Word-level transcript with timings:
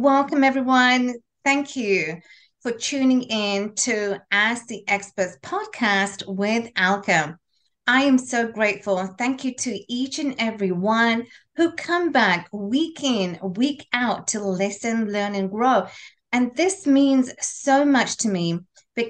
welcome 0.00 0.42
everyone. 0.42 1.12
Thank 1.44 1.76
you 1.76 2.22
for 2.62 2.72
tuning 2.72 3.22
in 3.24 3.74
to 3.74 4.18
Ask 4.30 4.66
the 4.66 4.82
Experts 4.88 5.36
podcast 5.42 6.26
with 6.26 6.70
Alka. 6.74 7.38
I 7.86 8.04
am 8.04 8.16
so 8.16 8.50
grateful. 8.50 9.14
Thank 9.18 9.44
you 9.44 9.54
to 9.56 9.78
each 9.92 10.18
and 10.18 10.36
every 10.38 10.72
one 10.72 11.26
who 11.56 11.72
come 11.72 12.12
back 12.12 12.48
week 12.50 13.04
in, 13.04 13.38
week 13.42 13.86
out 13.92 14.28
to 14.28 14.42
listen, 14.42 15.12
learn, 15.12 15.34
and 15.34 15.50
grow. 15.50 15.86
And 16.32 16.56
this 16.56 16.86
means 16.86 17.34
so 17.38 17.84
much 17.84 18.16
to 18.18 18.28
me 18.28 18.60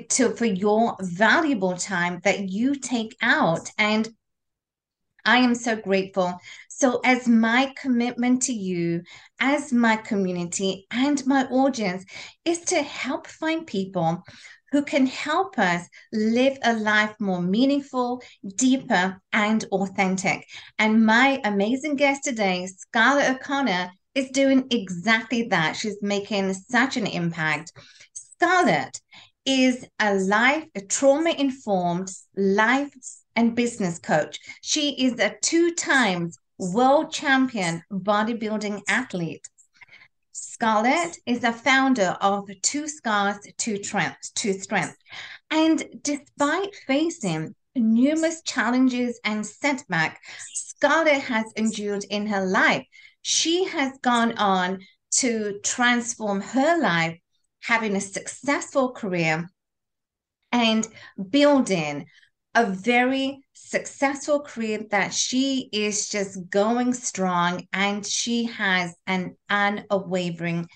to, 0.09 0.35
for 0.35 0.47
your 0.47 0.97
valuable 1.01 1.77
time 1.77 2.21
that 2.25 2.49
you 2.49 2.75
take 2.75 3.17
out. 3.23 3.71
And 3.79 4.09
I 5.25 5.39
am 5.39 5.55
so 5.55 5.77
grateful. 5.77 6.41
So, 6.81 6.99
as 7.05 7.29
my 7.29 7.75
commitment 7.77 8.41
to 8.45 8.55
you, 8.55 9.03
as 9.39 9.71
my 9.71 9.97
community 9.97 10.87
and 10.91 11.23
my 11.27 11.45
audience, 11.49 12.07
is 12.47 12.61
to 12.61 12.81
help 12.81 13.27
find 13.27 13.67
people 13.67 14.23
who 14.73 14.83
can 14.83 15.05
help 15.05 15.59
us 15.59 15.87
live 16.11 16.57
a 16.65 16.73
life 16.73 17.15
more 17.21 17.43
meaningful, 17.43 18.23
deeper, 18.57 19.21
and 19.31 19.63
authentic. 19.73 20.47
And 20.79 21.05
my 21.05 21.43
amazing 21.45 21.97
guest 21.97 22.25
today, 22.25 22.67
Scarlett 22.67 23.31
O'Connor, 23.31 23.91
is 24.15 24.31
doing 24.31 24.67
exactly 24.71 25.49
that. 25.49 25.77
She's 25.77 25.99
making 26.01 26.55
such 26.55 26.97
an 26.97 27.07
impact. 27.07 27.73
Scarlett 28.15 28.99
is 29.45 29.85
a 29.99 30.15
life, 30.15 30.65
a 30.75 30.81
trauma 30.81 31.33
informed 31.33 32.11
life 32.39 32.95
and 33.37 33.55
business 33.55 33.99
coach. 33.99 34.39
She 34.63 35.05
is 35.05 35.21
a 35.21 35.35
two 35.43 35.75
times 35.75 36.39
world 36.61 37.11
champion 37.11 37.83
bodybuilding 37.91 38.83
athlete. 38.89 39.49
Scarlett 40.33 41.17
is 41.25 41.43
a 41.43 41.53
founder 41.53 42.17
of 42.21 42.49
Two 42.63 42.87
Scars, 42.87 43.39
Two 43.57 43.83
Strengths, 43.83 44.31
Two 44.33 44.53
Strength. 44.53 44.97
And 45.51 45.83
despite 46.03 46.75
facing 46.87 47.55
numerous 47.75 48.43
challenges 48.43 49.19
and 49.25 49.47
setbacks 49.47 50.21
Scarlett 50.53 51.23
has 51.23 51.47
endured 51.57 52.05
in 52.11 52.27
her 52.27 52.45
life, 52.45 52.87
she 53.23 53.65
has 53.65 53.99
gone 54.03 54.37
on 54.37 54.81
to 55.13 55.61
transform 55.63 56.41
her 56.41 56.81
life, 56.81 57.19
having 57.63 57.97
a 57.97 58.01
successful 58.01 58.93
career 58.93 59.49
and 60.53 60.87
building 61.31 62.07
a 62.55 62.67
very 62.67 63.41
successful 63.69 64.41
career 64.41 64.81
that 64.91 65.13
she 65.15 65.69
is 65.73 66.09
just 66.09 66.49
going 66.51 66.93
strong 66.95 67.67
and 67.73 68.05
she 68.05 68.45
has 68.45 68.95
an 69.07 69.37
unwavering 69.49 70.67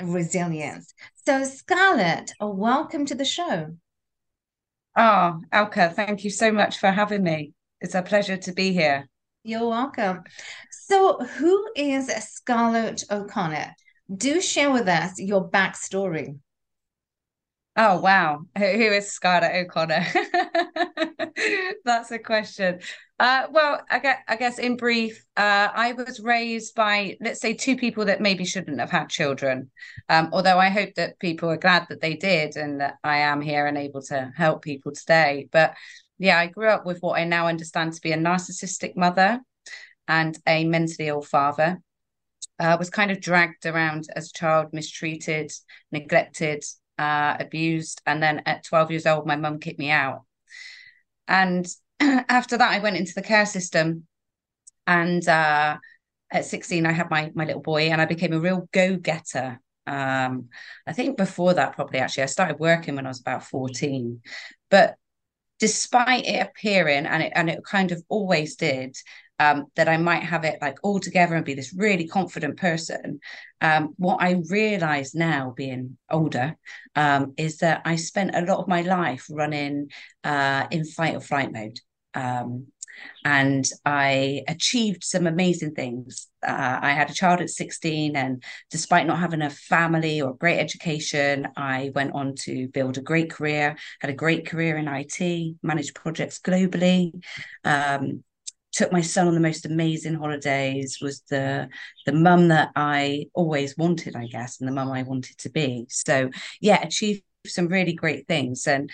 resilience. 0.00 0.94
So, 1.26 1.44
Scarlett, 1.44 2.32
welcome 2.40 3.06
to 3.06 3.14
the 3.14 3.24
show. 3.24 3.74
Oh, 4.96 5.40
Alka, 5.52 5.90
thank 5.90 6.24
you 6.24 6.30
so 6.30 6.52
much 6.52 6.78
for 6.78 6.90
having 6.90 7.22
me. 7.22 7.52
It's 7.80 7.94
a 7.94 8.02
pleasure 8.02 8.36
to 8.36 8.52
be 8.52 8.72
here. 8.72 9.08
You're 9.42 9.68
welcome. 9.68 10.24
So, 10.70 11.18
who 11.18 11.70
is 11.76 12.08
Scarlett 12.08 13.04
O'Connor? 13.10 13.74
Do 14.14 14.40
share 14.40 14.70
with 14.70 14.88
us 14.88 15.18
your 15.18 15.48
backstory. 15.48 16.38
Oh 17.80 18.00
wow, 18.00 18.44
who 18.56 18.64
is 18.64 19.12
Scarlett 19.12 19.54
O'Connor? 19.54 20.04
That's 21.84 22.10
a 22.10 22.18
question. 22.18 22.80
Uh, 23.20 23.46
well, 23.52 23.80
I 23.88 24.00
guess, 24.00 24.18
I 24.26 24.34
guess 24.34 24.58
in 24.58 24.76
brief, 24.76 25.24
uh, 25.36 25.68
I 25.72 25.92
was 25.92 26.18
raised 26.18 26.74
by, 26.74 27.16
let's 27.20 27.40
say, 27.40 27.54
two 27.54 27.76
people 27.76 28.06
that 28.06 28.20
maybe 28.20 28.44
shouldn't 28.44 28.80
have 28.80 28.90
had 28.90 29.08
children. 29.10 29.70
Um, 30.08 30.30
although 30.32 30.58
I 30.58 30.70
hope 30.70 30.94
that 30.94 31.20
people 31.20 31.50
are 31.50 31.56
glad 31.56 31.86
that 31.88 32.00
they 32.00 32.16
did 32.16 32.56
and 32.56 32.80
that 32.80 32.96
I 33.04 33.18
am 33.18 33.40
here 33.40 33.68
and 33.68 33.78
able 33.78 34.02
to 34.02 34.32
help 34.36 34.62
people 34.62 34.90
today. 34.90 35.48
But 35.52 35.76
yeah, 36.18 36.36
I 36.36 36.48
grew 36.48 36.66
up 36.66 36.84
with 36.84 36.98
what 36.98 37.16
I 37.16 37.22
now 37.26 37.46
understand 37.46 37.92
to 37.92 38.00
be 38.00 38.10
a 38.10 38.18
narcissistic 38.18 38.96
mother 38.96 39.40
and 40.08 40.36
a 40.48 40.64
mentally 40.64 41.06
ill 41.06 41.22
father. 41.22 41.80
I 42.58 42.72
uh, 42.72 42.78
was 42.78 42.90
kind 42.90 43.12
of 43.12 43.20
dragged 43.20 43.66
around 43.66 44.08
as 44.16 44.30
a 44.30 44.38
child, 44.38 44.72
mistreated, 44.72 45.52
neglected, 45.92 46.64
uh, 46.98 47.36
abused. 47.38 48.02
And 48.06 48.22
then 48.22 48.42
at 48.46 48.64
12 48.64 48.90
years 48.90 49.06
old, 49.06 49.26
my 49.26 49.36
mum 49.36 49.60
kicked 49.60 49.78
me 49.78 49.90
out. 49.90 50.24
And 51.26 51.66
after 52.00 52.58
that, 52.58 52.72
I 52.72 52.80
went 52.80 52.96
into 52.96 53.14
the 53.14 53.22
care 53.22 53.46
system. 53.46 54.06
And 54.86 55.26
uh, 55.28 55.76
at 56.30 56.44
16, 56.44 56.86
I 56.86 56.92
had 56.92 57.10
my, 57.10 57.30
my 57.34 57.44
little 57.44 57.62
boy 57.62 57.90
and 57.90 58.00
I 58.00 58.06
became 58.06 58.32
a 58.32 58.40
real 58.40 58.68
go 58.72 58.96
getter. 58.96 59.60
Um, 59.86 60.48
I 60.86 60.92
think 60.92 61.16
before 61.16 61.54
that, 61.54 61.74
probably 61.74 61.98
actually, 61.98 62.24
I 62.24 62.26
started 62.26 62.58
working 62.58 62.96
when 62.96 63.06
I 63.06 63.10
was 63.10 63.20
about 63.20 63.44
14. 63.44 64.20
But 64.70 64.96
despite 65.58 66.26
it 66.26 66.46
appearing, 66.46 67.06
and 67.06 67.22
it, 67.22 67.32
and 67.34 67.48
it 67.50 67.64
kind 67.64 67.92
of 67.92 68.02
always 68.08 68.56
did, 68.56 68.96
um, 69.38 69.66
that 69.76 69.88
I 69.88 69.96
might 69.96 70.22
have 70.22 70.44
it 70.44 70.58
like 70.60 70.78
all 70.82 71.00
together 71.00 71.34
and 71.34 71.44
be 71.44 71.54
this 71.54 71.74
really 71.74 72.06
confident 72.06 72.56
person. 72.56 73.20
Um, 73.60 73.94
what 73.96 74.18
I 74.20 74.42
realize 74.48 75.14
now, 75.14 75.52
being 75.56 75.96
older, 76.10 76.56
um, 76.96 77.34
is 77.36 77.58
that 77.58 77.82
I 77.84 77.96
spent 77.96 78.34
a 78.34 78.42
lot 78.42 78.58
of 78.58 78.68
my 78.68 78.82
life 78.82 79.26
running 79.30 79.90
uh, 80.24 80.66
in 80.70 80.84
fight 80.84 81.14
or 81.14 81.20
flight 81.20 81.52
mode. 81.52 81.78
Um, 82.14 82.66
and 83.24 83.68
I 83.84 84.42
achieved 84.48 85.04
some 85.04 85.26
amazing 85.26 85.74
things. 85.74 86.28
Uh, 86.44 86.78
I 86.82 86.90
had 86.92 87.10
a 87.10 87.14
child 87.14 87.40
at 87.40 87.50
16, 87.50 88.16
and 88.16 88.42
despite 88.70 89.06
not 89.06 89.18
having 89.18 89.42
a 89.42 89.50
family 89.50 90.20
or 90.20 90.34
great 90.34 90.58
education, 90.58 91.48
I 91.56 91.92
went 91.94 92.12
on 92.14 92.34
to 92.40 92.68
build 92.68 92.98
a 92.98 93.02
great 93.02 93.30
career, 93.30 93.76
had 94.00 94.10
a 94.10 94.14
great 94.14 94.46
career 94.46 94.76
in 94.76 94.88
IT, 94.88 95.56
managed 95.62 95.94
projects 95.94 96.38
globally. 96.40 97.12
Um, 97.64 98.24
took 98.78 98.92
my 98.92 99.00
son 99.00 99.26
on 99.26 99.34
the 99.34 99.40
most 99.40 99.66
amazing 99.66 100.14
holidays 100.14 100.98
was 101.02 101.22
the 101.30 101.68
the 102.06 102.12
mum 102.12 102.46
that 102.46 102.70
i 102.76 103.24
always 103.34 103.76
wanted 103.76 104.14
i 104.14 104.24
guess 104.26 104.60
and 104.60 104.68
the 104.68 104.72
mum 104.72 104.88
i 104.92 105.02
wanted 105.02 105.36
to 105.36 105.50
be. 105.50 105.84
So 105.88 106.30
yeah 106.60 106.80
achieved 106.80 107.24
some 107.44 107.66
really 107.66 107.92
great 107.92 108.28
things. 108.28 108.68
And 108.68 108.88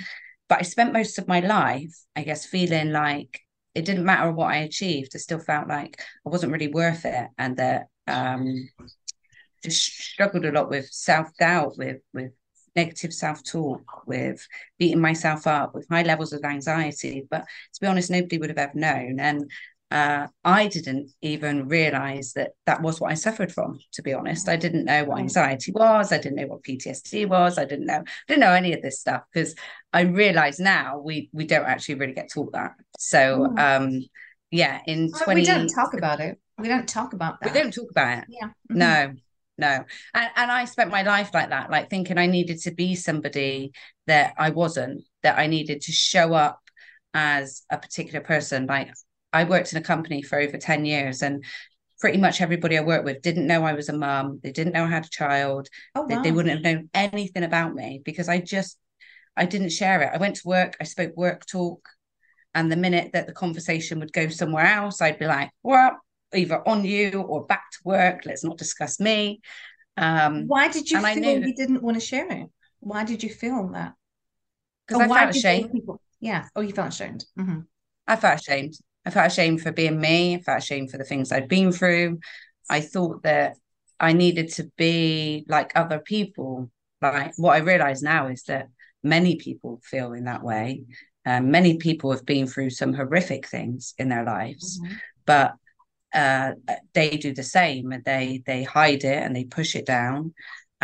but 0.49 0.61
i 0.61 0.63
spent 0.63 0.95
most 0.95 1.19
of 1.19 1.29
my 1.29 1.41
life 1.41 1.95
i 2.17 2.23
guess 2.23 2.47
feeling 2.47 2.93
like 2.93 3.41
it 3.75 3.85
didn't 3.85 4.07
matter 4.07 4.33
what 4.33 4.53
i 4.53 4.57
achieved. 4.57 5.13
I 5.15 5.19
still 5.19 5.39
felt 5.39 5.69
like 5.69 6.01
i 6.27 6.31
wasn't 6.31 6.53
really 6.53 6.69
worth 6.69 7.05
it 7.05 7.29
and 7.37 7.59
that 7.59 7.89
um 8.07 8.67
just 9.63 9.83
struggled 9.83 10.47
a 10.47 10.53
lot 10.53 10.71
with 10.71 10.89
self-doubt 10.91 11.77
with 11.77 12.01
with 12.15 12.33
negative 12.77 13.13
self-talk 13.13 14.07
with 14.07 14.49
beating 14.79 15.01
myself 15.01 15.47
up 15.47 15.75
with 15.75 15.87
high 15.89 16.03
levels 16.03 16.33
of 16.33 16.43
anxiety. 16.45 17.25
But 17.31 17.43
to 17.75 17.81
be 17.81 17.87
honest 17.87 18.11
nobody 18.11 18.39
would 18.39 18.51
have 18.51 18.59
ever 18.59 18.79
known. 18.79 19.21
And 19.21 19.51
uh, 19.95 20.27
I 20.45 20.67
didn't 20.67 21.13
even 21.23 21.69
realize 21.69 22.33
that 22.33 22.51
that 22.67 22.83
was 22.83 23.01
what 23.01 23.13
I 23.13 23.15
suffered 23.15 23.53
from. 23.53 23.79
To 23.93 24.03
be 24.03 24.13
honest, 24.13 24.49
I 24.49 24.57
didn't 24.57 24.87
know 24.87 25.05
what 25.05 25.21
anxiety 25.21 25.71
was. 25.71 26.11
I 26.11 26.19
didn't 26.19 26.35
know 26.35 26.49
what 26.49 26.65
PTSD 26.65 27.29
was. 27.29 27.59
I 27.59 27.65
didn't 27.65 27.87
know. 27.87 28.01
I 28.01 28.05
didn't 28.27 28.41
know 28.41 28.51
any 28.51 28.73
of 28.73 28.83
this 28.83 28.99
stuff 28.99 29.23
because 29.33 29.55
I 29.93 30.01
realize 30.01 30.59
now 30.59 30.99
we 30.99 31.31
we 31.33 31.47
don't 31.47 31.65
actually 31.65 31.95
really 31.95 32.13
get 32.13 32.29
taught 32.29 32.53
that. 32.55 32.73
So 32.99 33.47
mm. 33.49 33.59
um, 33.59 34.03
yeah, 34.51 34.81
in 34.85 35.13
twenty, 35.13 35.43
we 35.43 35.47
don't 35.47 35.69
talk 35.69 35.95
about 35.95 36.19
it. 36.19 36.41
We 36.59 36.67
don't 36.67 36.89
talk 36.89 37.13
about 37.13 37.41
that. 37.41 37.55
We 37.55 37.61
don't 37.61 37.73
talk 37.73 37.91
about 37.93 38.19
it. 38.19 38.25
Yeah. 38.29 38.49
Mm-hmm. 38.49 38.79
No, 38.79 39.15
no 39.59 39.85
and, 40.15 40.31
and 40.35 40.51
i 40.51 40.65
spent 40.65 40.91
my 40.91 41.03
life 41.03 41.31
like 41.33 41.51
that 41.51 41.71
like 41.71 41.89
thinking 41.89 42.19
i 42.19 42.27
needed 42.27 42.59
to 42.59 42.73
be 42.73 42.97
somebody 42.97 43.71
that 44.09 44.35
i 44.37 44.51
wasn't 44.51 45.05
that 45.23 45.39
i 45.39 45.47
needed 45.47 45.81
to 45.81 45.93
show 45.93 46.35
up 46.35 46.61
as 47.15 47.63
a 47.71 47.79
particular 47.79 48.21
person 48.21 48.67
like 48.67 48.91
i 49.35 49.45
worked 49.45 49.73
in 49.73 49.79
a 49.79 49.83
company 49.83 50.23
for 50.23 50.39
over 50.39 50.57
10 50.57 50.85
years 50.85 51.23
and 51.23 51.45
pretty 52.01 52.19
much 52.19 52.41
everybody 52.41 52.79
i 52.79 52.81
worked 52.81 53.05
with 53.05 53.23
didn't 53.23 53.47
know 53.47 53.65
i 53.65 53.73
was 53.73 53.89
a 53.89 53.97
mum 53.97 54.41
they 54.43 54.53
didn't 54.53 54.73
know 54.73 54.85
i 54.85 54.89
had 54.89 55.05
a 55.05 55.11
child 55.11 55.69
oh, 55.95 56.03
wow. 56.03 56.07
they, 56.09 56.17
they 56.29 56.33
wouldn't 56.33 56.55
have 56.55 56.65
known 56.65 56.89
anything 56.95 57.45
about 57.45 57.75
me 57.75 58.01
because 58.05 58.29
i 58.29 58.39
just 58.39 58.79
i 59.37 59.45
didn't 59.45 59.71
share 59.71 60.01
it 60.03 60.11
i 60.13 60.19
went 60.19 60.37
to 60.37 60.49
work 60.49 60.77
i 60.81 60.85
spoke 60.85 61.17
work 61.17 61.45
talk 61.47 61.89
and 62.55 62.71
the 62.71 62.77
minute 62.77 63.11
that 63.13 63.27
the 63.27 63.33
conversation 63.33 64.01
would 64.01 64.13
go 64.13 64.29
somewhere 64.29 64.67
else 64.67 65.01
i'd 65.01 65.19
be 65.19 65.27
like 65.27 65.51
well 65.63 65.99
either 66.35 66.67
on 66.69 66.85
you 66.85 67.23
or 67.23 67.47
back 67.47 67.71
to 67.73 67.79
work. 67.85 68.23
Let's 68.25 68.45
not 68.45 68.59
discuss 68.59 69.01
me. 69.01 69.41
Um, 69.97 70.47
why 70.47 70.69
did 70.69 70.91
you 70.91 71.01
feel 71.01 71.15
knew, 71.15 71.47
you 71.47 71.55
didn't 71.55 71.83
want 71.83 71.97
to 71.97 72.01
share 72.01 72.31
it? 72.31 72.49
Why 72.81 73.05
did 73.05 73.23
you 73.23 73.31
feel 73.31 73.69
that? 73.73 73.95
Because 74.87 75.03
I 75.03 75.09
felt 75.09 75.37
ashamed. 75.37 75.73
People, 75.73 76.01
yeah. 76.21 76.49
Oh, 76.55 76.61
you 76.61 76.73
felt 76.73 76.89
ashamed. 76.89 77.25
Mm-hmm. 77.39 77.61
I 78.07 78.17
felt 78.17 78.41
ashamed. 78.41 78.75
I 79.07 79.11
felt 79.11 79.27
ashamed 79.27 79.61
for 79.61 79.73
being 79.73 80.01
me. 80.01 80.37
I 80.37 80.41
felt 80.41 80.59
ashamed 80.59 80.91
for 80.91 80.99
the 80.99 81.05
things 81.05 81.31
I'd 81.31 81.49
been 81.49 81.73
through. 81.73 82.21
I 82.71 82.81
thought 82.81 83.23
that 83.25 83.57
I 84.01 84.13
needed 84.13 84.51
to 84.55 84.71
be 84.77 85.45
like 85.49 85.73
other 85.75 85.99
people. 85.99 86.71
Like 87.03 87.33
what 87.37 87.55
I 87.55 87.59
realize 87.59 88.03
now 88.03 88.29
is 88.29 88.45
that 88.45 88.69
many 89.03 89.37
people 89.37 89.81
feel 89.85 90.13
in 90.13 90.25
that 90.25 90.43
way. 90.43 90.85
Um, 91.27 91.51
many 91.51 91.77
people 91.77 92.11
have 92.13 92.27
been 92.27 92.47
through 92.47 92.71
some 92.71 92.93
horrific 92.93 93.47
things 93.47 93.95
in 93.99 94.09
their 94.09 94.25
lives, 94.25 94.81
mm-hmm. 94.81 94.95
but 95.25 95.55
uh, 96.15 96.53
they 96.93 97.17
do 97.17 97.35
the 97.35 97.43
same 97.43 97.93
and 97.93 98.05
they 98.05 98.43
they 98.47 98.63
hide 98.63 99.05
it 99.05 99.23
and 99.23 99.35
they 99.35 99.45
push 99.45 99.75
it 99.75 99.85
down 99.85 100.33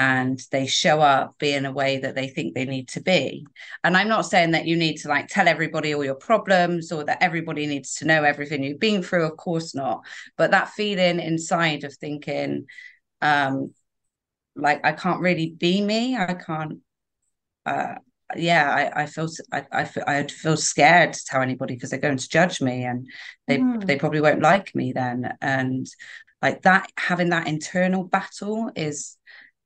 and 0.01 0.41
they 0.51 0.67
show 0.67 1.03
up 1.03 1.39
being 1.39 1.67
a 1.67 1.73
way 1.73 1.99
that 1.99 2.15
they 2.15 2.27
think 2.27 2.55
they 2.55 2.65
need 2.65 2.89
to 2.89 3.03
be 3.03 3.47
and 3.85 3.99
i'm 3.99 4.09
not 4.09 4.23
saying 4.23 4.53
that 4.53 4.65
you 4.65 4.75
need 4.75 4.97
to 4.97 5.09
like 5.09 5.29
tell 5.29 5.47
everybody 5.47 5.95
all 5.95 6.03
your 6.03 6.15
problems 6.15 6.91
or 6.91 7.05
that 7.05 7.23
everybody 7.23 7.67
needs 7.67 7.97
to 7.97 8.07
know 8.07 8.25
everything 8.25 8.63
you've 8.63 8.81
been 8.81 9.03
through 9.03 9.27
of 9.27 9.37
course 9.37 9.75
not 9.75 10.01
but 10.39 10.53
that 10.53 10.71
feeling 10.71 11.21
inside 11.21 11.85
of 11.85 11.95
thinking 11.95 12.65
um 13.21 13.75
like 14.57 14.81
i 14.85 14.93
can't 14.93 15.21
really 15.21 15.51
be 15.51 15.83
me 15.83 16.17
i 16.17 16.33
can't 16.33 16.79
uh 17.67 17.95
yeah, 18.37 18.93
I, 18.95 19.03
I 19.03 19.07
feel 19.07 19.29
I, 19.53 19.67
I 19.73 19.85
feel 19.85 20.05
I 20.07 20.25
feel 20.29 20.57
scared 20.57 21.15
to 21.15 21.25
tell 21.25 21.43
anybody 21.43 21.75
because 21.75 21.91
they're 21.91 21.99
going 21.99 22.17
to 22.17 22.29
judge 22.29 22.61
me 22.61 22.85
and 22.85 23.09
they 23.49 23.59
mm. 23.59 23.85
they 23.85 23.97
probably 23.97 24.21
won't 24.21 24.41
like 24.41 24.73
me 24.73 24.93
then. 24.93 25.37
And 25.41 25.85
like 26.41 26.63
that, 26.63 26.93
having 26.97 27.31
that 27.31 27.49
internal 27.49 28.05
battle 28.05 28.71
is 28.77 29.17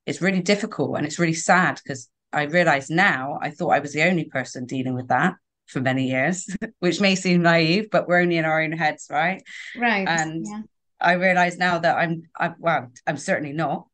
is 0.06 0.20
really 0.20 0.42
difficult 0.42 0.96
and 0.96 1.06
it's 1.06 1.18
really 1.18 1.34
sad 1.34 1.80
because 1.82 2.08
I 2.32 2.44
realize 2.44 2.90
now 2.90 3.38
I 3.40 3.50
thought 3.50 3.70
I 3.70 3.78
was 3.78 3.92
the 3.92 4.02
only 4.02 4.24
person 4.24 4.66
dealing 4.66 4.94
with 4.94 5.08
that 5.08 5.34
for 5.66 5.80
many 5.80 6.08
years, 6.08 6.48
which 6.80 7.00
may 7.00 7.14
seem 7.14 7.42
naive, 7.42 7.88
but 7.90 8.08
we're 8.08 8.20
only 8.20 8.36
in 8.36 8.44
our 8.44 8.60
own 8.60 8.72
heads, 8.72 9.06
right? 9.10 9.42
Right. 9.76 10.06
And 10.06 10.44
yeah. 10.46 10.62
I 11.00 11.12
realize 11.14 11.56
now 11.56 11.78
that 11.78 11.96
I'm, 11.96 12.22
I'm 12.38 12.54
well, 12.58 12.90
I'm 13.06 13.16
certainly 13.16 13.52
not. 13.52 13.86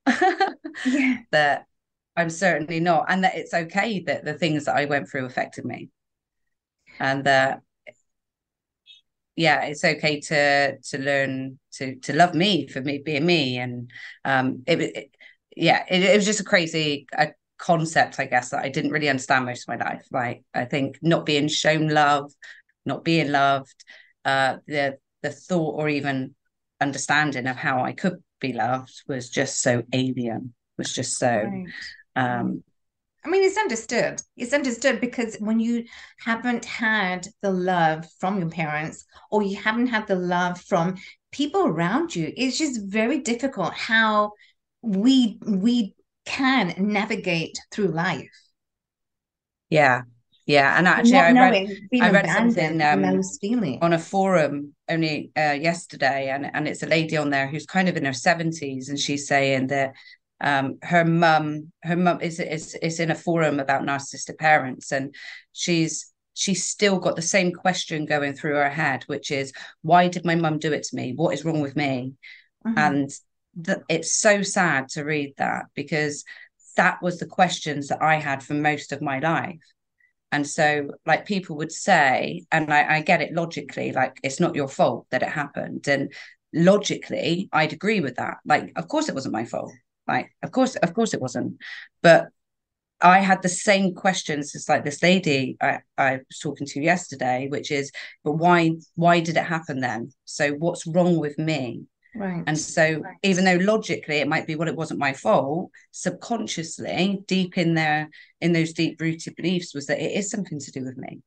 yeah. 0.86 1.18
That 1.32 1.66
I'm 2.16 2.30
certainly 2.30 2.80
not, 2.80 3.06
and 3.08 3.24
that 3.24 3.36
it's 3.36 3.54
okay 3.54 4.00
that 4.00 4.24
the 4.24 4.34
things 4.34 4.64
that 4.64 4.76
I 4.76 4.86
went 4.86 5.08
through 5.08 5.26
affected 5.26 5.64
me, 5.64 5.90
and 6.98 7.24
that 7.24 7.60
yeah, 9.36 9.62
it's 9.62 9.84
okay 9.84 10.20
to 10.20 10.78
to 10.78 10.98
learn 10.98 11.58
to 11.74 11.96
to 11.96 12.12
love 12.12 12.34
me 12.34 12.66
for 12.66 12.80
me 12.80 12.98
being 12.98 13.26
me, 13.26 13.58
and 13.58 13.90
um, 14.24 14.62
it, 14.66 14.80
it 14.80 15.14
yeah, 15.56 15.84
it, 15.88 16.02
it 16.02 16.16
was 16.16 16.26
just 16.26 16.40
a 16.40 16.44
crazy 16.44 17.06
a 17.16 17.28
concept, 17.58 18.18
I 18.18 18.26
guess, 18.26 18.50
that 18.50 18.64
I 18.64 18.68
didn't 18.68 18.90
really 18.92 19.08
understand 19.08 19.46
most 19.46 19.68
of 19.68 19.78
my 19.78 19.84
life. 19.84 20.06
Like 20.10 20.42
I 20.54 20.64
think 20.64 20.98
not 21.02 21.26
being 21.26 21.48
shown 21.48 21.88
love, 21.88 22.32
not 22.84 23.04
being 23.04 23.30
loved, 23.30 23.84
uh, 24.24 24.56
the 24.66 24.98
the 25.22 25.30
thought 25.30 25.74
or 25.78 25.88
even 25.88 26.34
understanding 26.80 27.46
of 27.46 27.56
how 27.56 27.84
I 27.84 27.92
could 27.92 28.22
be 28.40 28.52
loved 28.52 29.02
was 29.06 29.28
just 29.28 29.60
so 29.62 29.82
alien. 29.92 30.54
Was 30.78 30.94
just 30.94 31.18
so. 31.18 31.28
Right 31.28 31.66
um, 32.16 32.62
I 33.24 33.28
mean, 33.28 33.44
it's 33.44 33.58
understood. 33.58 34.22
It's 34.36 34.54
understood 34.54 35.00
because 35.00 35.36
when 35.40 35.60
you 35.60 35.84
haven't 36.24 36.64
had 36.64 37.28
the 37.42 37.50
love 37.50 38.06
from 38.18 38.38
your 38.38 38.48
parents 38.48 39.04
or 39.30 39.42
you 39.42 39.56
haven't 39.56 39.88
had 39.88 40.06
the 40.06 40.16
love 40.16 40.58
from 40.58 40.96
people 41.30 41.66
around 41.66 42.16
you, 42.16 42.32
it's 42.34 42.56
just 42.56 42.80
very 42.86 43.18
difficult 43.18 43.74
how 43.74 44.32
we 44.82 45.38
we 45.46 45.94
can 46.24 46.74
navigate 46.78 47.58
through 47.70 47.88
life. 47.88 48.30
Yeah, 49.68 50.02
yeah, 50.46 50.76
and 50.76 50.88
actually, 50.88 51.18
I 51.18 51.32
read, 51.32 51.68
I 52.00 52.10
read 52.10 52.26
something 52.28 52.82
um, 52.82 53.04
on 53.82 53.92
a 53.92 53.98
forum 53.98 54.74
only 54.88 55.30
uh, 55.36 55.56
yesterday, 55.60 56.30
and 56.30 56.50
and 56.52 56.66
it's 56.66 56.82
a 56.82 56.86
lady 56.86 57.16
on 57.16 57.30
there 57.30 57.46
who's 57.46 57.66
kind 57.66 57.88
of 57.88 57.96
in 57.96 58.04
her 58.04 58.12
seventies, 58.12 58.88
and 58.88 58.98
she's 58.98 59.28
saying 59.28 59.68
that 59.68 59.94
um, 60.40 60.78
her 60.82 61.04
mum 61.04 61.72
her 61.82 61.96
mum 61.96 62.20
is, 62.20 62.40
is 62.40 62.74
is 62.76 63.00
in 63.00 63.10
a 63.10 63.14
forum 63.14 63.60
about 63.60 63.82
narcissistic 63.82 64.38
parents 64.38 64.90
and 64.90 65.14
she's 65.52 66.12
she's 66.34 66.64
still 66.66 66.98
got 66.98 67.16
the 67.16 67.22
same 67.22 67.52
question 67.52 68.06
going 68.06 68.32
through 68.32 68.54
her 68.54 68.70
head 68.70 69.02
which 69.06 69.30
is 69.30 69.52
why 69.82 70.08
did 70.08 70.24
my 70.24 70.34
mum 70.34 70.58
do 70.58 70.72
it 70.72 70.84
to 70.84 70.96
me? 70.96 71.12
What 71.14 71.34
is 71.34 71.44
wrong 71.44 71.60
with 71.60 71.76
me? 71.76 72.14
Mm-hmm. 72.66 72.78
and 72.78 73.10
th- 73.64 73.78
it's 73.88 74.18
so 74.20 74.42
sad 74.42 74.88
to 74.88 75.04
read 75.04 75.34
that 75.38 75.66
because 75.74 76.24
that 76.76 77.02
was 77.02 77.18
the 77.18 77.26
questions 77.26 77.88
that 77.88 78.02
i 78.02 78.14
had 78.16 78.42
for 78.42 78.54
most 78.54 78.92
of 78.92 79.02
my 79.02 79.18
life 79.18 79.60
and 80.32 80.46
so 80.46 80.88
like 81.06 81.26
people 81.26 81.56
would 81.56 81.72
say 81.72 82.44
and 82.52 82.72
I, 82.72 82.96
I 82.96 83.00
get 83.00 83.20
it 83.20 83.32
logically 83.32 83.92
like 83.92 84.18
it's 84.22 84.40
not 84.40 84.54
your 84.54 84.68
fault 84.68 85.06
that 85.10 85.22
it 85.22 85.28
happened 85.28 85.88
and 85.88 86.12
logically 86.52 87.48
i'd 87.52 87.72
agree 87.72 88.00
with 88.00 88.16
that 88.16 88.38
like 88.44 88.72
of 88.76 88.88
course 88.88 89.08
it 89.08 89.14
wasn't 89.14 89.34
my 89.34 89.44
fault 89.44 89.72
like, 90.10 90.34
of 90.42 90.50
course, 90.50 90.74
of 90.76 90.92
course 90.92 91.14
it 91.14 91.20
wasn't. 91.20 91.58
But 92.02 92.28
I 93.00 93.20
had 93.20 93.42
the 93.42 93.48
same 93.48 93.94
questions 93.94 94.54
as 94.54 94.68
like 94.68 94.84
this 94.84 95.02
lady 95.02 95.56
I, 95.60 95.78
I 95.96 96.12
was 96.28 96.38
talking 96.42 96.66
to 96.66 96.82
yesterday, 96.82 97.46
which 97.48 97.70
is, 97.70 97.92
but 98.24 98.32
why 98.32 98.72
why 98.96 99.20
did 99.20 99.36
it 99.36 99.44
happen 99.44 99.80
then? 99.80 100.12
So 100.24 100.52
what's 100.52 100.86
wrong 100.86 101.18
with 101.18 101.38
me? 101.38 101.84
Right. 102.14 102.42
And 102.46 102.58
so 102.58 103.00
right. 103.00 103.16
even 103.22 103.44
though 103.44 103.56
logically 103.56 104.16
it 104.16 104.28
might 104.28 104.46
be 104.46 104.56
well, 104.56 104.68
it 104.68 104.76
wasn't 104.76 105.00
my 105.00 105.12
fault, 105.12 105.70
subconsciously, 105.92 107.22
deep 107.26 107.56
in 107.56 107.74
there, 107.74 108.10
in 108.40 108.52
those 108.52 108.72
deep 108.72 109.00
rooted 109.00 109.36
beliefs 109.36 109.74
was 109.74 109.86
that 109.86 110.00
it 110.00 110.12
is 110.12 110.30
something 110.30 110.58
to 110.58 110.70
do 110.72 110.84
with 110.84 110.96
me. 110.96 111.20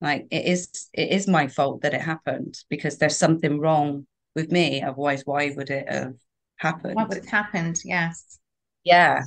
Like 0.00 0.26
it 0.30 0.44
is 0.46 0.88
it 0.92 1.10
is 1.10 1.26
my 1.26 1.48
fault 1.48 1.82
that 1.82 1.94
it 1.94 2.02
happened 2.02 2.58
because 2.68 2.98
there's 2.98 3.16
something 3.16 3.58
wrong 3.58 4.06
with 4.34 4.50
me. 4.50 4.82
Otherwise, 4.82 5.22
why 5.24 5.52
would 5.56 5.70
it 5.70 5.88
have 5.88 6.14
happened. 6.56 6.94
What 6.94 7.08
would 7.08 7.18
have 7.18 7.26
happened? 7.26 7.80
Yes. 7.84 8.38
Yeah. 8.84 9.22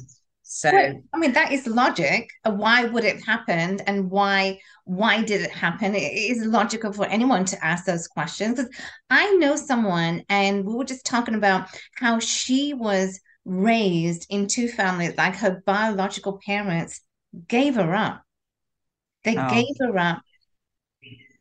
So 0.51 0.71
I 0.71 1.17
mean 1.19 1.33
that 1.33 1.51
is 1.51 1.67
logic. 1.67 2.31
Why 2.43 2.85
would 2.85 3.03
it 3.03 3.23
happened 3.23 3.83
and 3.85 4.09
why 4.09 4.59
why 4.83 5.21
did 5.21 5.41
it 5.41 5.51
happen? 5.51 5.93
It 5.93 5.99
is 5.99 6.43
logical 6.43 6.91
for 6.91 7.05
anyone 7.05 7.45
to 7.45 7.63
ask 7.63 7.85
those 7.85 8.07
questions. 8.07 8.55
Because 8.55 8.75
I 9.11 9.31
know 9.35 9.55
someone 9.55 10.23
and 10.27 10.65
we 10.65 10.73
were 10.73 10.85
just 10.85 11.05
talking 11.05 11.35
about 11.35 11.69
how 11.97 12.17
she 12.17 12.73
was 12.73 13.19
raised 13.45 14.25
in 14.31 14.47
two 14.47 14.69
families, 14.69 15.13
like 15.19 15.35
her 15.35 15.61
biological 15.67 16.39
parents 16.43 17.01
gave 17.47 17.75
her 17.75 17.93
up. 17.93 18.23
They 19.23 19.37
oh. 19.37 19.49
gave 19.51 19.75
her 19.81 19.99
up 19.99 20.23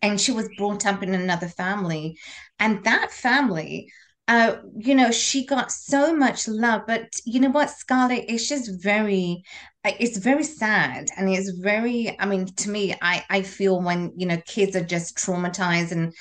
and 0.03 0.21
she 0.21 0.33
was 0.33 0.51
brought 0.59 0.85
up 0.85 1.03
in 1.03 1.15
another 1.15 1.49
family. 1.49 2.19
And 2.59 2.85
that 2.85 3.11
family 3.11 3.91
uh, 4.29 4.57
you 4.77 4.95
know, 4.95 5.11
she 5.11 5.47
got 5.47 5.73
so 5.73 6.15
much 6.15 6.47
love, 6.47 6.83
but 6.87 7.09
you 7.25 7.41
know 7.41 7.49
what, 7.49 7.71
Scarlett, 7.71 8.27
it's 8.29 8.47
just 8.47 8.83
very, 8.83 9.43
uh, 9.87 9.93
it's 9.99 10.19
very 10.19 10.45
sad, 10.45 11.09
and 11.17 11.31
it's 11.31 11.51
very. 11.51 12.15
I 12.21 12.27
mean, 12.27 12.45
to 12.47 12.71
me, 12.71 12.95
I 13.01 13.25
I 13.31 13.43
feel 13.43 13.81
when 13.81 14.13
you 14.17 14.27
know 14.27 14.41
kids 14.47 14.77
are 14.77 14.85
just 14.85 15.17
traumatized 15.17 15.93
and 15.93 16.13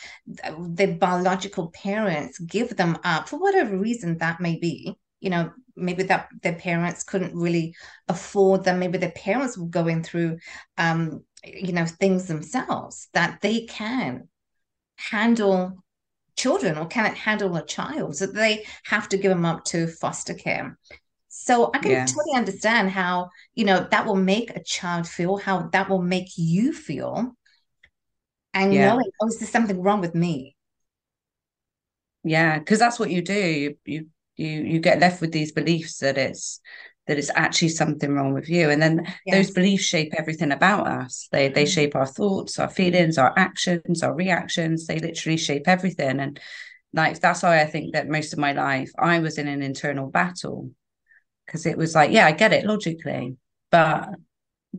their 0.77 0.95
biological 0.95 1.69
parents 1.71 2.39
give 2.39 2.77
them 2.77 2.97
up 3.03 3.27
for 3.27 3.39
whatever 3.39 3.77
reason 3.77 4.17
that 4.19 4.39
may 4.39 4.57
be. 4.57 4.95
You 5.19 5.29
know, 5.31 5.51
maybe 5.75 6.03
that 6.03 6.29
their 6.43 6.55
parents 6.55 7.03
couldn't 7.03 7.35
really 7.35 7.75
afford 8.07 8.63
them. 8.63 8.79
Maybe 8.79 8.99
their 8.99 9.11
parents 9.11 9.57
were 9.57 9.67
going 9.67 10.03
through, 10.03 10.37
um, 10.77 11.23
you 11.43 11.73
know, 11.73 11.85
things 11.85 12.27
themselves 12.27 13.09
that 13.13 13.41
they 13.41 13.65
can 13.65 14.29
handle 14.95 15.83
children 16.37 16.77
or 16.77 16.85
cannot 16.85 17.15
handle 17.15 17.55
a 17.55 17.65
child 17.65 18.15
so 18.15 18.25
they 18.27 18.65
have 18.85 19.09
to 19.09 19.17
give 19.17 19.29
them 19.29 19.45
up 19.45 19.65
to 19.65 19.87
foster 19.87 20.33
care? 20.33 20.77
So 21.29 21.69
i 21.73 21.79
can 21.79 22.05
totally 22.07 22.35
understand 22.35 22.89
how 22.89 23.29
you 23.53 23.63
know 23.63 23.87
that 23.91 24.05
will 24.05 24.15
make 24.15 24.55
a 24.55 24.63
child 24.63 25.07
feel 25.07 25.37
how 25.37 25.67
that 25.73 25.89
will 25.89 26.01
make 26.01 26.29
you 26.37 26.73
feel. 26.73 27.35
And 28.53 28.73
yeah. 28.73 28.89
knowing 28.89 29.09
oh 29.21 29.27
is 29.27 29.39
there 29.39 29.47
something 29.47 29.81
wrong 29.81 30.01
with 30.01 30.15
me? 30.15 30.55
Yeah 32.23 32.59
because 32.59 32.79
that's 32.79 32.99
what 32.99 33.11
you 33.11 33.21
do. 33.21 33.33
You 33.33 33.77
you 33.85 34.07
you 34.35 34.49
you 34.63 34.79
get 34.79 34.99
left 34.99 35.21
with 35.21 35.31
these 35.31 35.51
beliefs 35.51 35.97
that 35.99 36.17
it's 36.17 36.59
that 37.07 37.17
it's 37.17 37.31
actually 37.35 37.69
something 37.69 38.13
wrong 38.13 38.33
with 38.33 38.49
you. 38.49 38.69
And 38.69 38.81
then 38.81 39.07
yes. 39.25 39.35
those 39.47 39.51
beliefs 39.51 39.83
shape 39.83 40.13
everything 40.17 40.51
about 40.51 40.87
us. 40.87 41.27
They 41.31 41.49
they 41.49 41.63
mm-hmm. 41.63 41.71
shape 41.71 41.95
our 41.95 42.05
thoughts 42.05 42.59
our 42.59 42.69
feelings 42.69 43.17
our 43.17 43.33
actions 43.37 44.03
our 44.03 44.13
reactions. 44.13 44.87
They 44.87 44.99
literally 44.99 45.37
shape 45.37 45.67
everything. 45.67 46.19
And 46.19 46.39
like 46.93 47.19
that's 47.19 47.43
why 47.43 47.61
i 47.61 47.65
think 47.65 47.93
that 47.93 48.07
most 48.07 48.31
of 48.31 48.39
my 48.39 48.53
life 48.53 48.89
i 48.97 49.19
was 49.19 49.37
in 49.37 49.47
an 49.47 49.61
internal 49.61 50.09
battle. 50.09 50.71
Because 51.45 51.65
it 51.65 51.77
was 51.77 51.95
like 51.95 52.11
yeah 52.11 52.25
i 52.25 52.31
get 52.31 52.53
it 52.53 52.65
logically 52.65 53.37
but 53.71 54.09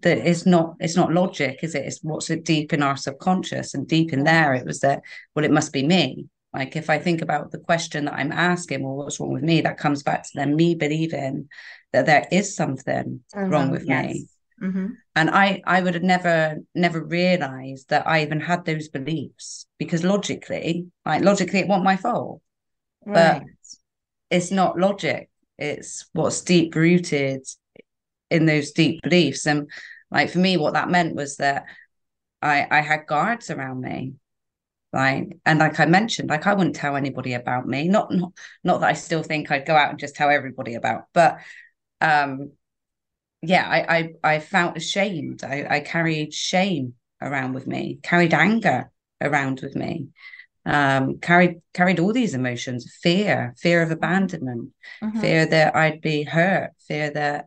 that 0.03 0.19
it's 0.19 0.47
not 0.47 0.75
it's 0.81 0.97
not 0.97 1.13
logic 1.13 1.61
is 1.63 1.75
it? 1.75 1.87
It's 1.87 2.01
what's 2.03 2.31
it 2.31 2.45
deep 2.45 2.73
in 2.73 2.83
our 2.83 2.97
subconscious. 2.97 3.75
And 3.75 3.89
deep 3.89 4.13
in 4.13 4.25
there 4.25 4.55
it 4.55 4.67
was 4.67 4.81
that 4.81 5.03
well 5.35 5.45
it 5.45 5.51
must 5.51 5.73
be 5.73 5.87
me 5.87 6.27
like 6.55 6.77
if 6.77 6.89
I 6.89 6.99
think 6.99 7.21
about 7.21 7.51
the 7.51 7.59
question 7.59 8.07
that 8.07 8.15
I'm 8.15 8.33
asking, 8.33 8.83
well, 8.83 8.97
what's 8.97 9.21
wrong 9.21 9.33
with 9.33 9.43
me? 9.43 9.61
That 9.61 9.79
comes 9.79 10.03
back 10.03 10.23
to 10.25 10.31
then 10.35 10.57
me 10.57 10.75
believing 10.75 11.49
that 11.93 12.07
there 12.07 12.27
is 12.33 12.57
something 12.57 13.21
mm-hmm. 13.35 13.51
wrong 13.51 13.71
with 13.71 13.87
yes. 13.87 14.07
me. 14.07 14.27
Mm-hmm. 14.63 14.87
And 15.15 15.31
I, 15.31 15.63
I 15.67 15.83
would 15.83 15.95
have 15.95 16.03
never, 16.03 16.57
never 16.75 17.05
realized 17.05 17.91
that 17.91 18.09
I 18.09 18.23
even 18.23 18.41
had 18.41 18.65
those 18.65 18.89
beliefs 18.89 19.67
because 19.79 20.05
logically, 20.05 20.87
like 21.05 21.23
logically, 21.23 21.61
it 21.61 21.69
wasn't 21.69 21.85
my 21.85 21.97
fault. 21.97 22.41
Right. 23.05 23.43
But 23.43 23.43
it's 24.31 24.51
not 24.51 24.79
logic. 24.79 25.31
It's 25.59 26.09
what's 26.13 26.41
deep 26.41 26.75
rooted 26.75 27.47
in 28.31 28.47
those 28.47 28.73
deep 28.73 29.03
beliefs. 29.03 29.47
And 29.47 29.71
like 30.11 30.31
for 30.31 30.39
me, 30.39 30.57
what 30.57 30.75
that 30.75 30.91
meant 30.91 31.15
was 31.15 31.37
that 31.37 31.65
I, 32.41 32.67
I 32.71 32.81
had 32.81 33.07
guards 33.07 33.51
around 33.51 33.81
me 33.81 34.15
like 34.93 35.37
and 35.45 35.59
like 35.59 35.79
i 35.81 35.87
mentioned 35.87 36.31
like 36.31 36.47
i 36.47 36.55
wouldn't 36.55 36.77
tell 36.77 36.97
anybody 36.97 37.35
about 37.35 37.67
me. 37.67 37.89
Not 37.89 38.13
not 38.13 38.33
not 38.65 38.81
that 38.81 38.89
i 38.89 38.95
still 38.95 39.23
think 39.23 39.51
i'd 39.51 39.67
go 39.67 39.77
out 39.77 39.91
and 39.91 39.99
just 39.99 40.17
tell 40.17 40.31
everybody 40.31 40.75
about 40.75 41.05
but 41.13 41.39
um 42.01 42.53
yeah 43.43 43.69
i 43.69 43.99
i, 44.25 44.35
I 44.35 44.39
felt 44.41 44.77
ashamed. 44.77 45.45
I, 45.45 45.67
I 45.69 45.81
carried 45.81 46.33
shame 46.33 46.95
around 47.21 47.53
with 47.53 47.67
me 47.67 47.99
carried 48.03 48.33
anger 48.33 48.91
around 49.21 49.61
with 49.61 49.77
me 49.77 50.09
um 50.65 51.19
carried 51.19 51.61
carried 51.75 51.99
all 51.99 52.13
these 52.13 52.35
emotions 52.35 52.97
fear 53.03 53.55
fear 53.59 53.83
of 53.83 53.91
abandonment 53.91 54.71
mm-hmm. 55.03 55.21
fear 55.21 55.47
that 55.47 55.75
i'd 55.77 56.01
be 56.01 56.23
hurt 56.23 56.71
fear 56.87 57.11
that 57.11 57.47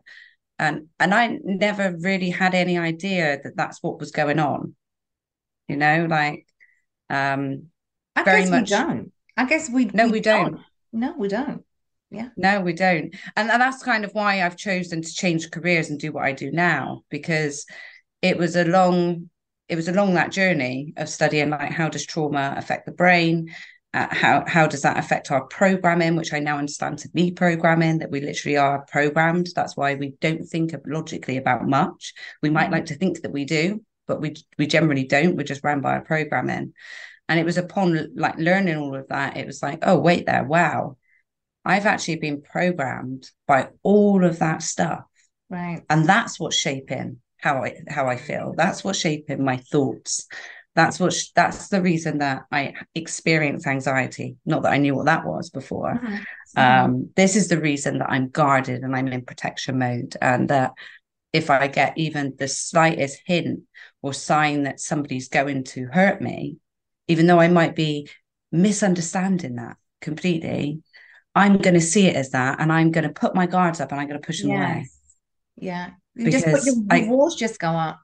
and 0.58 0.88
and 1.00 1.14
i 1.14 1.38
never 1.42 1.96
really 2.00 2.30
had 2.30 2.54
any 2.54 2.78
idea 2.78 3.40
that 3.42 3.56
that's 3.56 3.82
what 3.82 3.98
was 3.98 4.10
going 4.10 4.38
on 4.38 4.74
you 5.68 5.76
know 5.76 6.06
like 6.08 6.46
um, 7.12 7.66
I 8.16 8.24
very 8.24 8.40
guess 8.40 8.50
much. 8.50 8.70
We 8.70 8.76
don't. 8.76 9.12
I 9.36 9.44
guess 9.44 9.70
we. 9.70 9.84
No, 9.86 10.06
we, 10.06 10.12
we 10.12 10.20
don't. 10.20 10.52
don't. 10.52 10.62
No, 10.92 11.14
we 11.16 11.28
don't. 11.28 11.64
Yeah. 12.10 12.28
No, 12.36 12.60
we 12.60 12.74
don't. 12.74 13.14
And, 13.36 13.50
and 13.50 13.62
that's 13.62 13.82
kind 13.82 14.04
of 14.04 14.12
why 14.12 14.42
I've 14.42 14.56
chosen 14.56 15.00
to 15.00 15.12
change 15.14 15.50
careers 15.50 15.88
and 15.88 15.98
do 15.98 16.12
what 16.12 16.24
I 16.24 16.32
do 16.32 16.50
now 16.50 17.04
because 17.08 17.64
it 18.20 18.36
was 18.36 18.56
a 18.56 18.64
long 18.64 19.30
it 19.68 19.76
was 19.76 19.88
along 19.88 20.14
that 20.14 20.30
journey 20.30 20.92
of 20.98 21.08
studying 21.08 21.50
like 21.50 21.72
how 21.72 21.88
does 21.88 22.04
trauma 22.04 22.54
affect 22.58 22.84
the 22.84 22.92
brain 22.92 23.54
uh, 23.94 24.06
how 24.10 24.44
how 24.46 24.66
does 24.66 24.82
that 24.82 24.98
affect 24.98 25.30
our 25.30 25.44
programming 25.46 26.16
which 26.16 26.32
i 26.32 26.38
now 26.38 26.58
understand 26.58 26.98
to 26.98 27.08
be 27.10 27.30
programming 27.30 27.98
that 27.98 28.10
we 28.10 28.20
literally 28.20 28.56
are 28.56 28.84
programmed 28.90 29.48
that's 29.54 29.76
why 29.76 29.94
we 29.94 30.14
don't 30.20 30.44
think 30.44 30.74
logically 30.86 31.36
about 31.36 31.66
much 31.66 32.12
we 32.42 32.50
might 32.50 32.64
mm-hmm. 32.64 32.74
like 32.74 32.86
to 32.86 32.94
think 32.94 33.22
that 33.22 33.32
we 33.32 33.44
do 33.44 33.80
but 34.06 34.20
we 34.20 34.34
we 34.58 34.66
generally 34.66 35.04
don't. 35.04 35.36
We're 35.36 35.44
just 35.44 35.64
ran 35.64 35.80
by 35.80 35.94
our 35.94 36.00
programming. 36.02 36.74
And 37.28 37.38
it 37.40 37.44
was 37.44 37.56
upon 37.56 38.10
like 38.14 38.36
learning 38.36 38.76
all 38.76 38.94
of 38.94 39.08
that, 39.08 39.36
it 39.36 39.46
was 39.46 39.62
like, 39.62 39.78
oh, 39.82 39.98
wait 39.98 40.26
there, 40.26 40.44
wow. 40.44 40.96
I've 41.64 41.86
actually 41.86 42.16
been 42.16 42.42
programmed 42.42 43.30
by 43.46 43.68
all 43.82 44.24
of 44.24 44.40
that 44.40 44.62
stuff. 44.62 45.04
Right. 45.48 45.82
And 45.88 46.06
that's 46.06 46.40
what's 46.40 46.56
shaping 46.56 47.18
how 47.38 47.64
I 47.64 47.76
how 47.88 48.08
I 48.08 48.16
feel. 48.16 48.54
That's 48.56 48.82
what's 48.82 48.98
shaping 48.98 49.44
my 49.44 49.58
thoughts. 49.58 50.26
That's 50.74 50.98
what 50.98 51.14
that's 51.34 51.68
the 51.68 51.82
reason 51.82 52.18
that 52.18 52.44
I 52.50 52.74
experience 52.94 53.66
anxiety. 53.66 54.36
Not 54.46 54.62
that 54.62 54.72
I 54.72 54.78
knew 54.78 54.94
what 54.94 55.06
that 55.06 55.26
was 55.26 55.50
before. 55.50 56.00
Mm-hmm. 56.02 56.58
Um, 56.58 57.10
this 57.14 57.36
is 57.36 57.48
the 57.48 57.60
reason 57.60 57.98
that 57.98 58.10
I'm 58.10 58.28
guarded 58.28 58.82
and 58.82 58.96
I'm 58.96 59.08
in 59.08 59.24
protection 59.24 59.78
mode, 59.78 60.16
and 60.20 60.48
that 60.48 60.72
if 61.32 61.50
I 61.50 61.66
get 61.66 61.96
even 61.96 62.34
the 62.38 62.48
slightest 62.48 63.20
hint 63.26 63.60
or 64.02 64.12
sign 64.12 64.64
that 64.64 64.80
somebody's 64.80 65.28
going 65.28 65.64
to 65.64 65.86
hurt 65.86 66.20
me, 66.20 66.58
even 67.08 67.26
though 67.26 67.40
I 67.40 67.48
might 67.48 67.74
be 67.74 68.08
misunderstanding 68.50 69.56
that 69.56 69.76
completely, 70.00 70.82
I'm 71.34 71.58
going 71.58 71.74
to 71.74 71.80
see 71.80 72.06
it 72.06 72.16
as 72.16 72.30
that 72.30 72.60
and 72.60 72.72
I'm 72.72 72.90
going 72.90 73.06
to 73.06 73.12
put 73.12 73.34
my 73.34 73.46
guards 73.46 73.80
up 73.80 73.92
and 73.92 74.00
I'm 74.00 74.08
going 74.08 74.20
to 74.20 74.26
push 74.26 74.42
them 74.42 74.50
yes. 74.50 74.70
away. 74.70 74.88
Yeah. 75.56 75.90
You 76.14 76.26
because 76.26 76.42
just 76.42 76.54
put 76.54 76.66
your, 76.66 76.98
your 76.98 77.16
walls 77.16 77.36
just 77.36 77.58
go 77.58 77.68
up. 77.68 78.00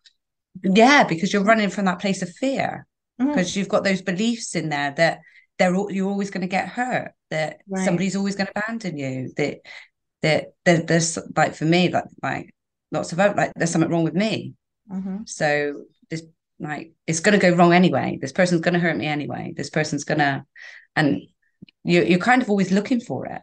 Yeah, 0.63 1.05
because 1.05 1.33
you're 1.33 1.45
running 1.45 1.71
from 1.71 1.85
that 1.85 2.01
place 2.01 2.23
of 2.23 2.31
fear. 2.31 2.87
Mm. 3.21 3.29
Because 3.29 3.57
you've 3.57 3.69
got 3.69 3.85
those 3.85 4.01
beliefs 4.01 4.55
in 4.55 4.69
there 4.69 4.93
that 4.93 5.21
they're 5.59 5.75
you're 5.91 6.09
always 6.09 6.31
going 6.31 6.43
to 6.43 6.47
get 6.47 6.69
hurt, 6.69 7.13
that 7.31 7.59
right. 7.69 7.85
somebody's 7.85 8.17
always 8.17 8.37
going 8.37 8.47
to 8.47 8.53
abandon 8.57 8.97
you, 8.97 9.33
that 9.37 9.59
that, 10.23 10.47
that 10.65 10.87
there's 10.87 11.19
like 11.37 11.55
for 11.55 11.65
me, 11.65 11.89
like 11.91 12.05
like 12.23 12.55
lots 12.91 13.13
of 13.13 13.19
like 13.19 13.53
there's 13.57 13.71
something 13.71 13.91
wrong 13.91 14.05
with 14.05 14.15
me. 14.15 14.55
Mm-hmm. 14.91 15.19
so 15.27 15.83
this 16.09 16.23
like 16.59 16.93
it's 17.07 17.21
going 17.21 17.39
to 17.39 17.51
go 17.51 17.55
wrong 17.55 17.73
anyway. 17.73 18.19
This 18.21 18.33
person's 18.33 18.63
going 18.63 18.75
to 18.75 18.81
hurt 18.81 18.97
me 18.97 19.07
anyway. 19.07 19.53
This 19.57 19.71
person's 19.71 20.05
going 20.05 20.19
to 20.19 20.45
and 20.97 21.23
you, 21.85 22.03
you're 22.03 22.19
kind 22.19 22.43
of 22.43 22.51
always 22.51 22.73
looking 22.73 23.01
for 23.01 23.27
it. 23.27 23.43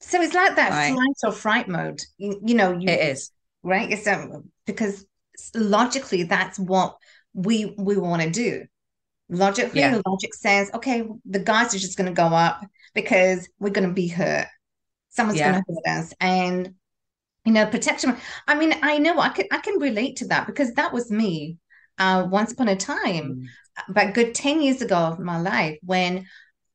So 0.00 0.20
it's 0.20 0.34
like 0.34 0.56
that 0.56 0.70
like, 0.70 0.94
flight 0.94 1.16
or 1.24 1.32
fright 1.32 1.68
mode. 1.68 2.00
You, 2.18 2.40
you 2.44 2.54
know 2.54 2.72
you, 2.72 2.88
it 2.88 3.00
is. 3.12 3.30
Right? 3.62 3.90
It's 3.90 4.06
um, 4.06 4.50
because 4.66 5.06
logically 5.54 6.24
that's 6.24 6.58
what 6.58 6.96
we 7.32 7.74
we 7.78 7.96
want 7.96 8.22
to 8.22 8.30
do. 8.30 8.64
Logically 9.28 9.80
yeah. 9.80 10.00
logic 10.04 10.34
says 10.34 10.70
okay 10.74 11.04
the 11.24 11.38
guys 11.38 11.74
are 11.74 11.78
just 11.78 11.96
going 11.96 12.08
to 12.08 12.14
go 12.14 12.26
up 12.26 12.60
because 12.94 13.48
we're 13.58 13.70
going 13.70 13.88
to 13.88 13.94
be 13.94 14.08
hurt. 14.08 14.48
Someone's 15.10 15.38
yeah. 15.38 15.52
going 15.52 15.62
to 15.62 15.72
hurt 15.72 15.98
us. 15.98 16.14
And 16.20 16.74
you 17.44 17.52
know 17.52 17.66
protection. 17.66 18.16
I 18.46 18.54
mean 18.54 18.74
i 18.82 18.98
know 18.98 19.18
i 19.18 19.28
can 19.28 19.46
i 19.50 19.58
can 19.58 19.78
relate 19.78 20.16
to 20.16 20.28
that 20.28 20.46
because 20.46 20.72
that 20.74 20.92
was 20.92 21.10
me 21.10 21.58
uh 21.98 22.26
once 22.30 22.52
upon 22.52 22.68
a 22.68 22.76
time 22.76 23.24
mm. 23.24 23.46
but 23.88 24.14
good 24.14 24.34
10 24.34 24.62
years 24.62 24.82
ago 24.82 24.96
of 24.96 25.18
my 25.18 25.40
life 25.40 25.78
when 25.82 26.26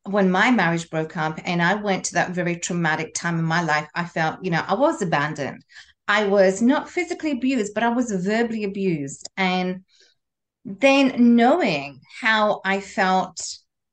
when 0.04 0.32
my 0.32 0.52
marriage 0.52 0.90
broke 0.90 1.18
up 1.18 1.40
and 1.46 1.62
i 1.62 1.74
went 1.74 2.06
to 2.06 2.14
that 2.14 2.32
very 2.32 2.58
traumatic 2.58 3.14
time 3.14 3.40
in 3.40 3.46
my 3.46 3.62
life 3.62 3.88
i 3.96 4.04
felt 4.06 4.44
you 4.44 4.52
know 4.52 4.64
i 4.68 4.74
was 4.74 5.02
abandoned. 5.02 5.64
I 6.10 6.26
was 6.26 6.62
not 6.62 6.90
physically 6.90 7.32
abused 7.32 7.74
but 7.74 7.84
i 7.84 7.90
was 7.90 8.12
verbally 8.12 8.64
abused. 8.64 9.28
And 9.36 9.84
then 10.64 11.36
knowing 11.36 12.00
how 12.22 12.62
i 12.66 12.80
felt 12.80 13.42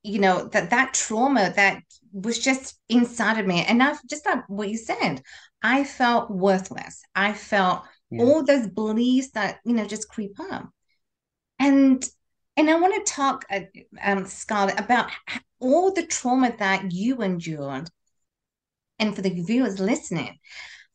you 0.03 0.19
know 0.19 0.49
that 0.49 0.71
that 0.71 0.95
trauma 0.95 1.53
that 1.57 1.83
was 2.13 2.39
just 2.39 2.79
inside 2.89 3.39
of 3.39 3.47
me 3.47 3.65
and 3.65 3.83
i've 3.83 3.99
just 4.09 4.27
like 4.27 4.49
what 4.49 4.69
you 4.69 4.77
said 4.77 5.23
I 5.65 5.83
felt 5.83 6.31
worthless. 6.31 7.03
I 7.15 7.33
felt 7.33 7.85
yeah. 8.11 8.23
all 8.23 8.45
those 8.45 8.69
beliefs 8.69 9.31
that, 9.31 9.61
you 9.65 9.73
know, 9.73 9.87
just 9.87 10.11
creep 10.11 10.39
up. 10.39 10.69
And 11.59 12.07
and 12.57 12.71
I 12.71 12.79
want 12.79 12.95
to 12.95 13.13
talk, 13.13 13.45
uh, 13.51 13.61
um, 14.01 14.27
Scarlett, 14.27 14.79
about 14.79 15.11
all 15.59 15.93
the 15.93 16.07
trauma 16.07 16.55
that 16.59 16.93
you 16.93 17.23
endured. 17.23 17.89
And 19.01 19.17
for 19.17 19.23
the 19.23 19.31
viewers 19.31 19.81
listening, 19.81 20.39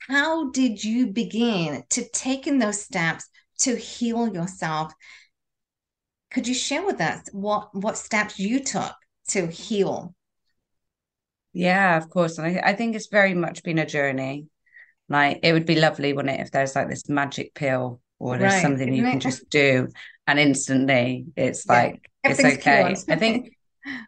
how 0.07 0.51
did 0.51 0.81
you 0.81 1.07
begin 1.07 1.83
to 1.89 2.07
take 2.09 2.47
in 2.47 2.59
those 2.59 2.81
steps 2.81 3.27
to 3.61 3.75
heal 3.75 4.33
yourself? 4.33 4.93
Could 6.31 6.47
you 6.47 6.53
share 6.53 6.85
with 6.85 7.01
us 7.01 7.21
what 7.31 7.69
what 7.73 7.97
steps 7.97 8.39
you 8.39 8.63
took 8.63 8.93
to 9.29 9.47
heal? 9.47 10.13
Yeah, 11.53 11.97
of 11.97 12.09
course. 12.09 12.37
And 12.37 12.47
I, 12.47 12.69
I 12.69 12.73
think 12.73 12.95
it's 12.95 13.07
very 13.07 13.33
much 13.33 13.63
been 13.63 13.79
a 13.79 13.85
journey. 13.85 14.47
Like 15.09 15.39
it 15.43 15.53
would 15.53 15.65
be 15.65 15.75
lovely, 15.75 16.13
wouldn't 16.13 16.39
it, 16.39 16.41
if 16.41 16.51
there's 16.51 16.75
like 16.75 16.89
this 16.89 17.09
magic 17.09 17.53
pill 17.55 18.01
or 18.19 18.37
there's 18.37 18.53
right, 18.53 18.61
something 18.61 18.93
you 18.93 19.03
can 19.03 19.19
just 19.19 19.49
do 19.49 19.87
and 20.27 20.39
instantly 20.39 21.25
it's 21.35 21.67
yeah, 21.67 21.73
like 21.75 22.09
it's 22.23 22.39
okay. 22.39 22.95
I 23.09 23.15
think 23.15 23.53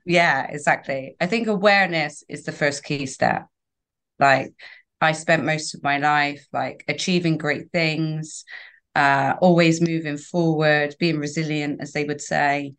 yeah, 0.05 0.47
exactly. 0.49 1.15
I 1.19 1.25
think 1.25 1.47
awareness 1.47 2.23
is 2.29 2.43
the 2.43 2.51
first 2.51 2.83
key 2.83 3.05
step. 3.05 3.47
Like 4.19 4.53
I 4.99 5.13
spent 5.13 5.43
most 5.45 5.73
of 5.73 5.83
my 5.83 5.97
life 5.97 6.45
like 6.53 6.83
achieving 6.87 7.37
great 7.37 7.71
things, 7.71 8.45
uh, 8.95 9.35
always 9.41 9.81
moving 9.81 10.17
forward, 10.17 10.95
being 10.99 11.17
resilient, 11.17 11.81
as 11.81 11.91
they 11.93 12.03
would 12.03 12.21
say. 12.21 12.75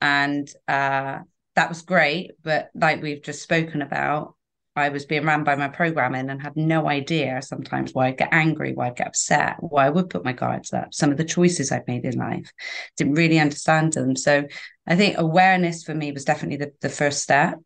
And 0.00 0.48
uh, 0.68 1.20
that 1.56 1.68
was 1.68 1.82
great. 1.82 2.32
But 2.42 2.70
like 2.74 3.02
we've 3.02 3.22
just 3.22 3.42
spoken 3.42 3.82
about, 3.82 4.36
I 4.76 4.88
was 4.88 5.06
being 5.06 5.24
ran 5.24 5.44
by 5.44 5.54
my 5.54 5.68
programming 5.68 6.30
and 6.30 6.42
had 6.42 6.56
no 6.56 6.88
idea 6.88 7.40
sometimes 7.42 7.94
why 7.94 8.08
I'd 8.08 8.18
get 8.18 8.32
angry, 8.32 8.72
why 8.72 8.88
I'd 8.88 8.96
get 8.96 9.06
upset, 9.06 9.56
why 9.60 9.86
I 9.86 9.90
would 9.90 10.10
put 10.10 10.24
my 10.24 10.32
guards 10.32 10.72
up, 10.72 10.92
some 10.92 11.12
of 11.12 11.16
the 11.16 11.24
choices 11.24 11.70
I've 11.70 11.86
made 11.86 12.04
in 12.04 12.18
life. 12.18 12.52
Didn't 12.96 13.14
really 13.14 13.38
understand 13.38 13.92
them. 13.92 14.16
So 14.16 14.44
I 14.86 14.96
think 14.96 15.16
awareness 15.16 15.84
for 15.84 15.94
me 15.94 16.10
was 16.10 16.24
definitely 16.24 16.56
the, 16.56 16.72
the 16.80 16.88
first 16.88 17.22
step. 17.22 17.58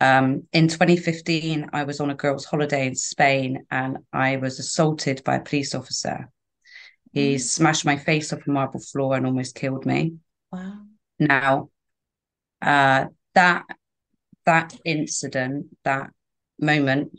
Um, 0.00 0.42
in 0.52 0.68
2015, 0.68 1.70
I 1.72 1.84
was 1.84 2.00
on 2.00 2.10
a 2.10 2.14
girls' 2.14 2.44
holiday 2.44 2.86
in 2.88 2.94
Spain 2.94 3.64
and 3.70 3.98
I 4.12 4.36
was 4.36 4.58
assaulted 4.58 5.22
by 5.24 5.36
a 5.36 5.42
police 5.42 5.74
officer. 5.74 6.28
He 7.14 7.36
mm. 7.36 7.40
smashed 7.40 7.86
my 7.86 7.96
face 7.96 8.32
off 8.32 8.46
a 8.46 8.50
marble 8.50 8.80
floor 8.80 9.16
and 9.16 9.24
almost 9.24 9.54
killed 9.54 9.86
me. 9.86 10.16
Wow. 10.52 10.82
Now, 11.18 11.70
uh, 12.60 13.06
that 13.34 13.64
that 14.44 14.76
incident, 14.84 15.66
that 15.84 16.10
moment, 16.64 17.12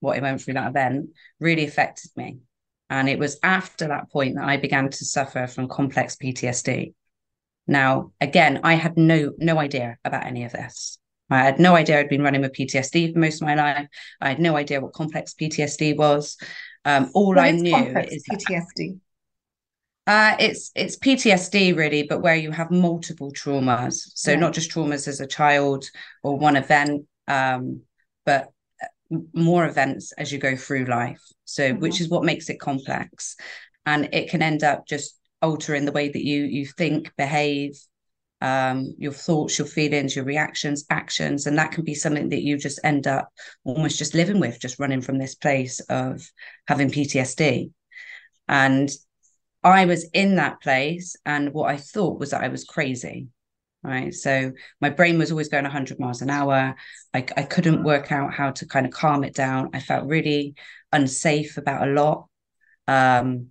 what 0.00 0.16
I 0.16 0.20
went 0.20 0.40
through 0.40 0.54
that 0.54 0.68
event, 0.68 1.10
really 1.40 1.64
affected 1.64 2.10
me. 2.16 2.38
And 2.90 3.08
it 3.08 3.18
was 3.18 3.38
after 3.42 3.88
that 3.88 4.10
point 4.10 4.36
that 4.36 4.44
I 4.44 4.56
began 4.56 4.88
to 4.88 5.04
suffer 5.04 5.46
from 5.46 5.68
complex 5.68 6.16
PTSD. 6.16 6.94
Now, 7.66 8.12
again, 8.20 8.60
I 8.64 8.74
had 8.74 8.96
no 8.96 9.32
no 9.38 9.58
idea 9.58 9.98
about 10.04 10.26
any 10.26 10.44
of 10.44 10.52
this. 10.52 10.98
I 11.30 11.38
had 11.40 11.60
no 11.60 11.76
idea 11.76 12.00
I'd 12.00 12.08
been 12.08 12.22
running 12.22 12.40
with 12.40 12.54
PTSD 12.54 13.12
for 13.12 13.18
most 13.18 13.42
of 13.42 13.46
my 13.46 13.54
life. 13.54 13.88
I 14.20 14.30
had 14.30 14.40
no 14.40 14.56
idea 14.56 14.80
what 14.80 14.94
complex 14.94 15.34
PTSD 15.34 15.96
was. 15.96 16.38
Um, 16.86 17.10
all 17.12 17.28
what 17.28 17.38
I 17.38 17.48
is 17.48 17.62
knew 17.62 17.76
is 17.76 18.24
PTSD. 18.30 18.98
Uh, 20.06 20.36
it's 20.40 20.70
it's 20.74 20.96
PTSD 20.96 21.76
really, 21.76 22.04
but 22.04 22.22
where 22.22 22.34
you 22.34 22.50
have 22.50 22.70
multiple 22.70 23.30
traumas. 23.30 24.00
So 24.14 24.30
yeah. 24.30 24.38
not 24.38 24.54
just 24.54 24.70
traumas 24.70 25.06
as 25.06 25.20
a 25.20 25.26
child 25.26 25.90
or 26.22 26.38
one 26.38 26.56
event, 26.56 27.04
um, 27.26 27.82
but 28.24 28.48
more 29.32 29.66
events 29.66 30.12
as 30.12 30.32
you 30.32 30.38
go 30.38 30.56
through 30.56 30.84
life. 30.84 31.22
So, 31.44 31.70
mm-hmm. 31.70 31.80
which 31.80 32.00
is 32.00 32.08
what 32.08 32.24
makes 32.24 32.50
it 32.50 32.60
complex, 32.60 33.36
and 33.86 34.08
it 34.12 34.30
can 34.30 34.42
end 34.42 34.62
up 34.62 34.86
just 34.86 35.18
altering 35.40 35.84
the 35.84 35.92
way 35.92 36.08
that 36.08 36.24
you 36.24 36.44
you 36.44 36.66
think, 36.66 37.12
behave, 37.16 37.78
um, 38.40 38.94
your 38.98 39.12
thoughts, 39.12 39.58
your 39.58 39.66
feelings, 39.66 40.14
your 40.14 40.24
reactions, 40.24 40.84
actions, 40.90 41.46
and 41.46 41.58
that 41.58 41.72
can 41.72 41.84
be 41.84 41.94
something 41.94 42.28
that 42.28 42.42
you 42.42 42.56
just 42.56 42.80
end 42.84 43.06
up 43.06 43.28
almost 43.64 43.98
just 43.98 44.14
living 44.14 44.40
with, 44.40 44.60
just 44.60 44.78
running 44.78 45.00
from 45.00 45.18
this 45.18 45.34
place 45.34 45.80
of 45.80 46.22
having 46.66 46.90
PTSD. 46.90 47.70
And 48.48 48.90
I 49.64 49.86
was 49.86 50.08
in 50.12 50.36
that 50.36 50.60
place, 50.60 51.16
and 51.26 51.52
what 51.52 51.70
I 51.70 51.76
thought 51.76 52.20
was 52.20 52.30
that 52.30 52.42
I 52.42 52.48
was 52.48 52.64
crazy. 52.64 53.28
Right. 53.82 54.12
So 54.12 54.52
my 54.80 54.90
brain 54.90 55.18
was 55.18 55.30
always 55.30 55.48
going 55.48 55.64
100 55.64 56.00
miles 56.00 56.20
an 56.20 56.30
hour. 56.30 56.74
I, 57.14 57.18
I 57.36 57.42
couldn't 57.44 57.84
work 57.84 58.10
out 58.10 58.34
how 58.34 58.50
to 58.50 58.66
kind 58.66 58.84
of 58.84 58.92
calm 58.92 59.22
it 59.22 59.34
down. 59.34 59.70
I 59.72 59.80
felt 59.80 60.08
really 60.08 60.54
unsafe 60.92 61.56
about 61.58 61.86
a 61.86 61.92
lot. 61.92 62.26
Um, 62.88 63.48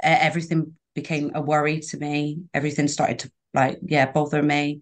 everything 0.00 0.74
became 0.94 1.32
a 1.34 1.40
worry 1.40 1.80
to 1.80 1.96
me. 1.96 2.42
Everything 2.54 2.86
started 2.86 3.18
to 3.20 3.32
like, 3.52 3.78
yeah, 3.82 4.10
bother 4.10 4.42
me. 4.42 4.80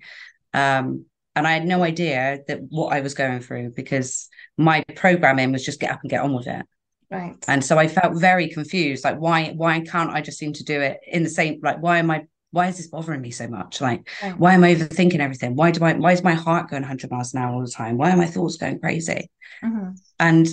Um, 0.53 1.07
and 1.35 1.47
I 1.47 1.53
had 1.53 1.65
no 1.65 1.83
idea 1.83 2.41
that 2.47 2.61
what 2.69 2.93
I 2.93 3.01
was 3.01 3.15
going 3.15 3.41
through 3.41 3.71
because 3.71 4.29
my 4.59 4.85
programming 4.95 5.53
was 5.53 5.65
just 5.65 5.81
get 5.81 5.93
up 5.93 6.01
and 6.03 6.11
get 6.11 6.23
on 6.23 6.35
with 6.35 6.47
it. 6.47 6.67
Right. 7.11 7.37
And 7.49 7.65
so 7.65 7.79
I 7.79 7.89
felt 7.89 8.21
very 8.21 8.49
confused. 8.49 9.05
Like, 9.05 9.19
why, 9.19 9.53
why 9.57 9.81
can't 9.81 10.11
I 10.11 10.21
just 10.21 10.39
seem 10.39 10.53
to 10.55 10.65
do 10.65 10.81
it 10.81 10.99
in 11.07 11.23
the 11.23 11.31
same, 11.31 11.61
like, 11.63 11.83
why 11.83 11.99
am 11.99 12.11
I, 12.11 12.27
why 12.53 12.69
is 12.69 12.77
this 12.77 12.87
bothering 12.87 13.21
me 13.21 13.31
so 13.31 13.49
much? 13.49 13.81
Like, 13.81 14.09
why 14.37 14.55
am 14.55 14.63
I 14.63 14.75
overthinking 14.75 15.19
everything? 15.19 15.57
Why 15.57 15.71
do 15.71 15.83
I, 15.85 15.95
why 15.95 16.13
is 16.13 16.23
my 16.23 16.35
heart 16.35 16.71
going 16.71 16.83
100 16.83 17.11
miles 17.11 17.35
an 17.35 17.43
hour 17.43 17.55
all 17.55 17.63
the 17.63 17.71
time? 17.71 17.97
Why 17.97 18.13
are 18.13 18.17
my 18.17 18.27
thoughts 18.27 18.59
going 18.59 18.79
crazy? 18.79 19.31
Mm-hmm. 19.65 19.93
And 20.21 20.47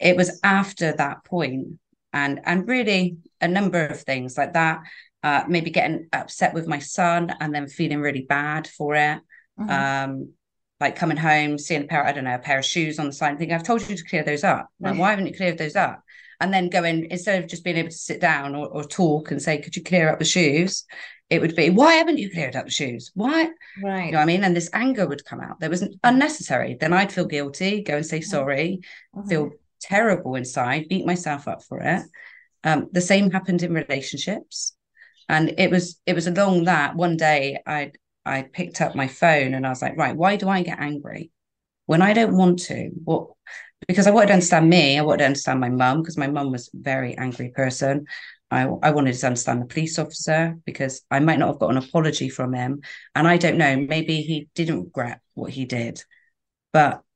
it 0.00 0.16
was 0.16 0.40
after 0.42 0.92
that 0.92 1.24
point 1.24 1.78
and, 2.12 2.40
and 2.44 2.66
really 2.66 3.18
a 3.40 3.48
number 3.48 3.84
of 3.84 4.00
things 4.00 4.36
like 4.38 4.54
that, 4.54 4.80
uh, 5.22 5.44
maybe 5.46 5.70
getting 5.70 6.08
upset 6.12 6.54
with 6.54 6.66
my 6.66 6.78
son 6.78 7.32
and 7.38 7.54
then 7.54 7.68
feeling 7.68 8.00
really 8.00 8.22
bad 8.22 8.66
for 8.66 8.94
it. 8.94 9.20
Mm-hmm. 9.60 9.70
Um, 9.70 10.32
like 10.80 10.96
coming 10.96 11.18
home, 11.18 11.58
seeing 11.58 11.84
a 11.84 11.86
pair, 11.86 12.04
I 12.04 12.12
don't 12.12 12.24
know, 12.24 12.34
a 12.34 12.38
pair 12.38 12.58
of 12.58 12.64
shoes 12.64 12.98
on 12.98 13.06
the 13.06 13.12
side 13.12 13.30
and 13.30 13.38
thinking, 13.38 13.54
I've 13.54 13.62
told 13.62 13.88
you 13.88 13.94
to 13.94 14.04
clear 14.04 14.24
those 14.24 14.42
up. 14.42 14.68
Like, 14.80 14.98
why 14.98 15.10
haven't 15.10 15.28
you 15.28 15.34
cleared 15.34 15.58
those 15.58 15.76
up? 15.76 16.02
And 16.40 16.52
then 16.52 16.70
going, 16.70 17.08
instead 17.08 17.40
of 17.40 17.48
just 17.48 17.62
being 17.62 17.76
able 17.76 17.90
to 17.90 17.96
sit 17.96 18.20
down 18.20 18.56
or, 18.56 18.66
or 18.66 18.82
talk 18.82 19.30
and 19.30 19.40
say, 19.40 19.58
could 19.58 19.76
you 19.76 19.84
clear 19.84 20.08
up 20.08 20.18
the 20.18 20.24
shoes? 20.24 20.84
It 21.32 21.40
would 21.40 21.56
be, 21.56 21.70
why 21.70 21.94
haven't 21.94 22.18
you 22.18 22.30
cleared 22.30 22.56
up 22.56 22.66
the 22.66 22.70
shoes? 22.70 23.10
Why? 23.14 23.48
Right. 23.82 24.06
You 24.06 24.12
know 24.12 24.18
what 24.18 24.24
I 24.24 24.26
mean? 24.26 24.44
And 24.44 24.54
this 24.54 24.68
anger 24.74 25.06
would 25.08 25.24
come 25.24 25.40
out. 25.40 25.60
There 25.60 25.70
was 25.70 25.88
unnecessary. 26.04 26.76
Then 26.78 26.92
I'd 26.92 27.10
feel 27.10 27.24
guilty, 27.24 27.82
go 27.82 27.96
and 27.96 28.04
say 28.04 28.18
mm-hmm. 28.18 28.30
sorry, 28.30 28.80
mm-hmm. 29.16 29.28
feel 29.28 29.50
terrible 29.80 30.34
inside, 30.34 30.88
beat 30.90 31.06
myself 31.06 31.48
up 31.48 31.64
for 31.64 31.80
it. 31.80 32.02
Um, 32.64 32.88
the 32.92 33.00
same 33.00 33.30
happened 33.30 33.62
in 33.62 33.72
relationships. 33.72 34.74
And 35.26 35.54
it 35.56 35.70
was 35.70 35.98
it 36.04 36.14
was 36.14 36.26
along 36.26 36.64
that 36.64 36.96
one 36.96 37.16
day 37.16 37.62
I 37.66 37.92
I 38.26 38.42
picked 38.42 38.82
up 38.82 38.94
my 38.94 39.08
phone 39.08 39.54
and 39.54 39.66
I 39.66 39.70
was 39.70 39.80
like, 39.80 39.96
right, 39.96 40.14
why 40.14 40.36
do 40.36 40.50
I 40.50 40.62
get 40.62 40.80
angry 40.80 41.30
when 41.86 42.02
I 42.02 42.12
don't 42.12 42.36
want 42.36 42.58
to? 42.64 42.90
What? 43.04 43.28
Because 43.88 44.06
I 44.06 44.10
wanted 44.10 44.26
to 44.26 44.34
understand 44.34 44.68
me. 44.68 44.98
I 44.98 45.02
wanted 45.02 45.20
to 45.20 45.26
understand 45.26 45.60
my 45.60 45.70
mum 45.70 46.02
because 46.02 46.18
my 46.18 46.28
mum 46.28 46.52
was 46.52 46.68
a 46.68 46.76
very 46.78 47.16
angry 47.16 47.52
person. 47.54 48.04
I, 48.52 48.62
I 48.82 48.90
wanted 48.90 49.14
to 49.14 49.26
understand 49.26 49.62
the 49.62 49.66
police 49.66 49.98
officer 49.98 50.58
because 50.64 51.02
I 51.10 51.20
might 51.20 51.38
not 51.38 51.48
have 51.48 51.58
got 51.58 51.70
an 51.70 51.78
apology 51.78 52.28
from 52.28 52.52
him. 52.52 52.82
And 53.14 53.26
I 53.26 53.36
don't 53.36 53.58
know, 53.58 53.76
maybe 53.76 54.22
he 54.22 54.48
didn't 54.54 54.84
regret 54.84 55.20
what 55.34 55.50
he 55.50 55.64
did. 55.64 56.02
But 56.72 57.02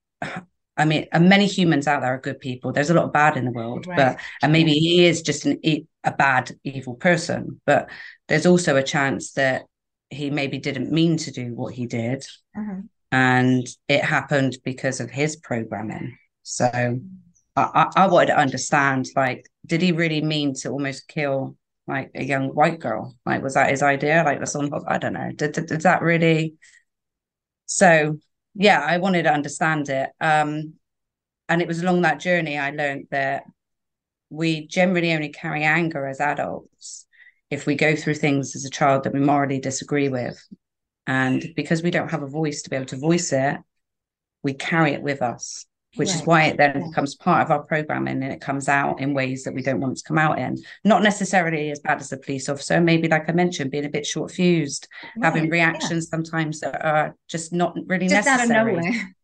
I 0.78 0.84
mean, 0.84 1.06
and 1.10 1.30
many 1.30 1.46
humans 1.46 1.86
out 1.86 2.02
there 2.02 2.12
are 2.12 2.20
good 2.20 2.38
people. 2.38 2.70
There's 2.70 2.90
a 2.90 2.94
lot 2.94 3.06
of 3.06 3.12
bad 3.12 3.38
in 3.38 3.46
the 3.46 3.50
world, 3.50 3.86
right. 3.86 3.96
but 3.96 4.20
and 4.42 4.52
maybe 4.52 4.72
he 4.72 5.06
is 5.06 5.22
just 5.22 5.46
an, 5.46 5.58
a 5.64 6.12
bad, 6.12 6.52
evil 6.64 6.96
person. 6.96 7.62
But 7.64 7.88
there's 8.28 8.44
also 8.44 8.76
a 8.76 8.82
chance 8.82 9.32
that 9.32 9.62
he 10.10 10.30
maybe 10.30 10.58
didn't 10.58 10.92
mean 10.92 11.16
to 11.16 11.30
do 11.30 11.54
what 11.54 11.74
he 11.74 11.86
did 11.86 12.24
uh-huh. 12.56 12.80
and 13.12 13.66
it 13.88 14.04
happened 14.04 14.56
because 14.64 15.00
of 15.00 15.10
his 15.10 15.36
programming 15.36 16.16
so 16.42 17.00
I, 17.56 17.90
I 17.96 18.06
wanted 18.08 18.26
to 18.26 18.38
understand 18.38 19.08
like 19.16 19.48
did 19.64 19.82
he 19.82 19.92
really 19.92 20.20
mean 20.20 20.54
to 20.56 20.70
almost 20.70 21.08
kill 21.08 21.56
like 21.86 22.10
a 22.14 22.24
young 22.24 22.48
white 22.48 22.80
girl? 22.80 23.16
Like 23.24 23.42
was 23.42 23.54
that 23.54 23.70
his 23.70 23.82
idea? 23.82 24.22
Like 24.24 24.40
the 24.40 24.46
song 24.46 24.70
i 24.86 24.98
don't 24.98 25.14
know. 25.14 25.30
Did, 25.34 25.52
did, 25.52 25.66
did 25.66 25.80
that 25.82 26.02
really 26.02 26.54
so 27.66 28.18
yeah 28.54 28.80
i 28.80 28.98
wanted 28.98 29.24
to 29.24 29.32
understand 29.32 29.88
it. 29.88 30.10
Um 30.20 30.74
and 31.48 31.62
it 31.62 31.68
was 31.68 31.80
along 31.80 32.02
that 32.02 32.20
journey 32.20 32.58
i 32.58 32.70
learned 32.70 33.06
that 33.10 33.44
we 34.30 34.66
generally 34.66 35.12
only 35.12 35.28
carry 35.28 35.62
anger 35.62 36.06
as 36.06 36.20
adults 36.20 37.06
if 37.50 37.66
we 37.66 37.74
go 37.74 37.94
through 37.94 38.14
things 38.14 38.56
as 38.56 38.64
a 38.64 38.70
child 38.70 39.04
that 39.04 39.12
we 39.12 39.20
morally 39.20 39.60
disagree 39.60 40.08
with. 40.08 40.42
And 41.06 41.44
because 41.54 41.82
we 41.82 41.90
don't 41.90 42.10
have 42.10 42.22
a 42.22 42.28
voice 42.28 42.62
to 42.62 42.70
be 42.70 42.76
able 42.76 42.86
to 42.86 42.96
voice 42.96 43.32
it, 43.32 43.56
we 44.42 44.54
carry 44.54 44.92
it 44.92 45.02
with 45.02 45.22
us, 45.22 45.66
which 45.96 46.08
right. 46.08 46.20
is 46.20 46.26
why 46.26 46.44
it 46.44 46.56
then 46.56 46.88
becomes 46.88 47.14
part 47.14 47.42
of 47.42 47.50
our 47.50 47.62
programming 47.62 48.22
and 48.22 48.32
it 48.32 48.40
comes 48.40 48.68
out 48.68 49.00
in 49.00 49.14
ways 49.14 49.44
that 49.44 49.54
we 49.54 49.62
don't 49.62 49.80
want 49.80 49.92
it 49.92 49.98
to 49.98 50.04
come 50.04 50.18
out 50.18 50.38
in. 50.38 50.56
Not 50.84 51.02
necessarily 51.02 51.70
as 51.70 51.80
bad 51.80 52.00
as 52.00 52.12
a 52.12 52.16
police 52.16 52.48
officer, 52.48 52.80
maybe 52.80 53.08
like 53.08 53.28
I 53.28 53.32
mentioned, 53.32 53.70
being 53.70 53.84
a 53.84 53.90
bit 53.90 54.06
short 54.06 54.30
fused, 54.30 54.88
right. 55.16 55.24
having 55.24 55.50
reactions 55.50 56.06
yeah. 56.06 56.16
sometimes 56.16 56.60
that 56.60 56.84
are 56.84 57.16
just 57.28 57.52
not 57.52 57.76
really 57.86 58.08
necessary. 58.08 58.46
just 58.46 58.48
necessary 58.84 59.14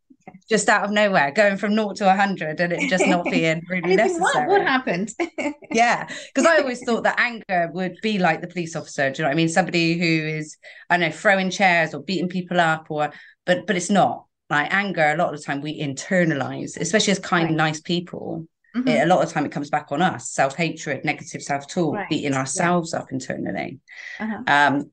just 0.48 0.68
out 0.68 0.84
of 0.84 0.90
nowhere, 0.90 1.30
going 1.30 1.56
from 1.56 1.74
naught 1.74 1.96
to 1.96 2.04
100 2.04 2.60
and 2.60 2.72
it 2.72 2.88
just 2.88 3.06
not 3.06 3.24
being 3.24 3.62
really 3.68 3.96
necessary. 3.96 4.46
What, 4.46 4.60
what 4.60 4.62
happened? 4.62 5.10
yeah. 5.70 6.08
Because 6.26 6.46
I 6.46 6.58
always 6.58 6.82
thought 6.84 7.04
that 7.04 7.18
anger 7.18 7.70
would 7.72 7.96
be 8.02 8.18
like 8.18 8.40
the 8.40 8.46
police 8.46 8.76
officer. 8.76 9.10
Do 9.10 9.18
you 9.18 9.24
know 9.24 9.28
what 9.28 9.34
I 9.34 9.36
mean? 9.36 9.48
Somebody 9.48 9.98
who 9.98 10.28
is, 10.28 10.56
I 10.90 10.96
know, 10.96 11.10
throwing 11.10 11.50
chairs 11.50 11.94
or 11.94 12.02
beating 12.02 12.28
people 12.28 12.60
up 12.60 12.86
or, 12.90 13.12
but, 13.46 13.66
but 13.66 13.76
it's 13.76 13.90
not 13.90 14.26
like 14.52 14.72
anger. 14.72 15.12
A 15.12 15.16
lot 15.16 15.32
of 15.32 15.38
the 15.38 15.44
time 15.44 15.60
we 15.60 15.80
internalize, 15.80 16.76
especially 16.78 17.12
as 17.12 17.18
kind, 17.18 17.48
right. 17.48 17.56
nice 17.56 17.80
people. 17.80 18.46
Mm-hmm. 18.76 18.88
It, 18.88 19.02
a 19.02 19.06
lot 19.06 19.22
of 19.22 19.28
the 19.28 19.34
time 19.34 19.44
it 19.44 19.52
comes 19.52 19.70
back 19.70 19.88
on 19.90 20.00
us 20.00 20.30
self 20.30 20.56
hatred, 20.56 21.04
negative 21.04 21.42
self 21.42 21.68
talk, 21.68 21.94
right. 21.94 22.08
beating 22.08 22.34
ourselves 22.34 22.92
yeah. 22.92 23.00
up 23.00 23.12
internally. 23.12 23.80
Uh-huh. 24.18 24.42
Um, 24.46 24.90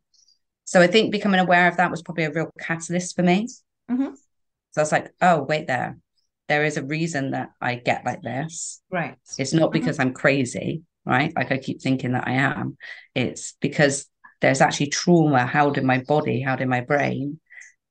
so 0.66 0.82
I 0.82 0.88
think 0.88 1.12
becoming 1.12 1.40
aware 1.40 1.68
of 1.68 1.78
that 1.78 1.90
was 1.90 2.04
probably 2.04 2.26
a 2.26 2.32
real 2.32 2.52
catalyst 2.60 3.16
for 3.16 3.24
me. 3.24 3.48
Mm-hmm. 3.90 4.14
So 4.72 4.78
I 4.78 4.84
was 4.84 4.92
like, 4.92 5.12
oh, 5.20 5.42
wait 5.42 5.66
there. 5.66 5.98
There 6.48 6.64
is 6.64 6.78
a 6.78 6.84
reason 6.84 7.32
that 7.32 7.50
I 7.60 7.76
get 7.76 8.06
like 8.06 8.22
this. 8.22 8.82
Right. 8.92 9.16
It's 9.40 9.54
not 9.54 9.72
because 9.72 9.98
mm-hmm. 9.98 10.10
I'm 10.10 10.14
crazy, 10.14 10.84
right? 11.06 11.34
Like 11.36 11.52
I 11.52 11.58
keep 11.58 11.82
thinking 11.82 12.12
that 12.12 12.28
I 12.28 12.34
am. 12.34 12.78
It's 13.16 13.56
because 13.62 14.06
there's 14.42 14.62
actually 14.62 14.88
trauma 14.88 15.48
held 15.48 15.80
in 15.80 15.88
my 15.88 16.04
body, 16.08 16.42
held 16.42 16.62
in 16.62 16.70
my 16.70 16.82
brain. 16.82 17.40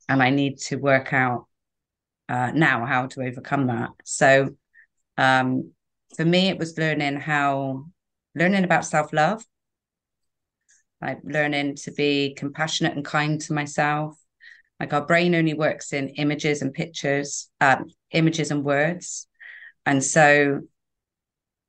And 0.09 0.23
I 0.23 0.31
need 0.31 0.59
to 0.59 0.77
work 0.77 1.13
out 1.13 1.48
uh, 2.29 2.51
now 2.55 2.85
how 2.85 3.07
to 3.07 3.23
overcome 3.23 3.67
that. 3.69 3.91
So 4.05 4.51
um, 5.17 5.73
for 6.17 6.25
me, 6.25 6.49
it 6.49 6.59
was 6.59 6.79
learning 6.79 7.21
how, 7.21 7.87
learning 8.35 8.65
about 8.65 8.85
self 8.85 9.13
love, 9.13 9.45
like 11.01 11.21
learning 11.25 11.77
to 11.77 11.93
be 11.93 12.35
compassionate 12.35 12.97
and 12.97 13.05
kind 13.05 13.41
to 13.43 13.53
myself, 13.53 14.19
like 14.81 14.93
our 14.93 15.05
brain 15.05 15.35
only 15.35 15.55
works 15.55 15.93
in 15.93 16.09
images 16.11 16.63
and 16.63 16.73
pictures, 16.73 17.51
um, 17.61 17.87
images 18.13 18.51
and 18.51 18.65
words. 18.65 19.27
And 19.87 20.03
so 20.03 20.63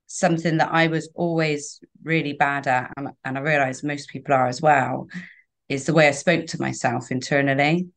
something 0.06 0.56
that 0.58 0.70
I 0.72 0.88
was 0.88 1.08
always 1.14 1.80
really 2.02 2.32
bad 2.32 2.66
at, 2.66 2.92
and, 2.96 3.08
and 3.24 3.38
I 3.38 3.40
realize 3.40 3.82
most 3.82 4.08
people 4.08 4.34
are 4.34 4.48
as 4.48 4.60
well, 4.60 5.08
is 5.68 5.86
the 5.86 5.94
way 5.94 6.08
I 6.08 6.12
spoke 6.12 6.46
to 6.48 6.60
myself 6.60 7.10
internally. 7.10 7.88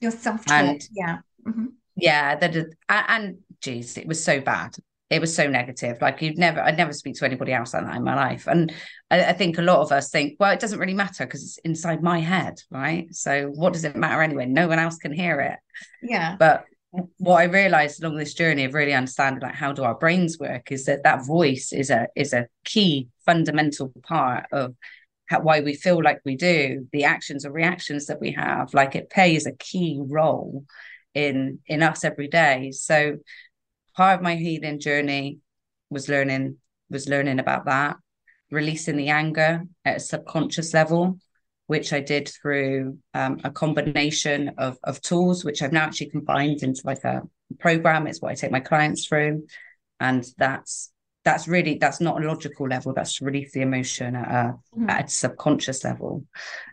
Your 0.00 0.10
self 0.10 0.44
talk, 0.44 0.76
yeah. 0.92 1.18
Mm-hmm. 1.48 1.66
Yeah, 1.96 2.36
that 2.36 2.54
and, 2.54 2.74
and 2.88 3.38
geez, 3.60 3.96
it 3.96 4.06
was 4.06 4.22
so 4.22 4.40
bad 4.40 4.76
it 5.10 5.20
was 5.20 5.34
so 5.34 5.48
negative. 5.48 5.98
Like 6.00 6.20
you'd 6.20 6.38
never, 6.38 6.60
I'd 6.60 6.76
never 6.76 6.92
speak 6.92 7.14
to 7.16 7.24
anybody 7.24 7.52
else 7.52 7.72
like 7.72 7.84
that 7.84 7.96
in 7.96 8.04
my 8.04 8.14
life. 8.14 8.46
And 8.46 8.72
I, 9.10 9.26
I 9.26 9.32
think 9.32 9.56
a 9.56 9.62
lot 9.62 9.80
of 9.80 9.90
us 9.90 10.10
think, 10.10 10.36
well, 10.38 10.52
it 10.52 10.60
doesn't 10.60 10.78
really 10.78 10.94
matter 10.94 11.24
because 11.24 11.42
it's 11.42 11.58
inside 11.58 12.02
my 12.02 12.20
head, 12.20 12.60
right? 12.70 13.12
So 13.14 13.48
what 13.48 13.72
does 13.72 13.84
it 13.84 13.96
matter 13.96 14.22
anyway? 14.22 14.46
No 14.46 14.68
one 14.68 14.78
else 14.78 14.98
can 14.98 15.12
hear 15.12 15.40
it. 15.40 15.58
Yeah. 16.02 16.36
But 16.38 16.64
what 17.18 17.36
I 17.36 17.44
realized 17.44 18.02
along 18.02 18.16
this 18.16 18.34
journey 18.34 18.64
of 18.64 18.74
really 18.74 18.92
understanding 18.92 19.42
like 19.42 19.54
how 19.54 19.72
do 19.72 19.84
our 19.84 19.94
brains 19.94 20.38
work 20.38 20.72
is 20.72 20.84
that 20.86 21.04
that 21.04 21.26
voice 21.26 21.72
is 21.72 21.90
a 21.90 22.08
is 22.16 22.32
a 22.32 22.48
key 22.64 23.08
fundamental 23.26 23.92
part 24.02 24.46
of 24.52 24.74
how, 25.26 25.40
why 25.40 25.60
we 25.60 25.74
feel 25.74 26.02
like 26.02 26.20
we 26.24 26.34
do 26.34 26.88
the 26.92 27.04
actions 27.04 27.44
or 27.44 27.52
reactions 27.52 28.06
that 28.06 28.22
we 28.22 28.32
have 28.32 28.72
like 28.72 28.94
it 28.94 29.10
plays 29.10 29.44
a 29.44 29.52
key 29.52 30.00
role 30.00 30.64
in 31.26 31.58
in 31.66 31.82
us 31.82 32.04
every 32.04 32.28
day. 32.28 32.70
So 32.72 33.18
part 33.96 34.16
of 34.16 34.22
my 34.22 34.36
healing 34.36 34.80
journey 34.80 35.38
was 35.90 36.08
learning 36.08 36.56
was 36.90 37.08
learning 37.08 37.38
about 37.38 37.66
that 37.66 37.96
releasing 38.50 38.96
the 38.96 39.10
anger 39.10 39.62
at 39.84 39.96
a 39.96 40.00
subconscious 40.00 40.72
level 40.72 41.18
which 41.66 41.92
i 41.92 42.00
did 42.00 42.26
through 42.26 42.96
um, 43.12 43.38
a 43.44 43.50
combination 43.50 44.52
of, 44.56 44.78
of 44.84 45.02
tools 45.02 45.44
which 45.44 45.60
i've 45.60 45.72
now 45.72 45.82
actually 45.82 46.08
combined 46.08 46.62
into 46.62 46.80
like 46.84 47.04
a 47.04 47.20
program. 47.58 48.06
It's 48.06 48.20
what 48.20 48.30
i 48.30 48.34
take 48.34 48.50
my 48.50 48.60
clients 48.60 49.06
through. 49.06 49.46
And 50.00 50.24
that's 50.36 50.92
that's 51.24 51.48
really 51.48 51.78
that's 51.78 52.00
not 52.00 52.22
a 52.22 52.26
logical 52.26 52.68
level. 52.68 52.92
That's 52.94 53.16
to 53.16 53.24
release 53.24 53.52
the 53.52 53.62
emotion 53.62 54.16
at 54.16 54.28
a, 54.28 54.54
mm. 54.76 54.88
at 54.88 55.06
a 55.06 55.08
subconscious 55.08 55.84
level. 55.84 56.24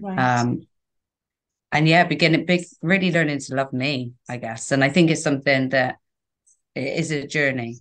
Right. 0.01 0.39
um 0.39 0.67
and 1.75 1.87
yeah, 1.87 2.03
beginning 2.05 2.45
big, 2.45 2.65
really 2.81 3.11
learning 3.11 3.39
to 3.39 3.55
love 3.55 3.73
me, 3.73 4.13
I 4.29 4.37
guess. 4.37 4.71
And 4.71 4.83
I 4.83 4.89
think 4.89 5.11
it's 5.11 5.23
something 5.23 5.69
that 5.69 5.97
it 6.73 6.99
is 6.99 7.11
a 7.11 7.27
journey. 7.27 7.79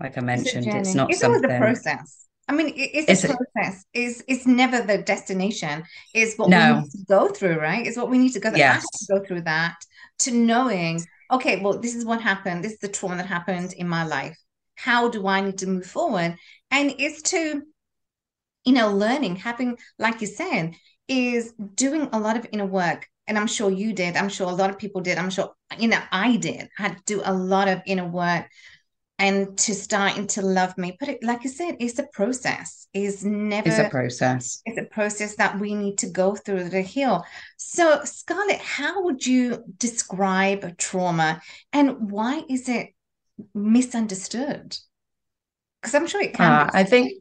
Like 0.00 0.18
I 0.18 0.20
mentioned, 0.20 0.66
it's, 0.66 0.88
it's 0.88 0.94
not 0.94 1.10
it's 1.10 1.20
something. 1.20 1.50
a 1.50 1.58
process. 1.58 2.26
I 2.48 2.52
mean, 2.52 2.72
it's, 2.76 3.24
a 3.24 3.28
process. 3.28 3.84
It's 3.92 4.22
it's 4.28 4.46
never 4.46 4.80
the 4.82 4.98
destination. 4.98 5.82
It's 6.14 6.36
what 6.36 6.48
no. 6.48 6.74
we 6.74 6.80
need 6.82 6.90
to 6.90 7.04
go 7.08 7.28
through, 7.28 7.58
right? 7.58 7.84
It's 7.84 7.96
what 7.96 8.08
we 8.08 8.18
need 8.18 8.32
to 8.34 8.40
go 8.40 8.50
through. 8.50 8.58
Yes. 8.58 8.84
To 9.06 9.14
go 9.14 9.24
through 9.24 9.42
that 9.42 9.74
to 10.20 10.32
knowing, 10.32 11.04
okay, 11.30 11.60
well, 11.60 11.78
this 11.78 11.94
is 11.94 12.04
what 12.04 12.20
happened. 12.20 12.64
This 12.64 12.72
is 12.72 12.78
the 12.78 12.88
trauma 12.88 13.16
that 13.16 13.26
happened 13.26 13.72
in 13.74 13.88
my 13.88 14.04
life. 14.04 14.36
How 14.74 15.08
do 15.08 15.26
I 15.26 15.40
need 15.40 15.58
to 15.58 15.66
move 15.66 15.86
forward? 15.86 16.36
And 16.70 16.94
it's 16.98 17.22
to, 17.30 17.62
you 18.64 18.72
know, 18.72 18.92
learning, 18.92 19.36
having, 19.36 19.78
like 19.98 20.20
you 20.20 20.26
said, 20.26 20.74
is 21.08 21.52
doing 21.74 22.08
a 22.12 22.20
lot 22.20 22.36
of 22.36 22.46
inner 22.52 22.66
work. 22.66 23.08
And 23.28 23.38
I'm 23.38 23.46
sure 23.46 23.70
you 23.70 23.92
did. 23.92 24.16
I'm 24.16 24.28
sure 24.28 24.48
a 24.48 24.54
lot 24.54 24.70
of 24.70 24.78
people 24.78 25.00
did. 25.00 25.18
I'm 25.18 25.30
sure, 25.30 25.52
you 25.78 25.88
know, 25.88 26.00
I 26.12 26.36
did. 26.36 26.68
I 26.78 26.82
had 26.82 26.96
to 26.98 27.02
do 27.06 27.22
a 27.24 27.32
lot 27.34 27.68
of 27.68 27.82
inner 27.86 28.06
work 28.06 28.46
and 29.18 29.56
to 29.58 29.74
starting 29.74 30.26
to 30.26 30.42
love 30.42 30.76
me. 30.76 30.96
But 30.98 31.08
it, 31.08 31.22
like 31.22 31.40
I 31.44 31.48
said, 31.48 31.76
it's 31.80 31.98
a 31.98 32.06
process. 32.12 32.86
It's 32.92 33.24
never 33.24 33.68
it's 33.68 33.78
a 33.78 33.88
process. 33.88 34.62
It's 34.64 34.78
a 34.78 34.84
process 34.84 35.36
that 35.36 35.58
we 35.58 35.74
need 35.74 35.98
to 35.98 36.10
go 36.10 36.34
through 36.34 36.68
to 36.70 36.80
heal. 36.82 37.24
So, 37.56 38.00
Scarlett, 38.04 38.60
how 38.60 39.04
would 39.04 39.26
you 39.26 39.64
describe 39.78 40.76
trauma 40.76 41.40
and 41.72 42.10
why 42.10 42.42
is 42.48 42.68
it 42.68 42.90
misunderstood? 43.54 44.76
Because 45.80 45.94
I'm 45.94 46.06
sure 46.06 46.22
it 46.22 46.34
can. 46.34 46.52
Uh, 46.52 46.70
I 46.72 46.84
think, 46.84 47.12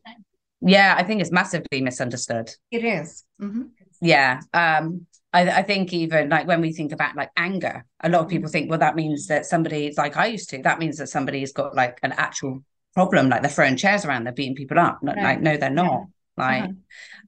yeah, 0.61 0.95
I 0.97 1.03
think 1.03 1.21
it's 1.21 1.31
massively 1.31 1.81
misunderstood. 1.81 2.51
It 2.71 2.83
is. 2.83 3.23
Mm-hmm. 3.41 3.63
Yeah. 4.01 4.41
Um, 4.53 5.05
I, 5.33 5.49
I, 5.49 5.63
think 5.63 5.91
even 5.91 6.29
like 6.29 6.47
when 6.47 6.61
we 6.61 6.71
think 6.71 6.91
about 6.91 7.15
like 7.15 7.29
anger, 7.35 7.85
a 8.01 8.09
lot 8.09 8.21
of 8.21 8.29
people 8.29 8.49
think, 8.49 8.69
well, 8.69 8.79
that 8.79 8.95
means 8.95 9.27
that 9.27 9.45
somebody's 9.45 9.97
like 9.97 10.15
I 10.15 10.27
used 10.27 10.49
to. 10.51 10.61
That 10.61 10.79
means 10.79 10.97
that 10.97 11.07
somebody's 11.07 11.51
got 11.51 11.75
like 11.75 11.99
an 12.03 12.13
actual 12.13 12.63
problem, 12.93 13.29
like 13.29 13.41
they're 13.41 13.51
throwing 13.51 13.75
chairs 13.75 14.05
around, 14.05 14.23
they're 14.23 14.33
beating 14.33 14.55
people 14.55 14.79
up. 14.79 14.99
Right. 15.01 15.17
Like, 15.17 15.41
no, 15.41 15.57
they're 15.57 15.69
not. 15.69 16.05
Yeah. 16.37 16.45
Like, 16.45 16.63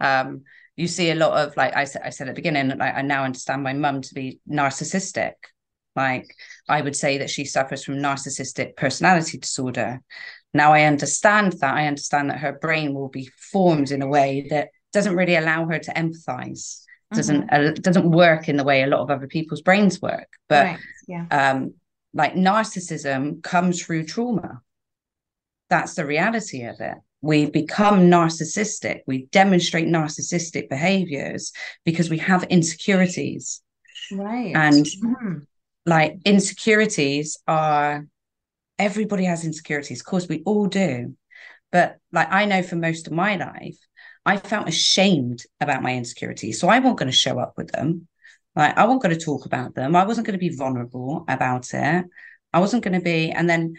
uh-huh. 0.01 0.27
um, 0.29 0.43
you 0.77 0.87
see 0.87 1.11
a 1.11 1.15
lot 1.15 1.33
of 1.33 1.57
like 1.57 1.75
I 1.75 1.83
said, 1.83 2.03
I 2.05 2.11
said 2.11 2.29
at 2.29 2.35
the 2.35 2.41
beginning, 2.41 2.77
like 2.77 2.95
I 2.95 3.01
now 3.01 3.23
understand 3.23 3.63
my 3.63 3.73
mum 3.73 4.01
to 4.01 4.13
be 4.13 4.39
narcissistic. 4.49 5.33
Like 5.95 6.33
I 6.69 6.81
would 6.81 6.95
say 6.95 7.17
that 7.17 7.29
she 7.29 7.43
suffers 7.43 7.83
from 7.83 7.95
narcissistic 7.95 8.75
personality 8.75 9.39
disorder. 9.39 10.01
Now 10.53 10.73
I 10.73 10.83
understand 10.83 11.53
that. 11.53 11.73
I 11.73 11.87
understand 11.87 12.29
that 12.29 12.39
her 12.39 12.53
brain 12.53 12.93
will 12.93 13.09
be 13.09 13.29
formed 13.51 13.91
in 13.91 14.01
a 14.01 14.07
way 14.07 14.47
that 14.51 14.69
doesn't 14.93 15.15
really 15.15 15.35
allow 15.35 15.65
her 15.65 15.79
to 15.79 15.91
empathize 15.91 16.83
doesn't 17.13 17.49
mm-hmm. 17.49 17.67
uh, 17.67 17.71
doesn't 17.71 18.11
work 18.11 18.49
in 18.49 18.57
the 18.57 18.63
way 18.63 18.83
a 18.83 18.87
lot 18.87 18.99
of 18.99 19.09
other 19.09 19.27
people's 19.27 19.61
brains 19.61 20.01
work 20.01 20.27
but 20.49 20.65
right. 20.65 20.79
yeah. 21.07 21.25
um 21.31 21.73
like 22.13 22.33
narcissism 22.33 23.41
comes 23.43 23.81
through 23.81 24.03
trauma 24.03 24.61
that's 25.69 25.95
the 25.95 26.05
reality 26.05 26.63
of 26.63 26.79
it 26.79 26.97
we 27.21 27.49
become 27.49 28.09
narcissistic 28.09 29.01
we 29.07 29.25
demonstrate 29.27 29.87
narcissistic 29.87 30.69
behaviors 30.69 31.53
because 31.85 32.09
we 32.09 32.17
have 32.17 32.43
insecurities 32.43 33.61
right 34.11 34.53
and 34.55 34.85
mm-hmm. 34.85 35.37
like 35.85 36.17
insecurities 36.25 37.37
are 37.47 38.05
everybody 38.77 39.23
has 39.23 39.45
insecurities 39.45 40.01
of 40.01 40.05
course 40.05 40.27
we 40.27 40.43
all 40.45 40.65
do 40.65 41.15
but 41.71 41.97
like 42.11 42.31
i 42.31 42.43
know 42.43 42.61
for 42.61 42.75
most 42.75 43.07
of 43.07 43.13
my 43.13 43.37
life 43.37 43.77
I 44.27 44.35
felt 44.35 44.67
ashamed 44.67 45.43
about 45.61 45.81
my 45.81 45.95
insecurities. 45.95 46.59
So 46.59 46.67
I 46.67 46.79
wasn't 46.79 46.99
going 46.99 47.09
to 47.09 47.17
show 47.17 47.39
up 47.39 47.53
with 47.55 47.71
them. 47.71 48.09
Like 48.57 48.77
I 48.77 48.83
wasn't 48.83 49.03
going 49.03 49.17
to 49.17 49.25
talk 49.25 49.45
about 49.45 49.73
them. 49.73 49.95
I 49.95 50.05
wasn't 50.05 50.27
going 50.27 50.37
to 50.37 50.49
be 50.49 50.55
vulnerable 50.55 51.23
about 51.29 51.73
it. 51.73 52.05
I 52.51 52.59
wasn't 52.59 52.83
going 52.83 52.95
to 52.95 53.03
be, 53.03 53.31
and 53.31 53.49
then, 53.49 53.75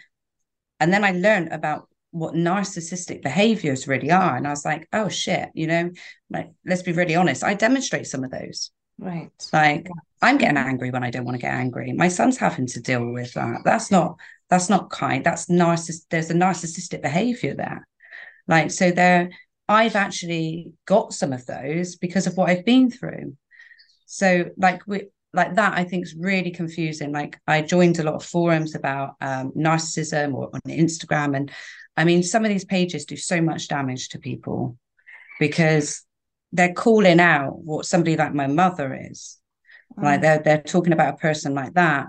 and 0.81 0.91
then 0.91 1.05
I 1.05 1.11
learned 1.11 1.53
about 1.53 1.89
what 2.13 2.33
narcissistic 2.33 3.23
behaviors 3.23 3.87
really 3.87 4.11
are. 4.11 4.37
And 4.37 4.47
I 4.47 4.51
was 4.51 4.65
like, 4.65 4.89
oh 4.95 5.11
shit, 5.11 5.51
you 5.53 5.67
know, 5.67 5.91
like 6.31 6.51
let's 6.65 6.83
be 6.83 6.93
really 6.93 7.15
honest. 7.15 7.45
I 7.45 7.53
demonstrate 7.53 8.07
some 8.07 8.25
of 8.25 8.31
those. 8.31 8.71
Right. 8.99 9.31
Like 9.53 9.85
yeah. 9.85 9.93
I'm 10.23 10.39
getting 10.39 10.57
angry 10.57 10.91
when 10.91 11.05
I 11.05 11.11
don't 11.11 11.27
want 11.27 11.35
to 11.35 11.43
get 11.43 11.53
angry. 11.53 11.93
My 11.93 12.09
son's 12.09 12.39
having 12.39 12.67
to 12.69 12.81
deal 12.81 13.13
with 13.13 13.35
that. 13.35 13.61
That's 13.65 13.91
not 13.91 14.17
that's 14.49 14.71
not 14.71 14.89
kind. 14.89 15.25
That's 15.25 15.47
narciss 15.47 16.07
there's 16.09 16.31
a 16.31 16.35
narcissistic 16.35 17.03
behavior 17.03 17.55
there. 17.55 17.87
Like 18.47 18.71
so 18.71 18.91
there 18.91 19.31
I've 19.69 19.97
actually 19.97 20.73
got 20.87 21.13
some 21.13 21.33
of 21.33 21.45
those 21.47 21.97
because 21.97 22.27
of 22.27 22.37
what 22.37 22.49
I've 22.49 22.65
been 22.65 22.91
through. 22.91 23.37
So 24.07 24.51
like 24.57 24.83
we 24.87 25.09
like 25.35 25.55
that 25.57 25.77
I 25.77 25.85
think 25.85 26.07
is 26.07 26.15
really 26.15 26.51
confusing. 26.51 27.13
Like 27.13 27.39
I 27.47 27.61
joined 27.63 27.99
a 27.99 28.03
lot 28.03 28.15
of 28.15 28.25
forums 28.25 28.75
about 28.75 29.17
um, 29.21 29.53
narcissism 29.53 30.35
or 30.35 30.51
on 30.55 30.61
Instagram. 30.67 31.37
And 31.37 31.51
I 31.97 32.05
mean, 32.05 32.23
some 32.23 32.45
of 32.45 32.49
these 32.49 32.65
pages 32.65 33.05
do 33.05 33.17
so 33.17 33.43
much 33.43 33.69
damage 33.69 34.09
to 34.11 34.19
people 34.19 34.79
because 35.39 36.03
they're 36.53 36.73
calling 36.73 37.21
out 37.21 37.59
what 37.59 37.85
somebody 37.85 38.17
like 38.17 38.33
my 38.33 38.47
mother 38.47 38.99
is. 39.11 39.39
Mm. 39.99 40.05
Like 40.05 40.21
they're 40.23 40.39
they're 40.39 40.63
talking 40.63 40.95
about 40.95 41.15
a 41.15 41.19
person 41.19 41.55
like 41.55 41.75
that 41.75 42.09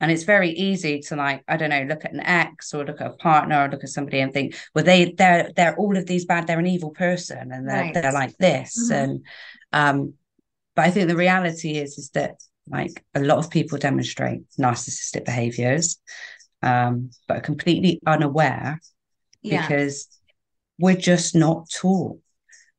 and 0.00 0.10
it's 0.10 0.24
very 0.24 0.50
easy 0.50 1.00
to 1.00 1.16
like 1.16 1.42
i 1.48 1.56
don't 1.56 1.70
know 1.70 1.82
look 1.82 2.04
at 2.04 2.12
an 2.12 2.20
ex 2.20 2.74
or 2.74 2.84
look 2.84 3.00
at 3.00 3.10
a 3.10 3.16
partner 3.16 3.64
or 3.64 3.68
look 3.68 3.84
at 3.84 3.90
somebody 3.90 4.20
and 4.20 4.32
think 4.32 4.54
well 4.74 4.84
they 4.84 5.12
they're 5.12 5.50
they're 5.56 5.76
all 5.76 5.96
of 5.96 6.06
these 6.06 6.24
bad 6.24 6.46
they're 6.46 6.58
an 6.58 6.66
evil 6.66 6.90
person 6.90 7.50
and 7.52 7.68
they're, 7.68 7.82
right. 7.82 7.94
they're 7.94 8.12
like 8.12 8.36
this 8.38 8.90
mm-hmm. 8.90 9.10
and 9.10 9.26
um 9.72 10.14
but 10.74 10.84
i 10.84 10.90
think 10.90 11.08
the 11.08 11.16
reality 11.16 11.76
is 11.76 11.98
is 11.98 12.10
that 12.10 12.36
like 12.68 13.04
a 13.14 13.20
lot 13.20 13.38
of 13.38 13.50
people 13.50 13.78
demonstrate 13.78 14.40
narcissistic 14.58 15.24
behaviors 15.24 15.98
um 16.62 17.10
but 17.28 17.38
are 17.38 17.42
completely 17.42 18.00
unaware 18.06 18.80
yeah. 19.42 19.62
because 19.62 20.08
we're 20.78 20.96
just 20.96 21.34
not 21.34 21.68
taught 21.70 22.18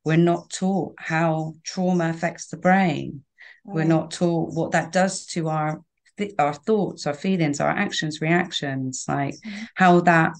we're 0.03 0.17
not 0.17 0.49
taught 0.49 0.93
how 0.97 1.53
trauma 1.63 2.09
affects 2.09 2.47
the 2.47 2.57
brain 2.57 3.23
right. 3.65 3.75
we're 3.75 3.83
not 3.83 4.11
taught 4.11 4.53
what 4.53 4.71
that 4.71 4.91
does 4.91 5.25
to 5.25 5.47
our 5.49 5.81
th- 6.17 6.33
our 6.39 6.53
thoughts, 6.53 7.07
our 7.07 7.13
feelings, 7.13 7.59
our 7.59 7.69
actions, 7.69 8.21
reactions, 8.21 9.05
like 9.07 9.35
mm-hmm. 9.35 9.63
how 9.75 10.01
that 10.01 10.33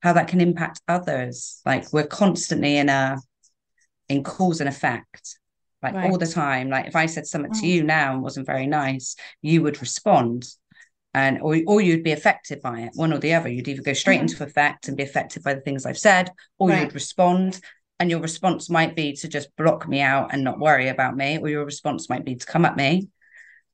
how 0.00 0.12
that 0.12 0.28
can 0.28 0.40
impact 0.40 0.80
others. 0.88 1.60
Like 1.64 1.92
we're 1.92 2.06
constantly 2.06 2.76
in 2.76 2.88
a 2.88 3.18
in 4.08 4.22
cause 4.22 4.60
and 4.60 4.68
effect, 4.68 5.38
like 5.82 5.94
right. 5.94 6.10
all 6.10 6.18
the 6.18 6.26
time. 6.26 6.68
Like 6.68 6.86
if 6.86 6.96
I 6.96 7.06
said 7.06 7.26
something 7.26 7.52
to 7.52 7.66
you 7.66 7.82
now 7.82 8.12
and 8.12 8.22
wasn't 8.22 8.46
very 8.46 8.66
nice, 8.66 9.16
you 9.40 9.62
would 9.62 9.80
respond. 9.80 10.46
And 11.14 11.42
or, 11.42 11.58
or 11.66 11.82
you'd 11.82 12.04
be 12.04 12.12
affected 12.12 12.62
by 12.62 12.80
it, 12.80 12.92
one 12.94 13.12
or 13.12 13.18
the 13.18 13.34
other. 13.34 13.50
You'd 13.50 13.68
either 13.68 13.82
go 13.82 13.92
straight 13.92 14.16
mm-hmm. 14.16 14.28
into 14.28 14.44
effect 14.44 14.88
and 14.88 14.96
be 14.96 15.02
affected 15.02 15.42
by 15.42 15.52
the 15.52 15.60
things 15.60 15.84
I've 15.84 15.98
said, 15.98 16.30
or 16.58 16.70
right. 16.70 16.82
you'd 16.82 16.94
respond 16.94 17.60
and 18.02 18.10
your 18.10 18.18
response 18.20 18.68
might 18.68 18.96
be 18.96 19.12
to 19.14 19.28
just 19.28 19.54
block 19.56 19.86
me 19.86 20.00
out 20.00 20.32
and 20.32 20.42
not 20.42 20.58
worry 20.58 20.88
about 20.88 21.16
me 21.16 21.38
or 21.38 21.48
your 21.48 21.64
response 21.64 22.08
might 22.10 22.24
be 22.24 22.34
to 22.34 22.44
come 22.44 22.64
at 22.64 22.76
me 22.76 23.08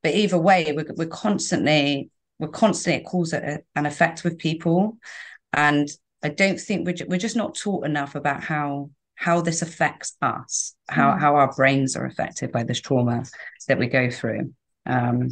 but 0.03 0.15
either 0.15 0.39
way 0.39 0.73
we're, 0.75 0.87
we're 0.97 1.07
constantly 1.07 2.11
we're 2.39 2.49
constantly 2.49 3.01
at 3.01 3.07
cause 3.07 3.33
an 3.33 3.63
effect 3.75 4.25
with 4.25 4.39
people. 4.39 4.99
And 5.53 5.89
i 6.23 6.29
don't 6.29 6.61
think 6.61 6.85
we're, 6.85 7.07
we're 7.07 7.19
just 7.19 7.37
not 7.37 7.55
taught 7.55 7.87
enough 7.87 8.17
about 8.17 8.43
how 8.43 8.91
how 9.15 9.41
this 9.41 9.63
affects 9.63 10.17
us 10.21 10.75
how 10.89 11.13
mm. 11.13 11.21
how 11.21 11.37
our 11.37 11.53
brains 11.55 11.95
are 11.97 12.07
affected 12.07 12.51
by 12.51 12.65
this 12.65 12.81
trauma 12.81 13.23
that 13.69 13.79
we 13.79 13.87
go 13.87 14.11
through. 14.11 14.53
Um 14.87 15.31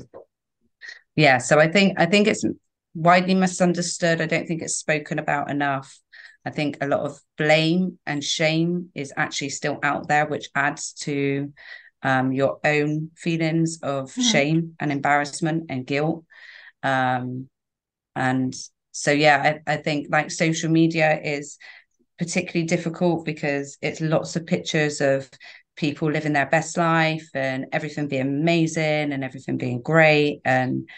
yeah 1.16 1.38
so 1.38 1.59
i 1.59 1.66
think 1.66 1.98
i 1.98 2.07
think 2.07 2.26
it's 2.29 2.44
widely 2.96 3.35
misunderstood. 3.35 4.20
I 4.20 4.26
don't 4.26 4.48
think 4.48 4.62
it's 4.62 4.76
spoken 4.76 5.18
about 5.18 5.50
enough. 5.50 6.00
I 6.44 6.50
think 6.50 6.79
a 6.81 6.87
lot 6.87 7.00
of 7.00 7.20
blame 7.37 7.98
and 8.07 8.24
shame 8.24 8.88
is 8.94 9.12
actually 9.16 9.50
still 9.50 9.79
out 9.83 10.09
there 10.09 10.26
which 10.26 10.48
adds 10.55 10.92
to 11.00 11.52
um, 12.02 12.32
your 12.32 12.59
own 12.64 13.11
feelings 13.16 13.78
of 13.82 14.11
mm-hmm. 14.11 14.22
shame 14.22 14.76
and 14.80 14.92
embarrassment 14.92 15.66
and 15.68 15.87
guilt. 15.87 16.24
Um, 16.82 17.48
and 18.14 18.54
so, 18.92 19.11
yeah, 19.11 19.59
I, 19.66 19.74
I 19.74 19.76
think 19.76 20.09
like 20.11 20.30
social 20.30 20.70
media 20.70 21.20
is 21.22 21.59
particularly 22.18 22.66
difficult 22.66 23.24
because 23.24 23.76
it's 23.82 24.00
lots 24.00 24.37
of 24.37 24.46
pictures 24.46 25.00
of 25.00 25.28
people 25.76 26.11
living 26.11 26.32
their 26.32 26.46
best 26.46 26.76
life 26.76 27.28
and 27.35 27.66
everything 27.72 28.09
being 28.09 28.22
amazing 28.22 29.12
and 29.12 29.22
everything 29.22 29.59
being 29.59 29.82
great 29.82 30.40
and 30.44 30.88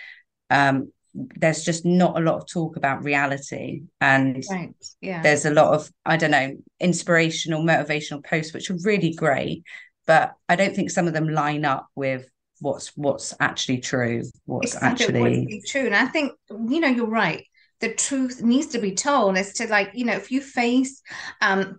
um, 0.51 0.93
there's 1.15 1.65
just 1.65 1.85
not 1.85 2.17
a 2.17 2.21
lot 2.21 2.37
of 2.37 2.49
talk 2.49 2.77
about 2.77 3.03
reality 3.03 3.83
and 4.01 4.45
right. 4.51 4.75
yeah. 5.01 5.23
there's 5.23 5.45
a 5.45 5.51
lot 5.51 5.75
of 5.75 5.91
i 6.07 6.17
don't 6.17 6.31
know 6.31 6.57
inspirational 6.81 7.63
motivational 7.63 8.25
posts 8.25 8.55
which 8.55 8.71
are 8.71 8.77
really 8.85 9.13
great 9.13 9.65
but 10.09 10.35
I 10.49 10.57
don't 10.57 10.75
think 10.75 10.91
some 10.91 11.07
of 11.07 11.13
them 11.13 11.29
line 11.29 11.67
up 11.67 11.87
with 11.95 12.27
what's 12.61 12.89
what's 12.97 13.35
actually 13.39 13.79
true 13.79 14.25
what's 14.47 14.75
actually 14.83 15.63
true. 15.69 15.87
And 15.87 15.95
i 15.95 16.07
think 16.07 16.33
you 16.51 16.81
know 16.81 16.89
you're 16.89 17.07
right. 17.07 17.45
The 17.81 17.95
truth 17.95 18.43
needs 18.43 18.69
to 18.69 18.81
be 18.81 18.95
told 18.97 19.37
as 19.37 19.53
to 19.55 19.69
like 19.69 19.91
you 19.95 20.05
know 20.05 20.15
if 20.15 20.33
you 20.33 20.41
face 20.41 21.01
um 21.41 21.79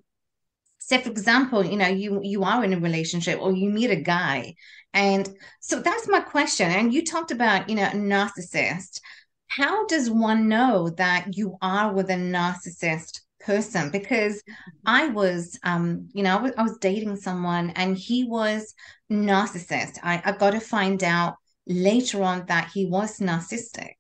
say 0.78 1.02
for 1.02 1.10
example 1.10 1.66
you 1.66 1.76
know 1.76 1.88
you 1.88 2.22
you 2.24 2.44
are 2.44 2.64
in 2.64 2.72
a 2.72 2.80
relationship 2.80 3.42
or 3.42 3.52
you 3.52 3.70
meet 3.70 3.90
a 3.90 3.98
guy. 3.98 4.56
And 4.94 5.28
so 5.60 5.82
that's 5.82 6.08
my 6.08 6.22
question. 6.22 6.72
And 6.72 6.94
you 6.94 7.04
talked 7.04 7.32
about 7.32 7.68
you 7.68 7.76
know 7.76 7.84
a 7.84 7.92
narcissist. 8.14 9.02
How 9.48 9.88
does 9.88 10.10
one 10.12 10.48
know 10.48 10.90
that 10.92 11.36
you 11.36 11.58
are 11.62 11.92
with 11.92 12.12
a 12.12 12.14
narcissist 12.14 13.22
person 13.40 13.90
because 13.90 14.42
I 14.86 15.08
was, 15.08 15.58
um, 15.64 16.10
you 16.14 16.24
know, 16.24 16.38
I 16.38 16.42
was, 16.42 16.52
I 16.58 16.64
was, 16.64 16.78
dating 16.80 17.16
someone 17.16 17.72
and 17.72 17.98
he 17.98 18.26
was 18.26 18.74
narcissist. 19.12 19.98
I, 20.04 20.22
I 20.24 20.32
got 20.34 20.52
to 20.52 20.60
find 20.60 21.04
out 21.04 21.36
later 21.68 22.24
on 22.24 22.46
that 22.48 22.70
he 22.74 22.86
was 22.86 23.20
narcissistic. 23.20 23.92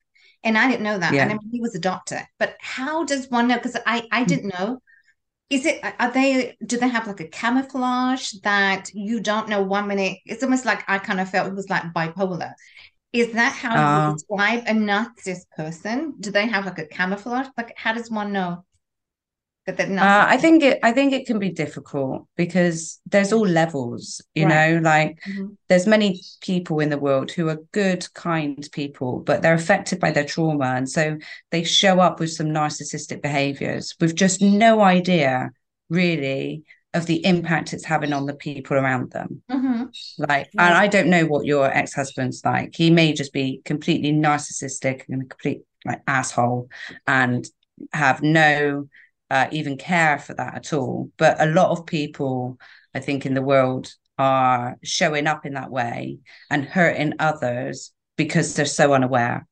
And 0.43 0.57
I 0.57 0.69
didn't 0.69 0.83
know 0.83 0.97
that. 0.97 1.13
Yeah. 1.13 1.23
And 1.23 1.31
I 1.31 1.35
mean, 1.35 1.51
he 1.51 1.61
was 1.61 1.75
a 1.75 1.79
doctor. 1.79 2.25
But 2.37 2.55
how 2.61 3.03
does 3.03 3.29
one 3.29 3.47
know? 3.47 3.55
Because 3.55 3.77
I, 3.85 4.07
I 4.11 4.23
didn't 4.23 4.53
know. 4.57 4.79
Is 5.49 5.65
it, 5.65 5.83
are 5.99 6.11
they, 6.11 6.55
do 6.65 6.77
they 6.77 6.87
have 6.87 7.07
like 7.07 7.19
a 7.19 7.27
camouflage 7.27 8.33
that 8.43 8.89
you 8.93 9.19
don't 9.19 9.49
know 9.49 9.63
one 9.63 9.87
minute? 9.87 10.19
It's 10.25 10.43
almost 10.43 10.65
like 10.65 10.83
I 10.87 10.99
kind 10.99 11.19
of 11.19 11.29
felt 11.29 11.47
it 11.47 11.55
was 11.55 11.69
like 11.69 11.91
bipolar. 11.91 12.53
Is 13.11 13.33
that 13.33 13.53
how 13.53 13.75
uh, 13.75 14.09
you 14.09 14.13
describe 14.13 14.63
a 14.67 14.71
narcissist 14.71 15.49
person? 15.57 16.13
Do 16.19 16.29
they 16.31 16.45
have 16.47 16.65
like 16.65 16.77
a 16.77 16.85
camouflage? 16.85 17.47
Like, 17.57 17.73
how 17.75 17.93
does 17.93 18.11
one 18.11 18.31
know? 18.31 18.63
Uh, 19.77 20.25
I 20.27 20.37
think 20.37 20.63
it 20.63 20.79
I 20.83 20.91
think 20.91 21.13
it 21.13 21.25
can 21.25 21.39
be 21.39 21.49
difficult 21.49 22.27
because 22.35 22.99
there's 23.05 23.33
all 23.33 23.47
levels, 23.47 24.21
you 24.35 24.45
right. 24.45 24.73
know, 24.73 24.79
like 24.81 25.19
mm-hmm. 25.27 25.47
there's 25.67 25.87
many 25.87 26.21
people 26.41 26.79
in 26.79 26.89
the 26.89 26.97
world 26.97 27.31
who 27.31 27.49
are 27.49 27.59
good, 27.71 28.05
kind 28.13 28.67
people, 28.71 29.19
but 29.19 29.41
they're 29.41 29.53
affected 29.53 29.99
by 29.99 30.11
their 30.11 30.25
trauma. 30.25 30.65
And 30.75 30.89
so 30.89 31.17
they 31.51 31.63
show 31.63 31.99
up 31.99 32.19
with 32.19 32.31
some 32.31 32.47
narcissistic 32.47 33.21
behaviors 33.21 33.95
with 33.99 34.15
just 34.15 34.41
no 34.41 34.81
idea 34.81 35.51
really 35.89 36.63
of 36.93 37.05
the 37.05 37.23
impact 37.25 37.73
it's 37.73 37.85
having 37.85 38.13
on 38.13 38.25
the 38.25 38.33
people 38.33 38.75
around 38.75 39.11
them. 39.11 39.41
Mm-hmm. 39.51 39.85
Like, 40.17 40.49
yeah. 40.53 40.67
and 40.67 40.73
I 40.73 40.87
don't 40.87 41.09
know 41.09 41.25
what 41.25 41.45
your 41.45 41.65
ex-husband's 41.65 42.43
like. 42.43 42.75
He 42.75 42.89
may 42.89 43.13
just 43.13 43.31
be 43.31 43.61
completely 43.63 44.11
narcissistic 44.11 45.03
and 45.07 45.21
a 45.21 45.25
complete 45.25 45.61
like 45.85 46.01
asshole 46.07 46.69
and 47.07 47.47
have 47.93 48.21
no 48.21 48.87
uh, 49.29 49.47
even 49.51 49.77
care 49.77 50.19
for 50.19 50.33
that 50.33 50.55
at 50.55 50.73
all. 50.73 51.11
But 51.17 51.41
a 51.41 51.45
lot 51.45 51.71
of 51.71 51.85
people, 51.85 52.59
I 52.93 52.99
think, 52.99 53.25
in 53.25 53.33
the 53.33 53.41
world 53.41 53.93
are 54.17 54.77
showing 54.83 55.27
up 55.27 55.45
in 55.45 55.53
that 55.53 55.71
way 55.71 56.19
and 56.49 56.65
hurting 56.65 57.13
others 57.19 57.93
because 58.17 58.53
they're 58.53 58.65
so 58.65 58.93
unaware 58.93 59.47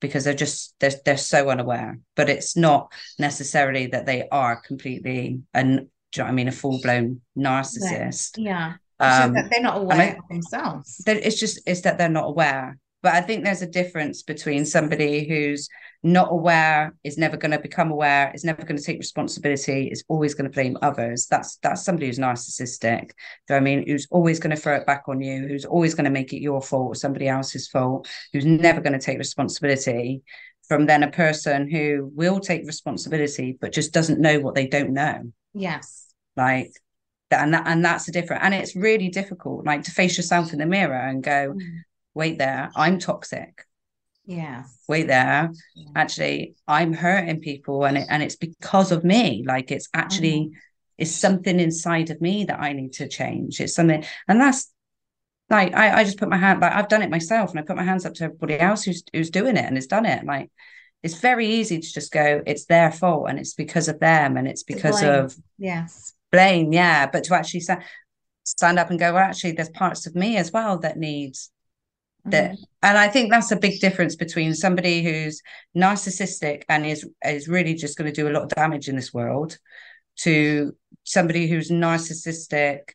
because 0.00 0.24
they're 0.24 0.34
just 0.34 0.74
they're, 0.80 0.92
they're 1.04 1.16
so 1.16 1.48
unaware. 1.48 1.98
But 2.14 2.28
it's 2.28 2.56
not 2.56 2.92
necessarily 3.18 3.86
that 3.86 4.06
they 4.06 4.28
are 4.30 4.60
completely 4.60 5.40
and 5.54 5.88
you 6.14 6.22
know 6.22 6.24
I 6.24 6.32
mean 6.32 6.48
a 6.48 6.52
full-blown 6.52 7.22
narcissist. 7.36 8.32
Yeah. 8.36 8.74
Um, 9.00 9.32
they're 9.32 9.60
not 9.60 9.78
aware 9.78 10.16
of 10.16 10.28
themselves. 10.28 11.02
it's 11.06 11.40
just 11.40 11.60
it's 11.66 11.80
that 11.80 11.98
they're 11.98 12.08
not 12.08 12.28
aware. 12.28 12.78
But 13.02 13.14
I 13.14 13.20
think 13.20 13.42
there's 13.42 13.62
a 13.62 13.66
difference 13.66 14.22
between 14.22 14.64
somebody 14.64 15.26
who's 15.26 15.68
not 16.02 16.32
aware, 16.32 16.94
is 17.04 17.16
never 17.16 17.36
going 17.36 17.52
to 17.52 17.58
become 17.58 17.90
aware, 17.90 18.32
is 18.34 18.44
never 18.44 18.64
going 18.64 18.76
to 18.76 18.82
take 18.82 18.98
responsibility, 18.98 19.88
is 19.88 20.04
always 20.08 20.34
going 20.34 20.50
to 20.50 20.54
blame 20.54 20.76
others. 20.82 21.26
That's 21.26 21.56
that's 21.56 21.84
somebody 21.84 22.06
who's 22.06 22.18
narcissistic. 22.18 23.10
Do 23.48 23.54
I 23.54 23.60
mean 23.60 23.86
who's 23.86 24.08
always 24.10 24.40
going 24.40 24.54
to 24.54 24.60
throw 24.60 24.76
it 24.76 24.86
back 24.86 25.04
on 25.08 25.20
you, 25.20 25.46
who's 25.46 25.64
always 25.64 25.94
going 25.94 26.04
to 26.04 26.10
make 26.10 26.32
it 26.32 26.42
your 26.42 26.60
fault 26.60 26.88
or 26.88 26.94
somebody 26.94 27.28
else's 27.28 27.68
fault, 27.68 28.08
who's 28.32 28.44
never 28.44 28.80
going 28.80 28.94
to 28.94 28.98
take 28.98 29.18
responsibility 29.18 30.22
from 30.68 30.86
then 30.86 31.02
a 31.02 31.10
person 31.10 31.70
who 31.70 32.10
will 32.14 32.40
take 32.40 32.66
responsibility 32.66 33.56
but 33.60 33.72
just 33.72 33.92
doesn't 33.92 34.20
know 34.20 34.40
what 34.40 34.54
they 34.54 34.66
don't 34.66 34.92
know. 34.92 35.32
Yes. 35.54 36.12
Like 36.36 36.72
that 37.30 37.42
and 37.42 37.54
that 37.54 37.66
and 37.66 37.84
that's 37.84 38.08
a 38.08 38.12
different 38.12 38.42
and 38.42 38.54
it's 38.54 38.76
really 38.76 39.08
difficult 39.08 39.64
like 39.64 39.82
to 39.84 39.90
face 39.90 40.16
yourself 40.16 40.52
in 40.52 40.58
the 40.58 40.66
mirror 40.66 40.94
and 40.94 41.22
go 41.22 41.54
mm 41.54 41.82
wait 42.14 42.38
there, 42.38 42.70
I'm 42.76 42.98
toxic. 42.98 43.64
Yeah. 44.24 44.64
Wait 44.88 45.08
there. 45.08 45.50
Yeah. 45.74 45.88
Actually, 45.96 46.54
I'm 46.68 46.92
hurting 46.92 47.40
people 47.40 47.84
and 47.84 47.98
it, 47.98 48.06
and 48.08 48.22
it's 48.22 48.36
because 48.36 48.92
of 48.92 49.04
me. 49.04 49.44
Like 49.46 49.70
it's 49.70 49.88
actually 49.94 50.38
mm-hmm. 50.38 50.56
it's 50.98 51.10
something 51.10 51.58
inside 51.58 52.10
of 52.10 52.20
me 52.20 52.44
that 52.44 52.60
I 52.60 52.72
need 52.72 52.92
to 52.94 53.08
change. 53.08 53.60
It's 53.60 53.74
something 53.74 54.04
and 54.28 54.40
that's 54.40 54.70
like 55.50 55.74
I, 55.74 56.00
I 56.00 56.04
just 56.04 56.18
put 56.18 56.28
my 56.28 56.36
hand 56.36 56.60
like 56.60 56.72
I've 56.72 56.88
done 56.88 57.02
it 57.02 57.10
myself 57.10 57.50
and 57.50 57.58
I 57.58 57.62
put 57.62 57.76
my 57.76 57.82
hands 57.82 58.06
up 58.06 58.14
to 58.14 58.24
everybody 58.24 58.58
else 58.58 58.84
who's 58.84 59.02
who's 59.12 59.30
doing 59.30 59.56
it 59.56 59.64
and 59.64 59.76
has 59.76 59.86
done 59.86 60.06
it. 60.06 60.24
Like 60.24 60.50
it's 61.02 61.18
very 61.18 61.46
easy 61.46 61.80
to 61.80 61.92
just 61.92 62.12
go, 62.12 62.42
it's 62.46 62.66
their 62.66 62.92
fault 62.92 63.26
and 63.28 63.38
it's 63.38 63.54
because 63.54 63.88
of 63.88 63.98
them 63.98 64.36
and 64.36 64.46
it's 64.46 64.62
because 64.62 65.02
of 65.02 65.36
yes 65.58 66.12
blame, 66.32 66.72
yeah. 66.72 67.06
But 67.06 67.24
to 67.24 67.34
actually 67.34 67.60
stand 67.60 67.82
stand 68.44 68.78
up 68.80 68.90
and 68.90 68.98
go, 68.98 69.12
well, 69.12 69.22
actually, 69.22 69.52
there's 69.52 69.70
parts 69.70 70.06
of 70.06 70.16
me 70.16 70.36
as 70.36 70.50
well 70.50 70.78
that 70.78 70.98
needs 70.98 71.50
that 72.24 72.52
mm-hmm. 72.52 72.62
and 72.82 72.98
i 72.98 73.08
think 73.08 73.30
that's 73.30 73.50
a 73.50 73.56
big 73.56 73.80
difference 73.80 74.14
between 74.14 74.54
somebody 74.54 75.02
who's 75.02 75.42
narcissistic 75.76 76.62
and 76.68 76.86
is 76.86 77.08
is 77.24 77.48
really 77.48 77.74
just 77.74 77.98
going 77.98 78.12
to 78.12 78.20
do 78.20 78.28
a 78.28 78.32
lot 78.32 78.44
of 78.44 78.48
damage 78.50 78.88
in 78.88 78.96
this 78.96 79.12
world 79.12 79.58
to 80.16 80.72
somebody 81.04 81.48
who's 81.48 81.70
narcissistic 81.70 82.90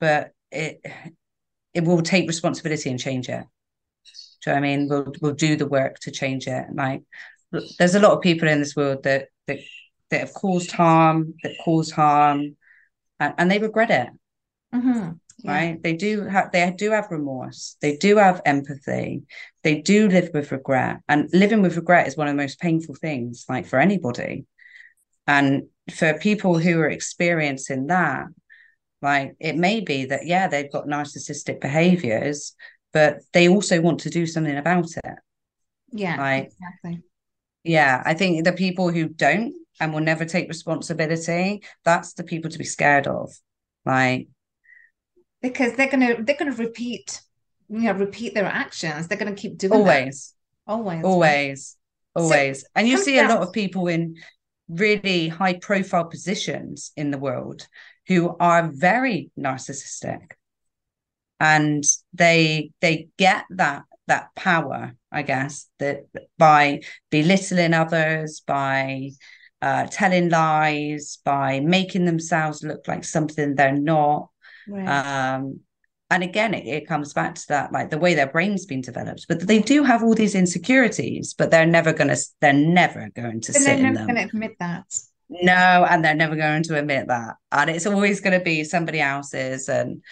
but 0.00 0.32
it 0.50 0.80
it 1.74 1.84
will 1.84 2.02
take 2.02 2.26
responsibility 2.26 2.90
and 2.90 2.98
change 2.98 3.28
it. 3.28 3.44
Do 4.44 4.50
you 4.50 4.52
know 4.52 4.58
I 4.58 4.60
mean? 4.60 4.88
We'll 4.88 5.12
we'll 5.20 5.34
do 5.34 5.56
the 5.56 5.66
work 5.66 5.98
to 6.00 6.10
change 6.10 6.46
it. 6.46 6.66
Like 6.72 7.02
there's 7.78 7.94
a 7.94 8.00
lot 8.00 8.12
of 8.12 8.20
people 8.20 8.48
in 8.48 8.60
this 8.60 8.76
world 8.76 9.02
that 9.04 9.28
that 9.46 9.58
that 10.10 10.20
have 10.20 10.34
caused 10.34 10.70
harm 10.70 11.34
that 11.42 11.56
cause 11.64 11.90
harm 11.90 12.56
and, 13.20 13.34
and 13.38 13.50
they 13.50 13.58
regret 13.58 13.90
it. 13.90 14.08
Mm-hmm 14.74 15.12
yeah. 15.38 15.52
right? 15.52 15.82
They 15.82 15.94
do 15.94 16.24
have 16.24 16.52
they 16.52 16.72
do 16.76 16.90
have 16.90 17.10
remorse. 17.10 17.76
They 17.80 17.96
do 17.96 18.16
have 18.16 18.42
empathy. 18.44 19.22
They 19.62 19.80
do 19.80 20.08
live 20.08 20.30
with 20.34 20.52
regret. 20.52 21.00
And 21.08 21.28
living 21.32 21.62
with 21.62 21.76
regret 21.76 22.06
is 22.06 22.16
one 22.16 22.28
of 22.28 22.32
the 22.36 22.42
most 22.42 22.60
painful 22.60 22.94
things 22.94 23.44
like 23.48 23.66
for 23.66 23.78
anybody. 23.78 24.46
And 25.26 25.64
for 25.94 26.14
people 26.14 26.58
who 26.58 26.78
are 26.80 26.88
experiencing 26.88 27.86
that 27.86 28.26
like 29.00 29.36
it 29.38 29.56
may 29.56 29.80
be 29.80 30.06
that 30.06 30.26
yeah 30.26 30.48
they've 30.48 30.72
got 30.72 30.86
narcissistic 30.86 31.60
behaviors 31.60 32.54
but 32.92 33.18
they 33.32 33.48
also 33.48 33.80
want 33.80 34.00
to 34.00 34.10
do 34.10 34.26
something 34.26 34.56
about 34.56 34.88
it. 35.04 35.14
Yeah 35.92 36.16
like 36.18 36.44
exactly. 36.46 37.02
yeah 37.62 38.02
i 38.04 38.12
think 38.12 38.44
the 38.44 38.52
people 38.52 38.90
who 38.90 39.08
don't 39.08 39.54
and 39.80 39.92
will 39.92 40.00
never 40.00 40.24
take 40.24 40.48
responsibility 40.48 41.62
that's 41.84 42.14
the 42.14 42.24
people 42.24 42.50
to 42.50 42.58
be 42.58 42.64
scared 42.64 43.06
of. 43.06 43.32
Like 43.84 44.28
because 45.42 45.74
they're 45.74 45.90
gonna 45.90 46.22
they're 46.22 46.36
gonna 46.36 46.52
repeat 46.52 47.20
you 47.68 47.80
know 47.80 47.92
repeat 47.92 48.34
their 48.34 48.46
actions. 48.46 49.08
They're 49.08 49.18
gonna 49.18 49.34
keep 49.34 49.58
doing 49.58 49.72
always 49.72 50.34
that. 50.66 50.72
always. 50.72 51.04
Always. 51.04 51.76
Always. 52.14 52.60
So, 52.62 52.66
and 52.74 52.88
you 52.88 52.98
see 52.98 53.18
a 53.18 53.28
lot 53.28 53.42
of 53.42 53.52
people 53.52 53.86
in 53.88 54.16
really 54.68 55.28
high 55.28 55.54
profile 55.54 56.04
positions 56.04 56.92
in 56.96 57.10
the 57.10 57.18
world 57.18 57.66
who 58.06 58.36
are 58.40 58.70
very 58.72 59.30
narcissistic. 59.38 60.32
And 61.40 61.84
they 62.12 62.72
they 62.80 63.08
get 63.16 63.44
that 63.50 63.84
that 64.08 64.34
power 64.34 64.94
i 65.12 65.22
guess 65.22 65.68
that 65.78 66.06
by 66.38 66.80
belittling 67.10 67.74
others 67.74 68.40
by 68.40 69.10
uh, 69.60 69.86
telling 69.90 70.28
lies 70.30 71.18
by 71.24 71.60
making 71.60 72.04
themselves 72.04 72.62
look 72.62 72.86
like 72.86 73.04
something 73.04 73.54
they're 73.54 73.72
not 73.72 74.28
Right. 74.68 74.86
Um, 74.86 75.60
and 76.10 76.22
again, 76.22 76.54
it, 76.54 76.66
it, 76.66 76.88
comes 76.88 77.12
back 77.12 77.34
to 77.34 77.48
that, 77.48 77.72
like 77.72 77.90
the 77.90 77.98
way 77.98 78.14
their 78.14 78.26
brain's 78.26 78.64
been 78.64 78.80
developed. 78.80 79.26
But 79.28 79.46
they 79.46 79.60
do 79.60 79.82
have 79.82 80.02
all 80.02 80.14
these 80.14 80.34
insecurities, 80.34 81.34
but 81.34 81.50
they're 81.50 81.66
never 81.66 81.92
gonna, 81.92 82.16
they're 82.40 82.52
never 82.52 83.10
going 83.14 83.40
to 83.42 83.52
and 83.54 83.64
they're 83.64 83.78
never 83.78 84.06
going 84.06 84.16
to 84.16 84.24
admit 84.24 84.56
that. 84.60 84.84
No, 85.28 85.86
and 85.88 86.02
they're 86.02 86.14
never 86.14 86.36
going 86.36 86.62
to 86.64 86.78
admit 86.78 87.08
that, 87.08 87.36
and 87.52 87.68
it's 87.68 87.86
always 87.86 88.20
going 88.20 88.38
to 88.38 88.44
be 88.44 88.64
somebody 88.64 89.00
else's, 89.00 89.68
and 89.68 90.02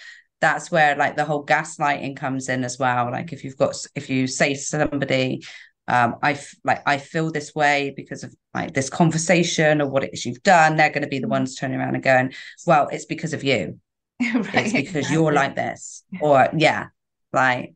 that's 0.43 0.71
where 0.71 0.95
like 0.97 1.17
the 1.17 1.25
whole 1.25 1.47
gaslighting 1.47 2.17
comes 2.17 2.51
in 2.51 2.65
as 2.65 2.79
well. 2.79 3.11
Like 3.11 3.33
if 3.33 3.43
you've 3.43 3.57
got, 3.57 3.75
if 3.95 4.11
you 4.11 4.27
say 4.27 4.53
to 4.53 4.61
somebody, 4.61 5.43
um, 5.89 6.17
I 6.23 6.33
f- 6.33 6.55
like 6.65 6.83
I 6.87 6.99
feel 6.99 7.33
this 7.33 7.55
way 7.55 7.95
because 7.97 8.23
of 8.23 8.35
like 8.53 8.75
this 8.75 8.91
conversation 8.91 9.81
or 9.81 9.89
what 9.89 10.05
it 10.05 10.13
is 10.13 10.27
you've 10.27 10.43
done, 10.43 10.77
they're 10.77 10.91
going 10.91 11.05
to 11.05 11.09
be 11.09 11.21
the 11.21 11.27
mm. 11.27 11.31
ones 11.31 11.55
turning 11.55 11.81
around 11.81 11.95
and 11.95 12.05
going, 12.05 12.35
well, 12.67 12.89
it's 12.89 13.07
because 13.07 13.33
of 13.33 13.43
you 13.43 13.81
right, 14.21 14.35
it's 14.35 14.73
because 14.73 14.97
exactly. 14.97 15.13
you're 15.13 15.33
like 15.33 15.55
this 15.55 16.03
or 16.21 16.49
yeah 16.57 16.87
like 17.33 17.75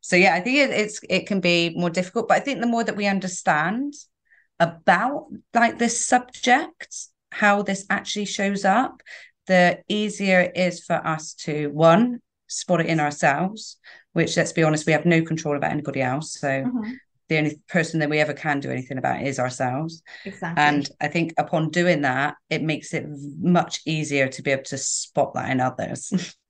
so 0.00 0.14
yeah 0.14 0.34
i 0.34 0.40
think 0.40 0.58
it, 0.58 0.70
it's 0.70 1.00
it 1.08 1.26
can 1.26 1.40
be 1.40 1.74
more 1.76 1.90
difficult 1.90 2.28
but 2.28 2.36
i 2.36 2.40
think 2.40 2.60
the 2.60 2.66
more 2.66 2.84
that 2.84 2.96
we 2.96 3.06
understand 3.06 3.92
about 4.60 5.26
like 5.54 5.78
this 5.78 6.04
subject 6.04 7.08
how 7.30 7.62
this 7.62 7.84
actually 7.90 8.24
shows 8.24 8.64
up 8.64 9.02
the 9.46 9.78
easier 9.88 10.40
it 10.40 10.56
is 10.56 10.84
for 10.84 11.04
us 11.06 11.34
to 11.34 11.68
one 11.68 12.20
spot 12.46 12.80
it 12.80 12.86
in 12.86 13.00
ourselves 13.00 13.76
which 14.12 14.36
let's 14.36 14.52
be 14.52 14.62
honest 14.62 14.86
we 14.86 14.92
have 14.92 15.04
no 15.04 15.20
control 15.22 15.56
about 15.56 15.72
anybody 15.72 16.00
else 16.00 16.38
so 16.38 16.48
mm-hmm. 16.48 16.92
The 17.28 17.38
only 17.38 17.60
person 17.68 18.00
that 18.00 18.10
we 18.10 18.18
ever 18.18 18.32
can 18.32 18.60
do 18.60 18.70
anything 18.70 18.98
about 18.98 19.22
is 19.22 19.38
ourselves. 19.38 20.02
Exactly. 20.24 20.62
And 20.62 20.88
I 21.00 21.08
think 21.08 21.34
upon 21.38 21.70
doing 21.70 22.02
that, 22.02 22.36
it 22.50 22.62
makes 22.62 22.94
it 22.94 23.06
much 23.40 23.80
easier 23.84 24.28
to 24.28 24.42
be 24.42 24.52
able 24.52 24.64
to 24.64 24.78
spot 24.78 25.34
that 25.34 25.50
in 25.50 25.60
others. 25.60 26.34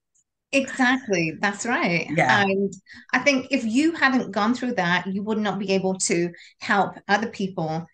Exactly, 0.53 1.35
that's 1.41 1.67
right. 1.67 2.07
Yeah. 2.15 2.43
And 2.43 2.73
I 3.13 3.19
think 3.19 3.49
if 3.51 3.65
you 3.65 3.93
hadn't 3.93 4.31
gone 4.31 4.55
through 4.55 4.75
that, 4.75 5.07
you 5.07 5.23
would 5.25 5.39
not 5.39 5.59
be 5.59 5.73
able 5.73 5.95
to 5.95 6.31
help 6.61 6.95
other 7.09 7.29
people 7.29 7.85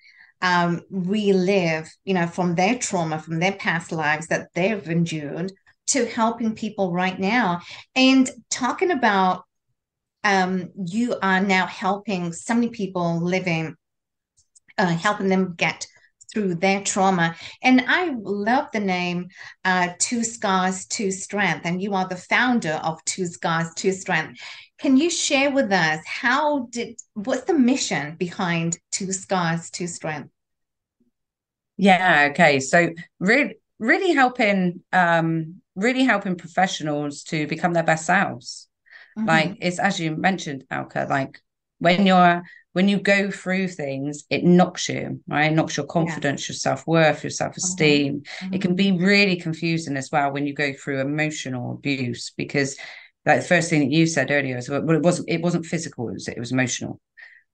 um, 0.43 0.83
relive, 0.91 1.91
you 2.05 2.15
know, 2.15 2.27
from 2.27 2.55
their 2.55 2.77
trauma, 2.79 3.19
from 3.19 3.39
their 3.39 3.53
past 3.53 3.91
lives 3.91 4.27
that 4.27 4.49
they've 4.55 4.87
endured 4.89 5.53
to 5.89 6.07
helping 6.07 6.55
people 6.55 6.93
right 6.93 7.19
now. 7.19 7.63
And 7.95 8.31
talking 8.51 8.91
about 8.91 9.45
um, 10.25 10.71
you 10.87 11.17
are 11.23 11.41
now 11.41 11.67
helping 11.67 12.33
so 12.33 12.55
many 12.55 12.69
people 12.69 13.21
living, 13.21 13.75
uh, 14.79 14.87
helping 14.87 15.29
them 15.29 15.55
get 15.57 15.87
through 16.33 16.55
their 16.55 16.83
trauma. 16.83 17.37
And 17.63 17.85
I 17.87 18.15
love 18.19 18.69
the 18.73 18.81
name 18.81 19.29
uh, 19.65 19.91
Two 19.99 20.25
Scars, 20.25 20.87
Two 20.87 21.11
Strength. 21.11 21.67
And 21.67 21.83
you 21.83 21.95
are 21.95 22.09
the 22.09 22.17
founder 22.17 22.81
of 22.83 23.05
Two 23.05 23.27
Scars, 23.27 23.69
Two 23.75 23.93
Strength. 23.93 24.41
Can 24.79 24.97
you 24.97 25.11
share 25.11 25.51
with 25.51 25.71
us 25.73 26.01
how 26.07 26.67
did 26.71 26.99
what's 27.15 27.45
the 27.45 27.55
mission 27.55 28.17
behind 28.17 28.79
Two 28.91 29.13
Scars, 29.13 29.71
Two 29.71 29.87
Strength? 29.87 30.31
Yeah, 31.77 32.29
okay. 32.31 32.61
So 32.61 32.91
really 33.19 33.57
really 33.79 34.15
helping 34.15 34.81
um 34.93 35.61
really 35.75 36.05
helping 36.05 36.37
professionals 36.37 37.25
to 37.25 37.47
become 37.47 37.73
their 37.73 37.83
best 37.83 38.07
selves. 38.07 38.69
Mm-hmm. 39.19 39.29
Like 39.29 39.57
it's 39.61 39.79
as 39.79 40.01
you 40.01 40.17
mentioned, 40.17 40.65
Alka, 40.71 41.07
like 41.09 41.41
when 41.79 42.07
you're 42.07 42.43
when 42.73 42.89
you 42.89 42.99
go 42.99 43.31
through 43.31 43.69
things, 43.69 44.25
it 44.31 44.45
knocks 44.45 44.89
you, 44.89 45.21
right? 45.27 45.53
It 45.53 45.55
knocks 45.55 45.77
your 45.77 45.87
confidence, 45.87 46.49
your 46.49 46.57
self-worth, 46.57 47.23
your 47.23 47.31
self-esteem. 47.31 48.23
Mm-hmm. 48.23 48.55
It 48.55 48.63
can 48.63 48.75
be 48.75 48.93
really 48.93 49.37
confusing 49.37 49.97
as 49.97 50.11
well 50.11 50.33
when 50.33 50.47
you 50.47 50.55
go 50.55 50.73
through 50.73 51.01
emotional 51.01 51.73
abuse 51.73 52.33
because 52.37 52.77
like 53.27 53.41
the 53.41 53.47
first 53.47 53.69
thing 53.69 53.81
that 53.81 53.91
you 53.91 54.07
said 54.07 54.31
earlier 54.31 54.57
is 54.57 54.69
well, 54.69 54.89
it 54.91 55.03
wasn't 55.03 55.29
it 55.29 55.43
wasn't 55.43 55.67
physical, 55.67 56.09
it 56.09 56.15
was 56.15 56.29
it 56.29 56.39
was 56.39 56.53
emotional. 56.53 57.01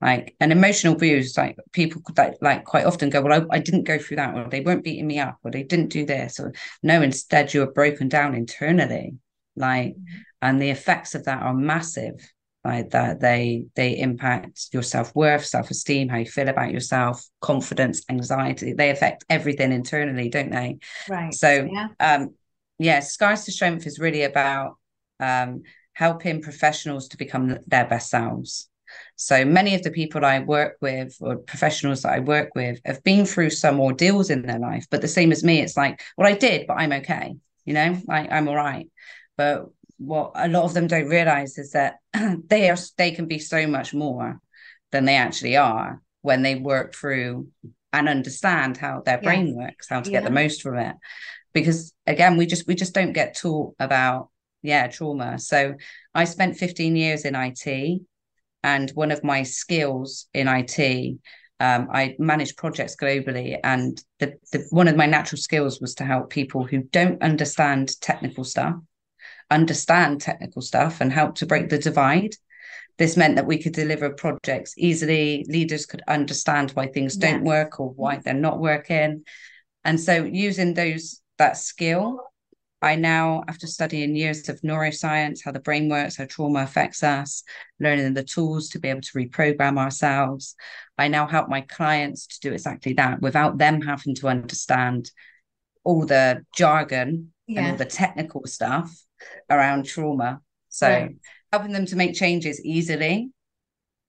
Like 0.00 0.36
an 0.38 0.52
emotional 0.52 0.94
abuse, 0.94 1.36
like 1.36 1.56
people 1.72 2.00
could 2.04 2.16
like, 2.16 2.34
like 2.40 2.64
quite 2.64 2.86
often 2.86 3.10
go, 3.10 3.20
Well, 3.20 3.46
I, 3.50 3.56
I 3.56 3.58
didn't 3.58 3.82
go 3.82 3.98
through 3.98 4.18
that, 4.18 4.36
or 4.36 4.48
they 4.48 4.60
weren't 4.60 4.84
beating 4.84 5.08
me 5.08 5.18
up, 5.18 5.38
or 5.42 5.50
they 5.50 5.64
didn't 5.64 5.88
do 5.88 6.06
this, 6.06 6.38
or 6.38 6.52
no, 6.84 7.02
instead 7.02 7.52
you 7.52 7.60
were 7.60 7.72
broken 7.72 8.08
down 8.08 8.36
internally. 8.36 9.14
Like, 9.56 9.94
mm-hmm. 9.94 10.20
And 10.40 10.60
the 10.60 10.70
effects 10.70 11.14
of 11.14 11.24
that 11.24 11.42
are 11.42 11.54
massive 11.54 12.14
like 12.64 12.90
that 12.90 13.20
they 13.20 13.64
they 13.76 13.98
impact 13.98 14.68
your 14.72 14.82
self-worth 14.82 15.44
self-esteem 15.44 16.08
how 16.08 16.18
you 16.18 16.26
feel 16.26 16.48
about 16.48 16.72
yourself 16.72 17.24
confidence 17.40 18.02
anxiety. 18.10 18.72
They 18.72 18.90
affect 18.90 19.24
everything 19.30 19.72
internally 19.72 20.28
don't 20.28 20.50
they? 20.50 20.78
Right. 21.08 21.32
So 21.32 21.68
yeah. 21.70 21.88
um 22.00 22.34
yeah 22.78 23.00
scars 23.00 23.44
to 23.44 23.52
strength 23.52 23.86
is 23.86 23.98
really 23.98 24.22
about 24.22 24.76
um 25.20 25.62
helping 25.92 26.42
professionals 26.42 27.08
to 27.08 27.16
become 27.16 27.58
their 27.66 27.86
best 27.86 28.10
selves. 28.10 28.68
So 29.16 29.44
many 29.44 29.74
of 29.74 29.82
the 29.82 29.90
people 29.90 30.24
I 30.24 30.40
work 30.40 30.76
with 30.80 31.16
or 31.20 31.36
professionals 31.36 32.02
that 32.02 32.12
I 32.12 32.20
work 32.20 32.50
with 32.54 32.80
have 32.84 33.02
been 33.02 33.26
through 33.26 33.50
some 33.50 33.80
ordeals 33.80 34.30
in 34.30 34.42
their 34.42 34.58
life, 34.58 34.86
but 34.90 35.02
the 35.02 35.08
same 35.08 35.32
as 35.32 35.44
me, 35.44 35.60
it's 35.60 35.76
like, 35.76 36.00
well, 36.16 36.28
I 36.28 36.34
did, 36.34 36.66
but 36.66 36.74
I'm 36.74 36.92
okay, 36.92 37.34
you 37.64 37.74
know, 37.74 38.00
like 38.06 38.30
I'm 38.30 38.48
all 38.48 38.56
right. 38.56 38.88
But 39.36 39.66
what 39.98 40.30
a 40.34 40.48
lot 40.48 40.64
of 40.64 40.74
them 40.74 40.86
don't 40.86 41.08
realize 41.08 41.58
is 41.58 41.72
that 41.72 41.96
they 42.46 42.70
are 42.70 42.76
they 42.96 43.10
can 43.10 43.26
be 43.26 43.38
so 43.38 43.66
much 43.66 43.92
more 43.92 44.40
than 44.92 45.04
they 45.04 45.16
actually 45.16 45.56
are 45.56 46.00
when 46.22 46.42
they 46.42 46.54
work 46.54 46.94
through 46.94 47.48
and 47.92 48.08
understand 48.08 48.76
how 48.76 49.00
their 49.00 49.18
brain 49.18 49.54
works 49.56 49.88
how 49.88 50.00
to 50.00 50.10
yeah. 50.10 50.20
get 50.20 50.24
the 50.24 50.34
most 50.34 50.62
from 50.62 50.78
it. 50.78 50.96
Because 51.52 51.92
again 52.06 52.36
we 52.36 52.46
just 52.46 52.66
we 52.66 52.74
just 52.74 52.94
don't 52.94 53.12
get 53.12 53.36
taught 53.36 53.74
about 53.78 54.30
yeah 54.62 54.86
trauma. 54.86 55.38
So 55.38 55.74
i 56.14 56.24
spent 56.24 56.56
15 56.56 56.96
years 56.96 57.24
in 57.24 57.34
it 57.34 58.00
and 58.62 58.90
one 58.90 59.10
of 59.10 59.24
my 59.24 59.42
skills 59.42 60.26
in 60.32 60.48
it 60.48 61.18
um, 61.60 61.88
I 61.90 62.14
manage 62.20 62.54
projects 62.54 62.94
globally, 62.94 63.58
and 63.64 64.00
the, 64.20 64.34
the 64.52 64.64
one 64.70 64.86
of 64.86 64.94
my 64.94 65.06
natural 65.06 65.40
skills 65.40 65.80
was 65.80 65.96
to 65.96 66.04
help 66.04 66.30
people 66.30 66.64
who 66.64 66.84
don't 66.84 67.20
understand 67.20 68.00
technical 68.00 68.44
stuff 68.44 68.76
understand 69.50 70.20
technical 70.20 70.62
stuff 70.62 71.00
and 71.00 71.12
help 71.12 71.36
to 71.36 71.46
break 71.46 71.68
the 71.68 71.78
divide. 71.78 72.34
This 72.98 73.16
meant 73.16 73.36
that 73.36 73.46
we 73.46 73.62
could 73.62 73.72
deliver 73.72 74.10
projects 74.10 74.74
easily. 74.76 75.46
Leaders 75.48 75.86
could 75.86 76.02
understand 76.08 76.72
why 76.72 76.88
things 76.88 77.16
yes. 77.16 77.30
don't 77.30 77.44
work 77.44 77.78
or 77.78 77.90
why 77.90 78.16
they're 78.18 78.34
not 78.34 78.58
working. 78.58 79.24
And 79.84 80.00
so 80.00 80.24
using 80.24 80.74
those 80.74 81.20
that 81.38 81.56
skill, 81.56 82.20
I 82.82 82.96
now, 82.96 83.44
after 83.48 83.66
studying 83.66 84.16
years 84.16 84.48
of 84.48 84.60
neuroscience, 84.60 85.40
how 85.44 85.52
the 85.52 85.60
brain 85.60 85.88
works, 85.88 86.16
how 86.16 86.26
trauma 86.26 86.60
affects 86.60 87.02
us, 87.02 87.42
learning 87.80 88.14
the 88.14 88.24
tools 88.24 88.68
to 88.70 88.80
be 88.80 88.88
able 88.88 89.00
to 89.00 89.18
reprogram 89.18 89.78
ourselves, 89.78 90.56
I 90.96 91.08
now 91.08 91.26
help 91.26 91.48
my 91.48 91.60
clients 91.62 92.26
to 92.26 92.40
do 92.40 92.52
exactly 92.52 92.92
that 92.94 93.20
without 93.22 93.58
them 93.58 93.80
having 93.80 94.16
to 94.16 94.28
understand 94.28 95.10
all 95.84 96.04
the 96.04 96.44
jargon 96.56 97.32
yeah. 97.46 97.60
and 97.60 97.70
all 97.70 97.76
the 97.76 97.84
technical 97.84 98.46
stuff 98.46 98.92
around 99.50 99.86
trauma. 99.86 100.40
So 100.68 100.88
right. 100.88 101.16
helping 101.52 101.72
them 101.72 101.86
to 101.86 101.96
make 101.96 102.14
changes 102.14 102.60
easily 102.64 103.30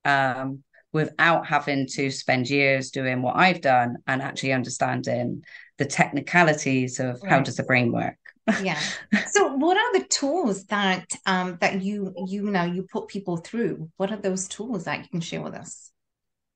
um, 0.06 0.63
without 0.91 1.45
having 1.45 1.88
to 1.88 2.10
spend 2.12 2.50
years 2.50 2.91
doing 2.91 3.22
what 3.22 3.36
I've 3.36 3.62
done 3.62 3.98
and 4.08 4.22
actually 4.22 4.54
understanding 4.54 5.43
the 5.78 5.86
technicalities 5.86 7.00
of 7.00 7.22
right. 7.22 7.32
how 7.32 7.39
does 7.41 7.56
the 7.56 7.63
brain 7.63 7.91
work. 7.91 8.17
yeah. 8.62 8.80
So 9.28 9.54
what 9.56 9.78
are 9.78 10.00
the 10.00 10.06
tools 10.08 10.65
that 10.65 11.06
um 11.26 11.58
that 11.62 11.82
you 11.82 12.13
you 12.28 12.43
know 12.43 12.63
you 12.63 12.84
put 12.84 13.08
people 13.08 13.38
through? 13.38 13.89
What 13.98 14.12
are 14.12 14.17
those 14.17 14.48
tools 14.48 14.86
that 14.86 15.00
you 15.00 15.10
can 15.10 15.22
share 15.22 15.41
with 15.41 15.54
us? 15.54 15.91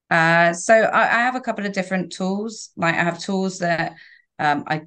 Uh 0.09 0.53
so 0.53 0.73
I, 0.73 1.01
I 1.01 1.21
have 1.21 1.35
a 1.35 1.41
couple 1.41 1.65
of 1.65 1.71
different 1.71 2.11
tools. 2.11 2.71
Like 2.75 2.95
I 2.95 3.03
have 3.03 3.19
tools 3.19 3.59
that 3.59 3.93
um 4.39 4.63
I 4.67 4.83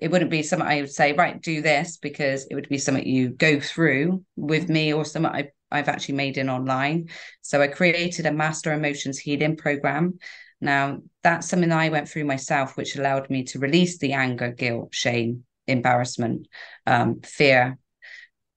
it 0.00 0.10
wouldn't 0.10 0.30
be 0.30 0.42
something 0.42 0.66
I 0.68 0.80
would 0.80 0.90
say, 0.90 1.12
right, 1.12 1.40
do 1.40 1.62
this 1.62 1.96
because 1.96 2.46
it 2.50 2.54
would 2.54 2.68
be 2.68 2.78
something 2.78 3.06
you 3.06 3.30
go 3.30 3.60
through 3.60 4.24
with 4.36 4.68
me 4.68 4.92
or 4.92 5.04
something 5.04 5.30
I, 5.30 5.50
I've 5.70 5.88
actually 5.88 6.14
made 6.14 6.38
in 6.38 6.48
online. 6.48 7.08
So 7.42 7.60
I 7.60 7.68
created 7.68 8.26
a 8.26 8.32
master 8.32 8.72
emotions 8.72 9.18
healing 9.18 9.56
program. 9.56 10.18
Now, 10.60 10.98
that's 11.22 11.48
something 11.48 11.68
that 11.68 11.78
I 11.78 11.88
went 11.88 12.08
through 12.08 12.24
myself, 12.24 12.76
which 12.76 12.96
allowed 12.96 13.30
me 13.30 13.44
to 13.44 13.58
release 13.58 13.98
the 13.98 14.14
anger, 14.14 14.50
guilt, 14.50 14.94
shame, 14.94 15.44
embarrassment, 15.66 16.48
um, 16.86 17.20
fear. 17.20 17.78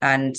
And 0.01 0.36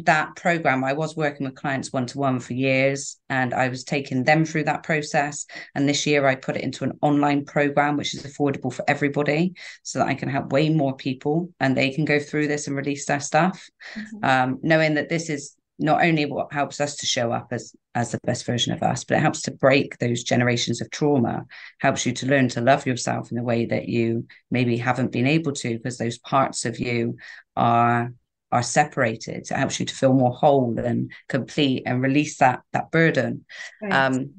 that 0.00 0.36
program, 0.36 0.84
I 0.84 0.92
was 0.92 1.16
working 1.16 1.46
with 1.46 1.56
clients 1.56 1.92
one 1.92 2.06
to 2.06 2.18
one 2.18 2.38
for 2.38 2.54
years 2.54 3.18
and 3.28 3.52
I 3.52 3.68
was 3.68 3.82
taking 3.82 4.22
them 4.22 4.44
through 4.44 4.64
that 4.64 4.84
process. 4.84 5.44
And 5.74 5.88
this 5.88 6.06
year 6.06 6.26
I 6.26 6.36
put 6.36 6.56
it 6.56 6.62
into 6.62 6.84
an 6.84 6.98
online 7.02 7.44
program, 7.44 7.96
which 7.96 8.14
is 8.14 8.22
affordable 8.22 8.72
for 8.72 8.84
everybody 8.86 9.54
so 9.82 9.98
that 9.98 10.08
I 10.08 10.14
can 10.14 10.28
help 10.28 10.52
way 10.52 10.68
more 10.68 10.96
people 10.96 11.50
and 11.58 11.76
they 11.76 11.90
can 11.90 12.04
go 12.04 12.20
through 12.20 12.46
this 12.46 12.68
and 12.68 12.76
release 12.76 13.06
their 13.06 13.20
stuff. 13.20 13.68
Mm-hmm. 13.96 14.24
Um, 14.24 14.58
knowing 14.62 14.94
that 14.94 15.08
this 15.08 15.28
is 15.28 15.56
not 15.80 16.02
only 16.02 16.26
what 16.26 16.52
helps 16.52 16.80
us 16.80 16.96
to 16.96 17.06
show 17.06 17.32
up 17.32 17.48
as 17.52 17.74
as 17.94 18.12
the 18.12 18.20
best 18.24 18.46
version 18.46 18.72
of 18.72 18.82
us, 18.82 19.02
but 19.02 19.16
it 19.16 19.20
helps 19.20 19.42
to 19.42 19.50
break 19.50 19.98
those 19.98 20.22
generations 20.22 20.80
of 20.80 20.90
trauma, 20.90 21.44
helps 21.80 22.06
you 22.06 22.12
to 22.12 22.26
learn 22.26 22.48
to 22.48 22.60
love 22.60 22.86
yourself 22.86 23.32
in 23.32 23.38
a 23.38 23.42
way 23.42 23.66
that 23.66 23.88
you 23.88 24.26
maybe 24.50 24.76
haven't 24.76 25.10
been 25.10 25.26
able 25.26 25.52
to 25.52 25.76
because 25.76 25.98
those 25.98 26.18
parts 26.18 26.64
of 26.64 26.78
you 26.78 27.16
are 27.56 28.12
are 28.50 28.62
separated. 28.62 29.50
It 29.50 29.50
helps 29.50 29.78
you 29.78 29.86
to 29.86 29.94
feel 29.94 30.12
more 30.12 30.32
whole 30.32 30.78
and 30.78 31.12
complete 31.28 31.82
and 31.86 32.02
release 32.02 32.38
that 32.38 32.60
that 32.72 32.90
burden. 32.90 33.44
Right. 33.82 33.92
Um, 33.92 34.34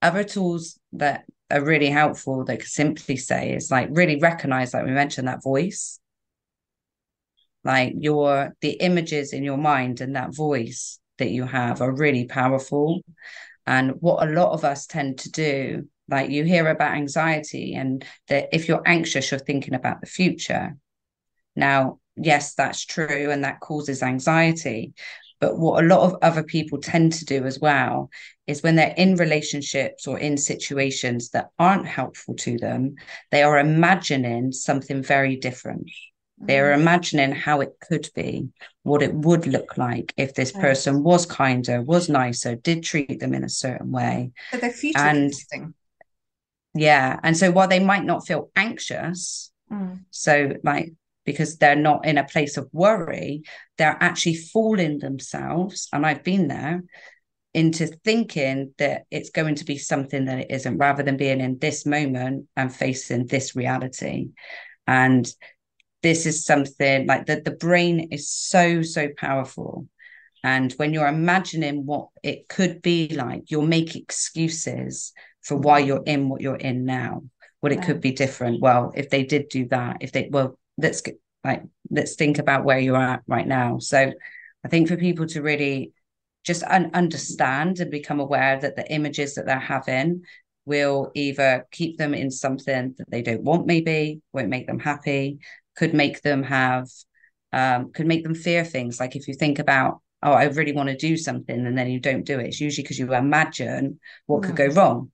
other 0.00 0.24
tools 0.24 0.78
that 0.94 1.24
are 1.50 1.64
really 1.64 1.90
helpful 1.90 2.44
that 2.44 2.58
can 2.58 2.66
simply 2.66 3.16
say 3.16 3.52
is 3.54 3.70
like 3.70 3.88
really 3.92 4.18
recognize, 4.18 4.74
like 4.74 4.84
we 4.84 4.90
mentioned, 4.90 5.28
that 5.28 5.42
voice. 5.42 5.98
Like 7.64 7.94
your 7.96 8.54
the 8.60 8.72
images 8.72 9.32
in 9.32 9.44
your 9.44 9.58
mind 9.58 10.00
and 10.00 10.16
that 10.16 10.34
voice 10.34 10.98
that 11.18 11.30
you 11.30 11.44
have 11.44 11.80
are 11.80 11.92
really 11.92 12.26
powerful. 12.26 13.02
And 13.66 13.92
what 14.00 14.26
a 14.26 14.32
lot 14.32 14.52
of 14.52 14.64
us 14.64 14.86
tend 14.86 15.18
to 15.20 15.30
do, 15.30 15.88
like 16.08 16.30
you 16.30 16.42
hear 16.42 16.66
about 16.66 16.96
anxiety, 16.96 17.74
and 17.74 18.04
that 18.28 18.48
if 18.52 18.66
you're 18.66 18.82
anxious, 18.84 19.30
you're 19.30 19.38
thinking 19.38 19.74
about 19.74 20.00
the 20.00 20.08
future. 20.08 20.76
Now, 21.54 22.00
yes, 22.16 22.54
that's 22.54 22.84
true, 22.84 23.30
and 23.30 23.44
that 23.44 23.60
causes 23.60 24.02
anxiety. 24.02 24.92
But 25.40 25.58
what 25.58 25.82
a 25.82 25.86
lot 25.86 26.02
of 26.02 26.18
other 26.22 26.44
people 26.44 26.78
tend 26.78 27.14
to 27.14 27.24
do 27.24 27.44
as 27.44 27.58
well 27.58 28.10
is 28.46 28.62
when 28.62 28.76
they're 28.76 28.94
in 28.96 29.16
relationships 29.16 30.06
or 30.06 30.18
in 30.18 30.36
situations 30.36 31.30
that 31.30 31.48
aren't 31.58 31.86
helpful 31.86 32.34
to 32.34 32.58
them, 32.58 32.94
they 33.32 33.42
are 33.42 33.58
imagining 33.58 34.52
something 34.52 35.02
very 35.02 35.34
different. 35.34 35.90
They're 36.38 36.72
mm-hmm. 36.72 36.82
imagining 36.82 37.32
how 37.32 37.60
it 37.60 37.72
could 37.80 38.08
be, 38.14 38.48
what 38.82 39.02
it 39.02 39.14
would 39.14 39.46
look 39.46 39.76
like 39.76 40.12
if 40.16 40.34
this 40.34 40.52
person 40.52 41.02
was 41.02 41.26
kinder, 41.26 41.82
was 41.82 42.08
nicer, 42.08 42.56
did 42.56 42.82
treat 42.82 43.20
them 43.20 43.34
in 43.34 43.44
a 43.44 43.48
certain 43.48 43.90
way. 43.90 44.32
So 44.50 44.58
they're 44.58 44.70
future 44.70 44.98
and, 44.98 45.32
Yeah. 46.74 47.18
And 47.22 47.36
so 47.36 47.50
while 47.50 47.68
they 47.68 47.80
might 47.80 48.04
not 48.04 48.26
feel 48.26 48.50
anxious, 48.56 49.52
mm. 49.70 50.00
so 50.10 50.54
like 50.64 50.92
because 51.24 51.58
they're 51.58 51.76
not 51.76 52.06
in 52.06 52.18
a 52.18 52.24
place 52.24 52.56
of 52.56 52.68
worry, 52.72 53.42
they're 53.78 53.96
actually 54.00 54.34
fooling 54.34 54.98
themselves. 54.98 55.88
And 55.92 56.04
I've 56.04 56.24
been 56.24 56.48
there 56.48 56.82
into 57.54 57.86
thinking 57.86 58.74
that 58.78 59.02
it's 59.10 59.30
going 59.30 59.56
to 59.56 59.64
be 59.64 59.78
something 59.78 60.24
that 60.24 60.38
it 60.38 60.50
isn't, 60.50 60.78
rather 60.78 61.02
than 61.02 61.16
being 61.16 61.40
in 61.40 61.58
this 61.58 61.84
moment 61.84 62.46
and 62.56 62.74
facing 62.74 63.26
this 63.26 63.54
reality. 63.54 64.30
And 64.86 65.30
this 66.02 66.26
is 66.26 66.44
something 66.44 67.06
like 67.06 67.26
that 67.26 67.44
the 67.44 67.50
brain 67.52 68.08
is 68.10 68.30
so, 68.30 68.82
so 68.82 69.08
powerful. 69.16 69.86
And 70.42 70.72
when 70.72 70.92
you're 70.92 71.06
imagining 71.06 71.86
what 71.86 72.08
it 72.22 72.48
could 72.48 72.82
be 72.82 73.08
like, 73.08 73.50
you'll 73.50 73.66
make 73.66 73.94
excuses 73.94 75.12
for 75.42 75.56
why 75.56 75.78
you're 75.78 76.02
in 76.04 76.28
what 76.28 76.40
you're 76.40 76.56
in 76.56 76.84
now. 76.84 77.22
What 77.60 77.70
it 77.70 77.82
could 77.82 78.00
be 78.00 78.10
different. 78.10 78.60
Well, 78.60 78.92
if 78.96 79.08
they 79.08 79.22
did 79.22 79.48
do 79.48 79.68
that, 79.68 79.98
if 80.00 80.10
they 80.10 80.28
well, 80.32 80.58
let's 80.78 81.02
like 81.44 81.62
let's 81.90 82.14
think 82.14 82.38
about 82.38 82.64
where 82.64 82.78
you're 82.78 82.96
at 82.96 83.22
right 83.26 83.46
now. 83.46 83.78
So 83.78 84.12
I 84.64 84.68
think 84.68 84.88
for 84.88 84.96
people 84.96 85.26
to 85.28 85.42
really 85.42 85.92
just 86.44 86.62
un- 86.64 86.90
understand 86.94 87.80
and 87.80 87.90
become 87.90 88.20
aware 88.20 88.58
that 88.60 88.76
the 88.76 88.90
images 88.92 89.34
that 89.34 89.46
they're 89.46 89.58
having 89.58 90.22
will 90.64 91.10
either 91.14 91.66
keep 91.70 91.98
them 91.98 92.14
in 92.14 92.30
something 92.30 92.94
that 92.98 93.10
they 93.10 93.22
don't 93.22 93.42
want, 93.42 93.66
maybe 93.66 94.20
won't 94.32 94.48
make 94.48 94.66
them 94.66 94.78
happy, 94.78 95.38
could 95.76 95.94
make 95.94 96.22
them 96.22 96.42
have, 96.42 96.88
um, 97.52 97.92
could 97.92 98.06
make 98.06 98.22
them 98.22 98.34
fear 98.34 98.64
things. 98.64 99.00
Like 99.00 99.16
if 99.16 99.26
you 99.26 99.34
think 99.34 99.58
about, 99.58 100.00
oh, 100.22 100.32
I 100.32 100.44
really 100.44 100.72
want 100.72 100.88
to 100.88 100.96
do 100.96 101.16
something, 101.16 101.66
and 101.66 101.76
then 101.76 101.90
you 101.90 101.98
don't 101.98 102.24
do 102.24 102.38
it, 102.38 102.46
it's 102.46 102.60
usually 102.60 102.84
because 102.84 102.98
you 102.98 103.12
imagine 103.12 103.98
what 104.26 104.44
could 104.44 104.56
go 104.56 104.68
mm. 104.68 104.76
wrong. 104.76 105.10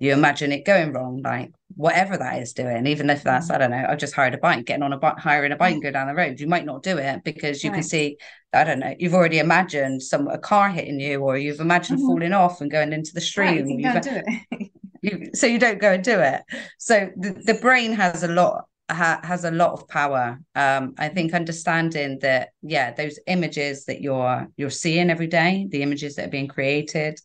You 0.00 0.12
imagine 0.12 0.50
it 0.50 0.64
going 0.64 0.92
wrong, 0.92 1.22
like 1.22 1.52
whatever 1.76 2.16
that 2.16 2.42
is 2.42 2.52
doing, 2.52 2.86
even 2.86 3.10
if 3.10 3.22
that's, 3.22 3.50
mm. 3.50 3.54
I 3.54 3.58
don't 3.58 3.70
know, 3.70 3.86
I've 3.88 3.98
just 3.98 4.14
hired 4.14 4.34
a 4.34 4.38
bike, 4.38 4.64
getting 4.64 4.82
on 4.82 4.92
a 4.92 4.98
bike, 4.98 5.18
hiring 5.18 5.52
a 5.52 5.56
bike 5.56 5.74
and 5.74 5.82
go 5.82 5.90
down 5.90 6.08
the 6.08 6.14
road. 6.14 6.40
You 6.40 6.48
might 6.48 6.64
not 6.64 6.82
do 6.82 6.98
it 6.98 7.22
because 7.22 7.62
you 7.62 7.70
right. 7.70 7.76
can 7.76 7.82
see, 7.84 8.16
I 8.52 8.64
don't 8.64 8.80
know, 8.80 8.94
you've 8.98 9.14
already 9.14 9.38
imagined 9.38 10.02
some 10.02 10.26
a 10.26 10.38
car 10.38 10.70
hitting 10.70 10.98
you, 10.98 11.20
or 11.20 11.38
you've 11.38 11.60
imagined 11.60 11.98
mm-hmm. 11.98 12.08
falling 12.08 12.32
off 12.32 12.60
and 12.60 12.70
going 12.70 12.92
into 12.92 13.12
the 13.14 13.20
stream. 13.20 13.66
Right, 13.66 13.78
you 13.78 13.82
don't 13.82 14.02
do 14.02 14.22
it. 14.26 14.70
you, 15.02 15.30
so 15.34 15.46
you 15.46 15.58
don't 15.58 15.80
go 15.80 15.92
and 15.92 16.02
do 16.02 16.18
it. 16.18 16.42
So 16.78 17.10
the, 17.16 17.40
the 17.44 17.54
brain 17.54 17.92
has 17.92 18.24
a 18.24 18.28
lot 18.28 18.64
ha, 18.90 19.20
has 19.22 19.44
a 19.44 19.50
lot 19.50 19.72
of 19.72 19.88
power. 19.88 20.40
Um, 20.54 20.94
I 20.98 21.08
think 21.08 21.34
understanding 21.34 22.18
that, 22.20 22.50
yeah, 22.62 22.92
those 22.92 23.18
images 23.26 23.84
that 23.86 24.00
you're 24.00 24.48
you're 24.56 24.70
seeing 24.70 25.10
every 25.10 25.26
day, 25.26 25.66
the 25.70 25.82
images 25.82 26.16
that 26.16 26.26
are 26.26 26.30
being 26.30 26.48
created, 26.48 27.18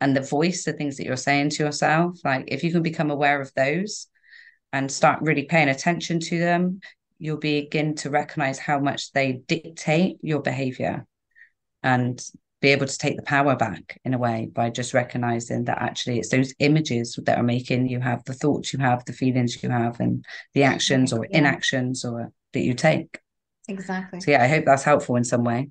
and 0.00 0.16
the 0.16 0.20
voice, 0.20 0.64
the 0.64 0.72
things 0.72 0.96
that 0.96 1.04
you're 1.04 1.16
saying 1.16 1.50
to 1.50 1.64
yourself, 1.64 2.18
like 2.24 2.44
if 2.48 2.62
you 2.62 2.72
can 2.72 2.82
become 2.82 3.10
aware 3.10 3.40
of 3.40 3.52
those 3.54 4.06
and 4.72 4.90
start 4.90 5.22
really 5.22 5.44
paying 5.44 5.68
attention 5.68 6.20
to 6.20 6.38
them, 6.38 6.80
you'll 7.18 7.36
begin 7.36 7.94
to 7.96 8.10
recognize 8.10 8.58
how 8.58 8.78
much 8.78 9.12
they 9.12 9.32
dictate 9.48 10.18
your 10.22 10.40
behavior 10.40 11.06
and 11.82 12.24
be 12.60 12.68
able 12.68 12.86
to 12.86 12.98
take 12.98 13.16
the 13.16 13.22
power 13.22 13.54
back 13.54 14.00
in 14.04 14.14
a 14.14 14.18
way 14.18 14.48
by 14.52 14.68
just 14.68 14.94
recognizing 14.94 15.64
that 15.64 15.80
actually 15.80 16.18
it's 16.18 16.30
those 16.30 16.54
images 16.58 17.18
that 17.24 17.38
are 17.38 17.44
making 17.44 17.88
you 17.88 18.00
have 18.00 18.24
the 18.24 18.32
thoughts 18.32 18.72
you 18.72 18.78
have 18.80 19.04
the 19.04 19.12
feelings 19.12 19.62
you 19.62 19.70
have 19.70 20.00
and 20.00 20.24
the 20.54 20.64
actions 20.64 21.12
or 21.12 21.26
yeah. 21.30 21.38
inactions 21.38 22.04
or 22.04 22.32
that 22.52 22.60
you 22.60 22.74
take. 22.74 23.20
Exactly. 23.68 24.20
So 24.20 24.30
yeah 24.30 24.42
i 24.42 24.48
hope 24.48 24.64
that's 24.64 24.82
helpful 24.82 25.16
in 25.16 25.24
some 25.24 25.44
way 25.44 25.68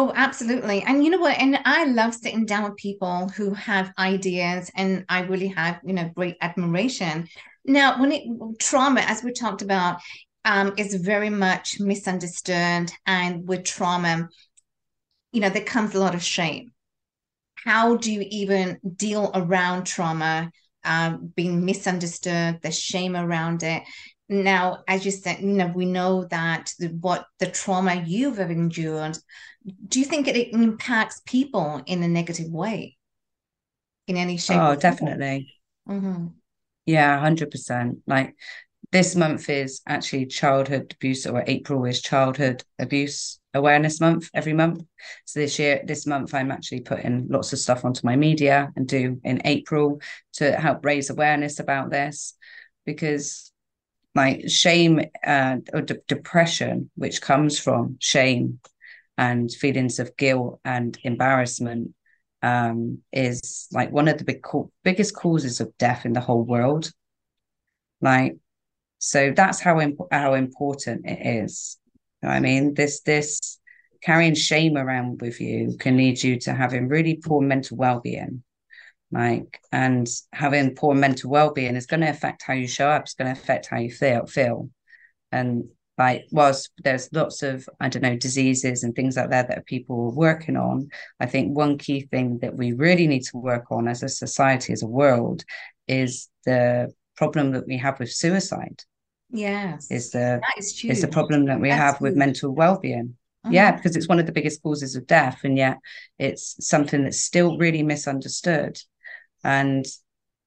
Oh, 0.00 0.12
absolutely. 0.14 0.82
And 0.82 1.04
you 1.04 1.10
know 1.10 1.18
what? 1.18 1.36
And 1.40 1.58
I 1.64 1.84
love 1.86 2.14
sitting 2.14 2.46
down 2.46 2.62
with 2.62 2.76
people 2.76 3.30
who 3.30 3.52
have 3.54 3.92
ideas, 3.98 4.70
and 4.76 5.04
I 5.08 5.22
really 5.22 5.48
have, 5.48 5.80
you 5.84 5.92
know, 5.92 6.08
great 6.14 6.36
admiration. 6.40 7.26
Now, 7.64 8.00
when 8.00 8.12
it 8.12 8.22
trauma, 8.60 9.00
as 9.00 9.24
we 9.24 9.32
talked 9.32 9.60
about, 9.60 9.98
um, 10.44 10.72
is 10.76 10.94
very 10.94 11.30
much 11.30 11.80
misunderstood, 11.80 12.92
and 13.06 13.48
with 13.48 13.64
trauma, 13.64 14.28
you 15.32 15.40
know, 15.40 15.50
there 15.50 15.64
comes 15.64 15.96
a 15.96 15.98
lot 15.98 16.14
of 16.14 16.22
shame. 16.22 16.70
How 17.56 17.96
do 17.96 18.12
you 18.12 18.24
even 18.30 18.78
deal 18.94 19.32
around 19.34 19.84
trauma, 19.84 20.52
um, 20.84 21.32
being 21.34 21.64
misunderstood, 21.64 22.60
the 22.62 22.70
shame 22.70 23.16
around 23.16 23.64
it? 23.64 23.82
Now, 24.28 24.84
as 24.86 25.04
you 25.04 25.10
said, 25.10 25.40
you 25.40 25.48
know, 25.48 25.72
we 25.74 25.86
know 25.86 26.24
that 26.26 26.72
the, 26.78 26.88
what 26.88 27.26
the 27.40 27.46
trauma 27.46 28.04
you've 28.06 28.38
endured 28.38 29.18
do 29.88 30.00
you 30.00 30.04
think 30.04 30.28
it 30.28 30.52
impacts 30.52 31.20
people 31.26 31.82
in 31.86 32.02
a 32.02 32.08
negative 32.08 32.50
way? 32.50 32.96
In 34.06 34.16
any 34.16 34.38
shape 34.38 34.58
oh 34.60 34.74
definitely. 34.74 35.54
Mm-hmm. 35.88 36.28
yeah 36.86 37.14
100% 37.16 37.98
like 38.06 38.34
this 38.90 39.14
month 39.14 39.50
is 39.50 39.82
actually 39.86 40.26
childhood 40.26 40.94
abuse 40.94 41.26
or 41.26 41.44
april 41.46 41.84
is 41.84 42.00
childhood 42.00 42.62
abuse 42.78 43.38
awareness 43.54 44.00
month 44.00 44.30
every 44.34 44.52
month. 44.52 44.82
So 45.24 45.40
this 45.40 45.58
year 45.58 45.82
this 45.84 46.06
month 46.06 46.34
i'm 46.34 46.50
actually 46.50 46.80
putting 46.80 47.28
lots 47.28 47.52
of 47.52 47.58
stuff 47.58 47.84
onto 47.84 48.00
my 48.04 48.16
media 48.16 48.70
and 48.76 48.86
do 48.86 49.20
in 49.24 49.42
april 49.44 50.00
to 50.34 50.52
help 50.52 50.84
raise 50.84 51.10
awareness 51.10 51.58
about 51.58 51.90
this 51.90 52.34
because 52.86 53.52
like 54.14 54.48
shame 54.48 55.02
uh, 55.26 55.56
or 55.72 55.82
de- 55.82 56.00
depression 56.08 56.90
which 56.96 57.20
comes 57.20 57.58
from 57.58 57.96
shame 58.00 58.58
and 59.18 59.52
feelings 59.52 59.98
of 59.98 60.16
guilt 60.16 60.60
and 60.64 60.96
embarrassment 61.02 61.92
um, 62.40 62.98
is 63.12 63.66
like 63.72 63.90
one 63.90 64.06
of 64.06 64.16
the 64.16 64.24
big 64.24 64.44
biggest 64.84 65.14
causes 65.14 65.60
of 65.60 65.76
death 65.76 66.06
in 66.06 66.12
the 66.12 66.20
whole 66.20 66.44
world. 66.44 66.92
Like, 68.00 68.36
so 68.98 69.32
that's 69.34 69.60
how 69.60 69.80
imp- 69.80 70.12
how 70.12 70.34
important 70.34 71.04
it 71.04 71.44
is. 71.44 71.76
I 72.22 72.38
mean, 72.38 72.74
this 72.74 73.00
this 73.00 73.58
carrying 74.02 74.36
shame 74.36 74.76
around 74.76 75.20
with 75.20 75.40
you 75.40 75.76
can 75.78 75.96
lead 75.96 76.22
you 76.22 76.38
to 76.38 76.54
having 76.54 76.86
really 76.88 77.16
poor 77.16 77.42
mental 77.42 77.76
well 77.76 78.00
being. 78.00 78.44
Like, 79.10 79.60
and 79.72 80.06
having 80.32 80.76
poor 80.76 80.94
mental 80.94 81.30
well 81.30 81.52
being 81.52 81.74
is 81.74 81.86
going 81.86 82.02
to 82.02 82.10
affect 82.10 82.42
how 82.42 82.52
you 82.52 82.68
show 82.68 82.88
up. 82.88 83.02
It's 83.02 83.14
going 83.14 83.34
to 83.34 83.40
affect 83.40 83.66
how 83.66 83.78
you 83.78 83.90
feel. 83.90 84.26
Feel, 84.26 84.70
and 85.32 85.64
like 85.98 86.26
whilst 86.30 86.70
there's 86.84 87.08
lots 87.12 87.42
of 87.42 87.68
i 87.80 87.88
don't 87.88 88.02
know 88.02 88.16
diseases 88.16 88.84
and 88.84 88.94
things 88.94 89.16
like 89.16 89.30
that 89.30 89.48
that 89.48 89.66
people 89.66 89.96
are 90.06 90.10
working 90.10 90.56
on 90.56 90.88
i 91.18 91.26
think 91.26 91.56
one 91.56 91.76
key 91.76 92.02
thing 92.02 92.38
that 92.38 92.54
we 92.54 92.72
really 92.72 93.06
need 93.06 93.24
to 93.24 93.36
work 93.36 93.64
on 93.70 93.88
as 93.88 94.02
a 94.02 94.08
society 94.08 94.72
as 94.72 94.82
a 94.82 94.86
world 94.86 95.44
is 95.88 96.28
the 96.44 96.92
problem 97.18 97.52
that 97.52 97.66
we 97.66 97.76
have 97.76 97.98
with 97.98 98.12
suicide. 98.12 98.80
Yes. 99.30 99.90
Is 99.90 100.10
the 100.12 100.40
is, 100.56 100.82
is, 100.84 101.02
the 101.02 101.08
problem 101.08 101.46
that 101.46 101.60
we 101.60 101.68
That's 101.68 101.80
have 101.80 101.94
huge. 101.96 102.00
with 102.02 102.16
mental 102.16 102.54
well-being. 102.54 103.16
Uh-huh. 103.44 103.52
yeah 103.54 103.70
because 103.70 103.94
it's 103.94 104.08
one 104.08 104.18
of 104.18 104.26
the 104.26 104.32
biggest 104.32 104.60
causes 104.64 104.96
of 104.96 105.06
death 105.06 105.38
and 105.44 105.56
yet 105.56 105.76
it's 106.18 106.56
something 106.58 107.04
that's 107.04 107.20
still 107.20 107.58
really 107.58 107.82
misunderstood. 107.82 108.78
And 109.44 109.84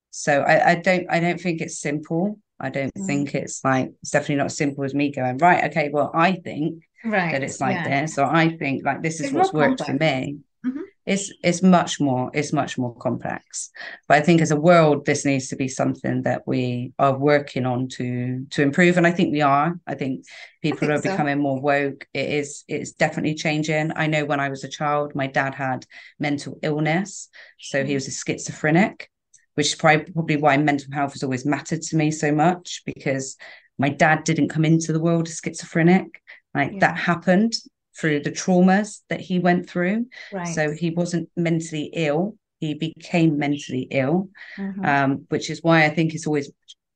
so 0.09 0.41
I, 0.41 0.71
I 0.71 0.75
don't 0.75 1.05
i 1.09 1.19
don't 1.19 1.39
think 1.39 1.61
it's 1.61 1.79
simple 1.79 2.39
I 2.61 2.69
don't 2.69 2.93
mm. 2.93 3.05
think 3.05 3.35
it's 3.35 3.63
like 3.63 3.91
it's 4.01 4.11
definitely 4.11 4.35
not 4.35 4.45
as 4.47 4.57
simple 4.57 4.83
as 4.83 4.93
me 4.93 5.11
going 5.11 5.37
right. 5.37 5.65
Okay, 5.65 5.89
well, 5.91 6.11
I 6.13 6.33
think 6.33 6.83
right. 7.03 7.31
that 7.31 7.43
it's 7.43 7.59
like 7.59 7.75
yeah. 7.75 8.01
this, 8.01 8.17
or 8.17 8.25
I 8.25 8.55
think 8.57 8.85
like 8.85 9.01
this 9.01 9.15
is 9.15 9.27
it's 9.27 9.33
what's 9.33 9.53
worked 9.53 9.83
for 9.83 9.93
me. 9.93 10.37
Mm-hmm. 10.65 10.81
It's 11.07 11.33
it's 11.43 11.63
much 11.63 11.99
more 11.99 12.29
it's 12.33 12.53
much 12.53 12.77
more 12.77 12.95
complex. 12.95 13.71
But 14.07 14.19
I 14.19 14.21
think 14.21 14.41
as 14.41 14.51
a 14.51 14.59
world, 14.59 15.05
this 15.05 15.25
needs 15.25 15.47
to 15.49 15.55
be 15.55 15.67
something 15.67 16.21
that 16.21 16.43
we 16.45 16.93
are 16.99 17.17
working 17.17 17.65
on 17.65 17.87
to 17.89 18.45
to 18.51 18.61
improve, 18.61 18.97
and 18.97 19.07
I 19.07 19.11
think 19.11 19.31
we 19.31 19.41
are. 19.41 19.79
I 19.87 19.95
think 19.95 20.25
people 20.61 20.77
I 20.77 20.79
think 20.79 20.91
are 20.91 21.01
so. 21.01 21.11
becoming 21.11 21.39
more 21.39 21.59
woke. 21.59 22.05
It 22.13 22.29
is 22.29 22.63
it's 22.67 22.91
definitely 22.91 23.33
changing. 23.33 23.91
I 23.95 24.05
know 24.07 24.25
when 24.25 24.39
I 24.39 24.49
was 24.49 24.63
a 24.63 24.69
child, 24.69 25.15
my 25.15 25.27
dad 25.27 25.55
had 25.55 25.85
mental 26.19 26.59
illness, 26.61 27.29
so 27.59 27.83
he 27.83 27.93
mm. 27.93 27.95
was 27.95 28.07
a 28.07 28.11
schizophrenic 28.11 29.10
which 29.55 29.67
is 29.67 29.75
probably 29.75 30.37
why 30.37 30.57
mental 30.57 30.93
health 30.93 31.13
has 31.13 31.23
always 31.23 31.45
mattered 31.45 31.81
to 31.81 31.97
me 31.97 32.11
so 32.11 32.31
much 32.31 32.81
because 32.85 33.37
my 33.77 33.89
dad 33.89 34.23
didn't 34.23 34.49
come 34.49 34.65
into 34.65 34.93
the 34.93 34.99
world 34.99 35.27
as 35.27 35.39
schizophrenic. 35.43 36.21
Like 36.53 36.73
yeah. 36.73 36.79
that 36.79 36.97
happened 36.97 37.53
through 37.97 38.21
the 38.21 38.31
traumas 38.31 39.01
that 39.09 39.19
he 39.19 39.39
went 39.39 39.69
through. 39.69 40.05
Right. 40.31 40.47
So 40.47 40.71
he 40.71 40.91
wasn't 40.91 41.29
mentally 41.35 41.91
ill. 41.93 42.37
He 42.59 42.75
became 42.75 43.39
mentally 43.39 43.87
ill, 43.89 44.29
mm-hmm. 44.57 44.85
um, 44.85 45.25
which 45.29 45.49
is 45.49 45.63
why 45.63 45.85
I 45.85 45.89
think 45.89 46.13
it's 46.13 46.27
always 46.27 46.51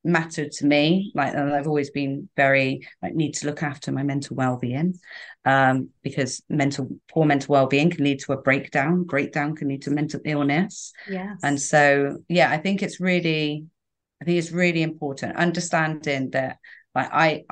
mattered 0.06 0.52
to 0.52 0.66
me. 0.66 1.12
Like, 1.14 1.34
and 1.34 1.52
I've 1.52 1.66
always 1.66 1.90
been 1.90 2.28
very 2.36 2.86
like 3.02 3.14
need 3.14 3.34
to 3.34 3.46
look 3.46 3.62
after 3.62 3.92
my 3.92 4.02
mental 4.02 4.36
well-being, 4.36 4.98
um, 5.44 5.90
because 6.02 6.42
mental 6.48 6.88
poor 7.10 7.26
mental 7.26 7.52
well-being 7.52 7.90
can 7.90 8.04
lead 8.04 8.20
to 8.20 8.32
a 8.32 8.40
breakdown. 8.40 9.04
Breakdown 9.04 9.56
can 9.56 9.68
lead 9.68 9.82
to 9.82 9.90
mental 9.90 10.20
illness. 10.24 10.92
yeah 11.08 11.34
And 11.42 11.60
so, 11.60 12.18
yeah, 12.28 12.50
I 12.50 12.58
think 12.58 12.82
it's 12.82 13.00
really, 13.00 13.66
I 14.22 14.24
think 14.24 14.38
it's 14.38 14.52
really 14.52 14.82
important 14.82 15.36
understanding 15.36 16.30
that, 16.30 16.58
like, 16.94 17.08
I 17.12 17.44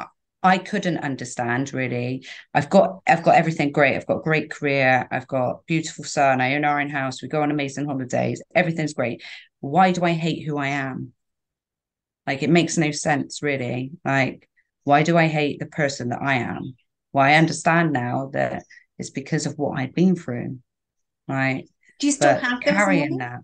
I 0.43 0.59
couldn't 0.59 0.99
understand 0.99 1.73
really. 1.73 2.27
I've 2.53 2.69
got 2.69 3.01
I've 3.09 3.23
got 3.23 3.35
everything 3.35 3.73
great. 3.73 3.97
I've 3.97 4.07
got 4.07 4.19
a 4.19 4.23
great 4.23 4.51
career. 4.51 5.09
I've 5.11 5.27
got 5.27 5.65
beautiful 5.67 6.05
son. 6.05 6.43
I 6.43 6.55
own 6.55 6.67
our 6.67 6.81
own 6.81 6.91
house. 6.91 7.23
We 7.23 7.29
go 7.29 7.43
on 7.43 7.51
amazing 7.51 7.87
holidays. 7.87 8.43
Everything's 8.55 8.93
great. 8.93 9.23
Why 9.61 9.93
do 9.93 10.05
I 10.05 10.13
hate 10.13 10.45
who 10.45 10.59
I 10.59 10.69
am? 10.69 11.15
Like 12.27 12.43
it 12.43 12.51
makes 12.51 12.79
no 12.79 12.91
sense 12.91 13.43
really. 13.43 13.93
Like 14.05 14.49
why 14.85 15.03
do 15.03 15.17
I 15.17 15.29
hate 15.29 15.59
the 15.59 15.67
person 15.67 16.11
that 16.11 16.23
I 16.23 16.35
am? 16.35 16.75
Well, 17.13 17.25
I 17.25 17.35
understand 17.35 17.93
now 17.93 18.31
that 18.33 18.65
it's 18.99 19.11
because 19.11 19.47
of 19.47 19.59
what 19.59 19.79
I've 19.79 19.95
been 19.95 20.17
through. 20.17 20.59
Right. 21.27 21.69
Do 21.99 22.07
you 22.07 22.13
still 22.13 22.35
but 22.35 22.43
have 22.43 22.61
carrying 22.61 23.19
that? 23.19 23.41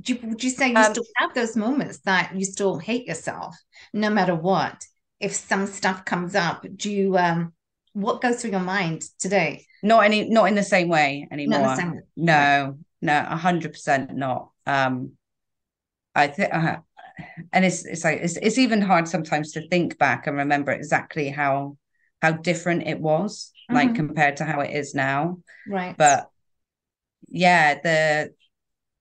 Do 0.00 0.14
you, 0.14 0.28
would 0.28 0.42
you 0.42 0.50
say 0.50 0.70
you 0.70 0.76
um, 0.76 0.92
still 0.92 1.06
have 1.16 1.34
those 1.34 1.56
moments 1.56 1.98
that 2.00 2.32
you 2.34 2.44
still 2.44 2.78
hate 2.78 3.06
yourself 3.06 3.56
no 3.92 4.10
matter 4.10 4.34
what? 4.34 4.84
if 5.20 5.34
some 5.34 5.66
stuff 5.66 6.04
comes 6.04 6.34
up 6.34 6.66
do 6.76 6.90
you 6.90 7.16
um 7.16 7.52
what 7.92 8.20
goes 8.20 8.40
through 8.40 8.50
your 8.50 8.60
mind 8.60 9.02
today 9.18 9.64
not 9.82 10.04
any 10.04 10.28
not 10.28 10.44
in 10.44 10.54
the 10.54 10.62
same 10.62 10.88
way 10.88 11.26
anymore 11.30 11.74
same 11.76 11.92
way. 11.92 12.00
no 12.16 12.78
no 13.00 13.26
a 13.28 13.36
hundred 13.36 13.72
percent 13.72 14.14
not 14.14 14.50
um 14.66 15.12
i 16.14 16.26
think 16.26 16.52
uh, 16.52 16.76
and 17.52 17.64
it's 17.64 17.84
it's 17.84 18.04
like 18.04 18.20
it's, 18.20 18.36
it's 18.36 18.58
even 18.58 18.80
hard 18.80 19.08
sometimes 19.08 19.52
to 19.52 19.66
think 19.68 19.98
back 19.98 20.26
and 20.26 20.36
remember 20.36 20.72
exactly 20.72 21.28
how 21.28 21.76
how 22.22 22.32
different 22.32 22.86
it 22.86 23.00
was 23.00 23.52
mm-hmm. 23.70 23.76
like 23.76 23.94
compared 23.94 24.36
to 24.36 24.44
how 24.44 24.60
it 24.60 24.74
is 24.74 24.94
now 24.94 25.38
right 25.68 25.96
but 25.96 26.28
yeah 27.28 27.80
the 27.80 28.32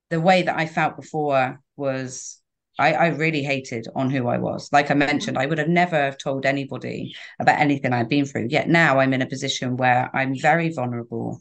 the 0.09 0.22
way 0.22 0.43
that 0.43 0.57
i 0.57 0.66
felt 0.66 0.95
before 0.95 1.59
was 1.76 2.39
I, 2.80 2.93
I 2.93 3.07
really 3.07 3.43
hated 3.43 3.88
on 3.95 4.09
who 4.09 4.28
I 4.28 4.39
was. 4.39 4.70
Like 4.72 4.89
I 4.89 4.95
mentioned, 4.95 5.38
I 5.38 5.45
would 5.45 5.59
have 5.59 5.68
never 5.68 5.95
have 5.95 6.18
told 6.18 6.45
anybody 6.45 7.16
about 7.39 7.59
anything 7.59 7.93
I'd 7.93 8.09
been 8.09 8.26
through. 8.26 8.47
Yet 8.49 8.68
now 8.68 8.99
I'm 8.99 9.14
in 9.14 9.22
a 9.22 9.28
position 9.28 9.78
where 9.78 10.09
I'm 10.14 10.36
very 10.39 10.70
vulnerable. 10.70 11.39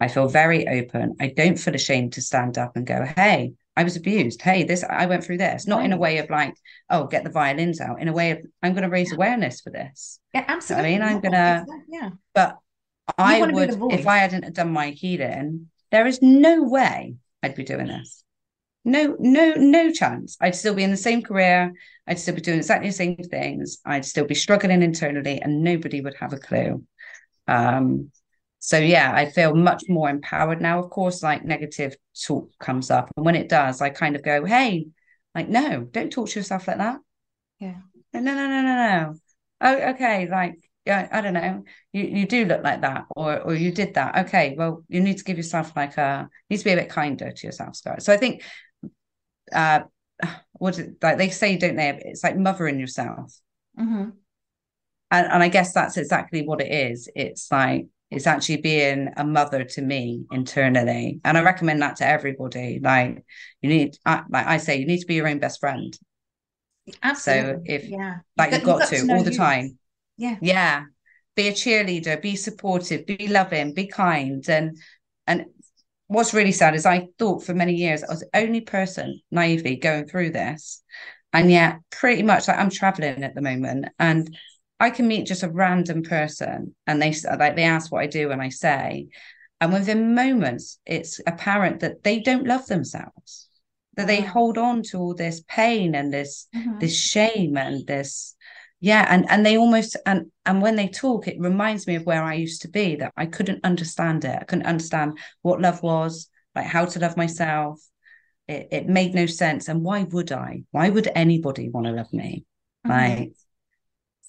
I 0.00 0.08
feel 0.08 0.26
very 0.26 0.66
open. 0.66 1.14
I 1.20 1.28
don't 1.28 1.58
feel 1.58 1.76
ashamed 1.76 2.14
to 2.14 2.20
stand 2.20 2.58
up 2.58 2.72
and 2.74 2.84
go, 2.84 3.04
hey, 3.04 3.52
I 3.76 3.84
was 3.84 3.96
abused. 3.96 4.42
Hey, 4.42 4.64
this 4.64 4.84
I 4.84 5.06
went 5.06 5.24
through 5.24 5.38
this. 5.38 5.66
Not 5.66 5.78
right. 5.78 5.86
in 5.86 5.92
a 5.92 5.98
way 5.98 6.18
of 6.18 6.28
like, 6.28 6.54
oh, 6.90 7.06
get 7.06 7.24
the 7.24 7.30
violins 7.30 7.80
out. 7.80 8.00
In 8.00 8.08
a 8.08 8.12
way 8.12 8.32
of 8.32 8.38
I'm 8.62 8.72
going 8.72 8.82
to 8.82 8.90
raise 8.90 9.12
awareness 9.12 9.60
for 9.60 9.70
this. 9.70 10.20
Yeah, 10.34 10.44
absolutely. 10.46 10.90
I 10.90 10.98
mean, 10.98 11.02
I'm 11.02 11.20
gonna. 11.20 11.64
Yeah. 11.88 12.10
But 12.34 12.58
I 13.18 13.40
would, 13.42 13.70
if 13.92 14.06
I 14.06 14.18
hadn't 14.18 14.54
done 14.54 14.72
my 14.72 14.90
healing, 14.90 15.68
there 15.90 16.06
is 16.06 16.20
no 16.22 16.62
way 16.62 17.16
I'd 17.42 17.54
be 17.54 17.64
doing 17.64 17.86
this 17.86 18.22
no 18.84 19.16
no 19.18 19.54
no 19.56 19.92
chance 19.92 20.36
i'd 20.40 20.54
still 20.54 20.74
be 20.74 20.82
in 20.82 20.90
the 20.90 20.96
same 20.96 21.22
career 21.22 21.72
i'd 22.08 22.18
still 22.18 22.34
be 22.34 22.40
doing 22.40 22.58
exactly 22.58 22.88
the 22.88 22.94
same 22.94 23.16
things 23.16 23.78
i'd 23.84 24.04
still 24.04 24.24
be 24.24 24.34
struggling 24.34 24.82
internally 24.82 25.40
and 25.40 25.62
nobody 25.62 26.00
would 26.00 26.14
have 26.14 26.32
a 26.32 26.38
clue 26.38 26.82
um 27.46 28.10
so 28.64 28.78
yeah 28.78 29.12
i 29.14 29.28
feel 29.28 29.54
much 29.54 29.82
more 29.88 30.08
empowered 30.08 30.60
now 30.60 30.78
of 30.78 30.88
course 30.88 31.22
like 31.22 31.44
negative 31.44 31.96
talk 32.26 32.48
comes 32.58 32.90
up 32.90 33.10
and 33.16 33.26
when 33.26 33.34
it 33.34 33.48
does 33.48 33.80
i 33.80 33.90
kind 33.90 34.14
of 34.14 34.22
go 34.22 34.44
hey 34.44 34.86
like 35.34 35.48
no 35.48 35.80
don't 35.80 36.12
talk 36.12 36.28
to 36.28 36.38
yourself 36.38 36.68
like 36.68 36.78
that 36.78 37.00
yeah 37.58 37.78
no 38.14 38.20
no 38.20 38.34
no 38.34 38.46
no 38.48 38.62
no 38.62 39.14
oh 39.60 39.90
okay 39.90 40.28
like 40.28 40.54
yeah, 40.84 41.06
I 41.12 41.20
don't 41.20 41.34
know. 41.34 41.62
You 41.92 42.02
you 42.02 42.26
do 42.26 42.44
look 42.44 42.64
like 42.64 42.80
that, 42.80 43.04
or 43.14 43.40
or 43.40 43.54
you 43.54 43.70
did 43.70 43.94
that. 43.94 44.26
Okay, 44.26 44.56
well, 44.58 44.82
you 44.88 45.00
need 45.00 45.16
to 45.18 45.22
give 45.22 45.36
yourself 45.36 45.76
like 45.76 45.96
a 45.96 46.28
need 46.50 46.56
to 46.56 46.64
be 46.64 46.72
a 46.72 46.76
bit 46.76 46.88
kinder 46.88 47.30
to 47.30 47.46
yourself, 47.46 47.76
Scott. 47.76 48.02
So 48.02 48.12
I 48.12 48.16
think 48.16 48.42
uh 49.52 49.82
what 50.52 50.78
like 51.02 51.18
they 51.18 51.28
say 51.30 51.56
don't 51.56 51.76
they 51.76 52.00
it's 52.04 52.22
like 52.22 52.36
mothering 52.36 52.78
yourself 52.78 53.36
mm-hmm. 53.78 54.10
and, 55.10 55.26
and 55.26 55.42
i 55.42 55.48
guess 55.48 55.72
that's 55.72 55.96
exactly 55.96 56.46
what 56.46 56.60
it 56.60 56.72
is 56.72 57.08
it's 57.14 57.50
like 57.50 57.86
it's 58.12 58.26
actually 58.26 58.58
being 58.58 59.08
a 59.16 59.24
mother 59.24 59.64
to 59.64 59.82
me 59.82 60.24
internally. 60.30 61.20
And 61.24 61.38
i 61.38 61.42
recommend 61.42 61.82
that 61.82 61.96
to 61.96 62.06
everybody. 62.06 62.80
Like 62.82 63.24
you 63.60 63.68
need 63.68 63.96
I, 64.04 64.22
like 64.28 64.46
i 64.46 64.56
say 64.58 64.76
you 64.78 64.86
need 64.86 65.00
to 65.00 65.06
be 65.06 65.14
your 65.14 65.28
own 65.28 65.38
best 65.38 65.60
friend. 65.60 65.96
Absolutely. 67.02 67.52
so 67.52 67.74
if 67.74 67.88
yeah. 67.88 68.18
like 68.36 68.52
you've 68.52 68.64
got, 68.64 68.80
got 68.80 68.88
to, 68.88 69.06
to 69.06 69.12
all 69.12 69.22
the 69.22 69.32
you. 69.32 69.36
time. 69.36 69.78
Yeah. 70.16 70.36
Yeah. 70.40 70.84
Be 71.34 71.48
a 71.48 71.52
cheerleader 71.52 72.20
be 72.20 72.36
supportive 72.36 73.06
be 73.06 73.28
loving 73.28 73.74
be 73.74 73.86
kind. 73.86 74.46
And 74.48 74.76
and 75.26 75.46
what's 76.08 76.34
really 76.34 76.52
sad 76.52 76.74
is 76.74 76.86
I 76.86 77.08
thought 77.18 77.44
for 77.44 77.54
many 77.54 77.74
years 77.74 78.02
I 78.02 78.10
was 78.10 78.20
the 78.20 78.30
only 78.34 78.60
person 78.60 79.20
naively 79.30 79.76
going 79.76 80.06
through 80.06 80.30
this. 80.30 80.82
And 81.32 81.50
yet, 81.50 81.78
pretty 81.90 82.22
much 82.22 82.46
like 82.46 82.58
I'm 82.58 82.68
traveling 82.68 83.24
at 83.24 83.34
the 83.34 83.40
moment. 83.40 83.86
And 83.98 84.36
I 84.82 84.90
can 84.90 85.06
meet 85.06 85.28
just 85.28 85.44
a 85.44 85.48
random 85.48 86.02
person 86.02 86.74
and 86.88 87.00
they 87.00 87.14
like 87.38 87.54
they 87.54 87.62
ask 87.62 87.92
what 87.92 88.02
I 88.02 88.08
do 88.08 88.32
and 88.32 88.42
I 88.42 88.48
say. 88.48 89.06
And 89.60 89.72
within 89.72 90.16
moments, 90.16 90.80
it's 90.84 91.20
apparent 91.24 91.80
that 91.80 92.02
they 92.02 92.18
don't 92.18 92.48
love 92.48 92.66
themselves, 92.66 93.48
that 93.96 94.08
they 94.08 94.20
hold 94.20 94.58
on 94.58 94.82
to 94.90 94.98
all 94.98 95.14
this 95.14 95.40
pain 95.46 95.94
and 95.94 96.12
this 96.12 96.48
mm-hmm. 96.52 96.80
this 96.80 96.98
shame 96.98 97.56
and 97.56 97.86
this 97.86 98.34
yeah 98.80 99.06
and 99.08 99.24
and 99.30 99.46
they 99.46 99.56
almost 99.56 99.96
and 100.04 100.32
and 100.46 100.60
when 100.60 100.74
they 100.74 100.88
talk 100.88 101.28
it 101.28 101.38
reminds 101.38 101.86
me 101.86 101.94
of 101.94 102.04
where 102.04 102.24
i 102.24 102.34
used 102.34 102.62
to 102.62 102.68
be 102.68 102.96
that 102.96 103.12
i 103.16 103.24
couldn't 103.24 103.64
understand 103.64 104.24
it 104.24 104.36
i 104.40 104.44
couldn't 104.44 104.66
understand 104.66 105.16
what 105.42 105.60
love 105.60 105.80
was 105.84 106.28
like 106.56 106.66
how 106.66 106.84
to 106.84 106.98
love 106.98 107.16
myself 107.16 107.80
it, 108.48 108.66
it 108.72 108.88
made 108.88 109.14
no 109.14 109.26
sense 109.26 109.68
and 109.68 109.82
why 109.82 110.02
would 110.02 110.32
i 110.32 110.64
why 110.72 110.88
would 110.88 111.08
anybody 111.14 111.68
want 111.68 111.86
to 111.86 111.92
love 111.92 112.12
me 112.12 112.44
mm-hmm. 112.84 112.90
like 112.90 113.32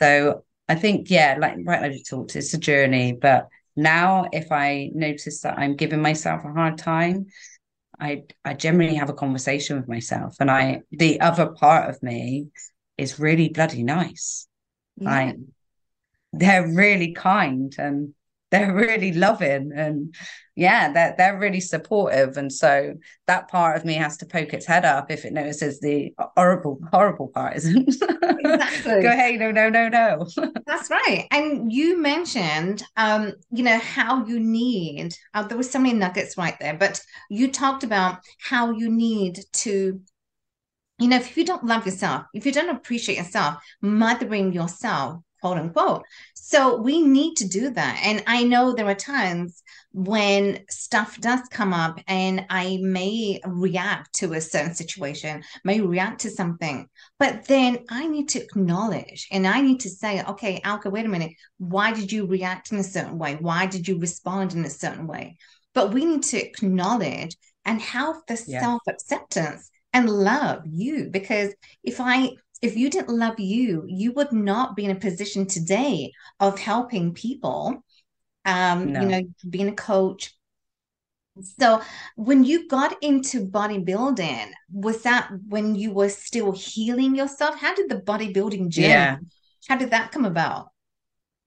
so 0.03 0.43
i 0.69 0.75
think 0.75 1.09
yeah 1.09 1.37
like 1.39 1.55
right 1.65 1.81
like 1.81 1.93
you 1.93 2.03
talked 2.03 2.35
it's 2.35 2.53
a 2.53 2.57
journey 2.57 3.13
but 3.13 3.47
now 3.75 4.27
if 4.31 4.51
i 4.51 4.89
notice 4.93 5.41
that 5.41 5.57
i'm 5.57 5.75
giving 5.75 6.01
myself 6.01 6.43
a 6.45 6.51
hard 6.51 6.77
time 6.77 7.25
i 7.99 8.23
i 8.45 8.53
generally 8.53 8.95
have 8.95 9.09
a 9.09 9.13
conversation 9.13 9.77
with 9.77 9.87
myself 9.87 10.35
and 10.39 10.49
i 10.51 10.81
the 10.91 11.19
other 11.21 11.47
part 11.47 11.89
of 11.89 12.01
me 12.03 12.47
is 12.97 13.19
really 13.19 13.49
bloody 13.49 13.83
nice. 13.83 14.47
Yeah. 14.97 15.09
Like 15.09 15.35
they're 16.31 16.67
really 16.67 17.13
kind 17.13 17.73
and 17.77 18.13
they're 18.51 18.73
really 18.73 19.13
loving 19.13 19.71
and 19.75 20.13
yeah, 20.55 20.91
they're 20.91 21.15
they're 21.17 21.39
really 21.39 21.59
supportive. 21.59 22.37
And 22.37 22.51
so 22.53 22.95
that 23.25 23.47
part 23.47 23.77
of 23.77 23.85
me 23.85 23.95
has 23.95 24.17
to 24.17 24.25
poke 24.25 24.53
its 24.53 24.67
head 24.67 24.85
up 24.85 25.09
if 25.09 25.25
it 25.25 25.33
notices 25.33 25.79
the 25.79 26.13
horrible, 26.37 26.79
horrible 26.91 27.29
part 27.29 27.57
isn't. 27.57 27.95
Exactly. 28.39 28.72
Go, 28.99 29.11
hey, 29.11 29.37
no, 29.37 29.51
no, 29.51 29.69
no, 29.69 29.89
no. 29.89 30.27
That's 30.65 30.89
right. 30.89 31.27
And 31.31 31.71
you 31.71 32.01
mentioned 32.01 32.83
um, 32.97 33.33
you 33.51 33.63
know, 33.63 33.79
how 33.79 34.25
you 34.25 34.39
need 34.39 35.15
uh, 35.33 35.43
there 35.43 35.57
was 35.57 35.69
so 35.69 35.79
many 35.79 35.97
nuggets 35.97 36.37
right 36.37 36.55
there, 36.59 36.75
but 36.75 37.01
you 37.29 37.51
talked 37.51 37.83
about 37.83 38.19
how 38.39 38.71
you 38.71 38.89
need 38.89 39.39
to 39.53 40.01
you 40.99 41.07
know, 41.09 41.17
if 41.17 41.35
you 41.35 41.43
don't 41.43 41.65
love 41.65 41.85
yourself, 41.85 42.25
if 42.33 42.45
you 42.45 42.51
don't 42.51 42.75
appreciate 42.75 43.17
yourself, 43.17 43.55
mothering 43.81 44.53
yourself, 44.53 45.21
quote 45.41 45.57
unquote. 45.57 46.03
So 46.33 46.81
we 46.81 47.01
need 47.01 47.35
to 47.37 47.47
do 47.47 47.71
that. 47.71 47.99
And 48.03 48.23
I 48.27 48.43
know 48.43 48.73
there 48.73 48.85
are 48.87 48.95
times 48.95 49.63
when 49.93 50.59
stuff 50.69 51.19
does 51.21 51.41
come 51.51 51.71
up 51.71 51.99
and 52.07 52.45
I 52.49 52.79
may 52.81 53.39
react 53.45 54.13
to 54.15 54.33
a 54.33 54.41
certain 54.41 54.73
situation, 54.73 55.43
may 55.63 55.81
react 55.81 56.21
to 56.21 56.31
something, 56.31 56.89
but 57.19 57.45
then 57.45 57.79
I 57.89 58.07
need 58.07 58.29
to 58.29 58.41
acknowledge 58.41 59.27
and 59.31 59.45
I 59.45 59.61
need 59.61 59.79
to 59.81 59.89
say, 59.89 60.23
okay, 60.23 60.59
Alka, 60.63 60.89
wait 60.89 61.05
a 61.05 61.09
minute. 61.09 61.33
Why 61.59 61.93
did 61.93 62.11
you 62.11 62.25
react 62.25 62.71
in 62.71 62.79
a 62.79 62.83
certain 62.83 63.19
way? 63.19 63.37
Why 63.39 63.67
did 63.67 63.87
you 63.87 63.99
respond 63.99 64.53
in 64.53 64.65
a 64.65 64.69
certain 64.69 65.05
way? 65.05 65.37
But 65.75 65.93
we 65.93 66.05
need 66.05 66.23
to 66.23 66.43
acknowledge 66.43 67.37
and 67.65 67.79
have 67.81 68.15
the 68.27 68.43
yeah. 68.47 68.61
self 68.61 68.81
acceptance 68.87 69.69
and 69.93 70.09
love 70.09 70.63
you 70.65 71.07
because 71.11 71.53
if 71.83 71.99
i 71.99 72.29
if 72.61 72.75
you 72.75 72.89
didn't 72.89 73.15
love 73.15 73.39
you 73.39 73.83
you 73.87 74.11
would 74.13 74.31
not 74.31 74.75
be 74.75 74.85
in 74.85 74.91
a 74.91 74.99
position 74.99 75.45
today 75.45 76.11
of 76.39 76.59
helping 76.59 77.13
people 77.13 77.83
um 78.45 78.91
no. 78.91 79.01
you 79.01 79.07
know 79.07 79.23
being 79.49 79.69
a 79.69 79.75
coach 79.75 80.35
so 81.59 81.81
when 82.15 82.43
you 82.43 82.67
got 82.67 82.95
into 83.01 83.47
bodybuilding 83.47 84.51
was 84.71 85.01
that 85.01 85.29
when 85.47 85.73
you 85.75 85.91
were 85.91 86.09
still 86.09 86.51
healing 86.51 87.15
yourself 87.15 87.59
how 87.59 87.73
did 87.73 87.89
the 87.89 88.01
bodybuilding 88.01 88.69
journey 88.69 88.87
yeah. 88.87 89.17
how 89.67 89.75
did 89.75 89.91
that 89.91 90.11
come 90.11 90.25
about 90.25 90.67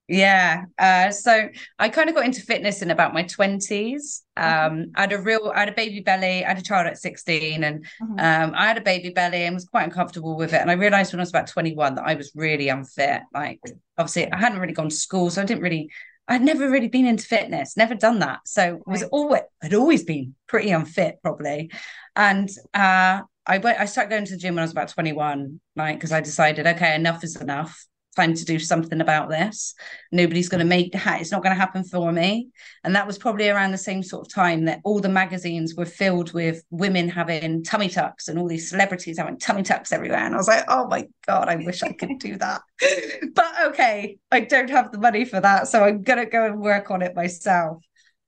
yeah. 0.09 0.67
Uh, 0.79 1.11
so 1.11 1.49
I 1.79 1.89
kind 1.89 2.09
of 2.09 2.15
got 2.15 2.25
into 2.25 2.41
fitness 2.41 2.81
in 2.81 2.91
about 2.91 3.13
my 3.13 3.25
20s. 3.25 4.23
Um, 4.37 4.93
I 4.95 5.03
had 5.03 5.13
a 5.13 5.21
real, 5.21 5.53
I 5.55 5.61
had 5.61 5.69
a 5.69 5.73
baby 5.73 6.01
belly. 6.01 6.45
I 6.45 6.49
had 6.49 6.59
a 6.59 6.63
child 6.63 6.87
at 6.87 6.99
16 6.99 7.65
and 7.65 7.85
mm-hmm. 7.85 8.19
um, 8.19 8.53
I 8.55 8.69
had 8.69 8.79
a 8.79 8.83
baby 8.83 9.11
belly 9.11 9.45
and 9.45 9.55
was 9.55 9.65
quite 9.65 9.85
uncomfortable 9.85 10.37
with 10.37 10.53
it. 10.53 10.61
And 10.61 10.71
I 10.71 10.75
realized 10.75 11.13
when 11.13 11.21
I 11.21 11.23
was 11.23 11.31
about 11.31 11.49
21 11.49 11.97
that 11.97 12.07
I 12.07 12.15
was 12.15 12.31
really 12.37 12.69
unfit. 12.69 13.23
Like, 13.35 13.61
obviously, 13.99 14.31
I 14.31 14.37
hadn't 14.37 14.61
really 14.61 14.75
gone 14.75 14.91
to 14.91 14.95
school. 14.95 15.29
So 15.29 15.43
I 15.43 15.45
didn't 15.45 15.63
really, 15.63 15.91
I'd 16.29 16.43
never 16.43 16.69
really 16.69 16.89
been 16.89 17.07
into 17.07 17.25
fitness, 17.25 17.77
never 17.77 17.95
done 17.95 18.19
that. 18.21 18.41
So 18.47 18.73
right. 18.73 18.83
was 18.87 19.03
always, 19.05 19.43
I'd 19.63 19.75
always 19.75 20.05
been 20.05 20.35
pretty 20.47 20.71
unfit, 20.71 21.17
probably. 21.23 21.71
And 22.17 22.49
uh, 22.75 23.23
I 23.47 23.59
went, 23.59 23.79
I 23.79 23.85
started 23.85 24.11
going 24.11 24.25
to 24.25 24.33
the 24.33 24.39
gym 24.39 24.55
when 24.55 24.63
I 24.63 24.65
was 24.65 24.73
about 24.73 24.89
21, 24.89 25.61
like, 25.77 25.97
because 25.97 26.13
I 26.13 26.21
decided, 26.21 26.67
okay, 26.67 26.95
enough 26.95 27.23
is 27.23 27.37
enough 27.37 27.87
time 28.17 28.35
to 28.35 28.45
do 28.45 28.59
something 28.59 29.01
about 29.01 29.29
this. 29.29 29.75
Nobody's 30.11 30.49
going 30.49 30.61
to 30.61 30.65
make 30.65 30.95
it's 30.95 31.31
not 31.31 31.43
going 31.43 31.55
to 31.55 31.61
happen 31.61 31.85
for 31.85 32.11
me. 32.11 32.49
And 32.83 32.97
that 32.97 33.07
was 33.07 33.19
probably 33.19 33.49
around 33.49 33.73
the 33.73 33.79
same 33.79 34.03
sort 34.03 34.27
of 34.27 34.33
time 34.33 34.65
that 34.65 34.81
all 34.85 35.01
the 35.01 35.09
magazines 35.09 35.75
were 35.75 35.85
filled 35.85 36.33
with 36.33 36.63
women 36.71 37.09
having 37.09 37.63
tummy 37.63 37.89
tucks 37.89 38.29
and 38.29 38.39
all 38.39 38.49
these 38.49 38.71
celebrities 38.71 39.19
having 39.19 39.39
tummy 39.39 39.63
tucks 39.63 39.93
everywhere. 39.93 40.21
And 40.21 40.35
I 40.35 40.39
was 40.39 40.49
like, 40.49 40.65
oh 40.69 40.87
my 40.89 41.07
God, 41.27 41.49
I 41.49 41.57
wish 41.57 41.83
I 41.83 41.93
could 41.93 42.19
do 42.19 42.37
that. 42.39 42.63
but 43.35 43.53
okay, 43.67 44.19
I 44.31 44.41
don't 44.41 44.71
have 44.71 44.93
the 44.93 44.99
money 44.99 45.25
for 45.25 45.41
that. 45.41 45.69
So 45.69 45.85
I'm 45.85 46.03
going 46.03 46.19
to 46.19 46.27
go 46.27 46.47
and 46.47 46.61
work 46.61 46.91
on 46.91 47.03
it 47.03 47.15
myself. 47.15 47.83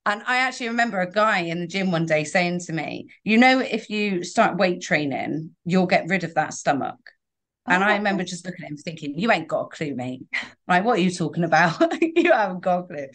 And 0.05 0.23
I 0.25 0.37
actually 0.37 0.69
remember 0.69 1.01
a 1.01 1.11
guy 1.11 1.39
in 1.39 1.59
the 1.59 1.67
gym 1.67 1.91
one 1.91 2.05
day 2.05 2.23
saying 2.23 2.61
to 2.61 2.73
me, 2.73 3.09
you 3.23 3.37
know, 3.37 3.59
if 3.59 3.89
you 3.89 4.23
start 4.23 4.57
weight 4.57 4.81
training, 4.81 5.51
you'll 5.65 5.87
get 5.87 6.07
rid 6.07 6.23
of 6.23 6.33
that 6.35 6.53
stomach. 6.53 6.97
And 7.69 7.83
oh. 7.83 7.87
I 7.87 7.97
remember 7.97 8.23
just 8.23 8.45
looking 8.45 8.65
at 8.65 8.71
him 8.71 8.77
thinking, 8.77 9.17
you 9.17 9.31
ain't 9.31 9.47
got 9.47 9.61
a 9.61 9.67
clue, 9.67 9.95
mate. 9.95 10.25
Right? 10.67 10.83
what 10.83 10.97
are 10.97 11.01
you 11.01 11.11
talking 11.11 11.43
about? 11.43 11.81
you 12.01 12.31
haven't 12.31 12.61
got 12.61 12.79
a 12.79 12.83
clue. 12.83 13.07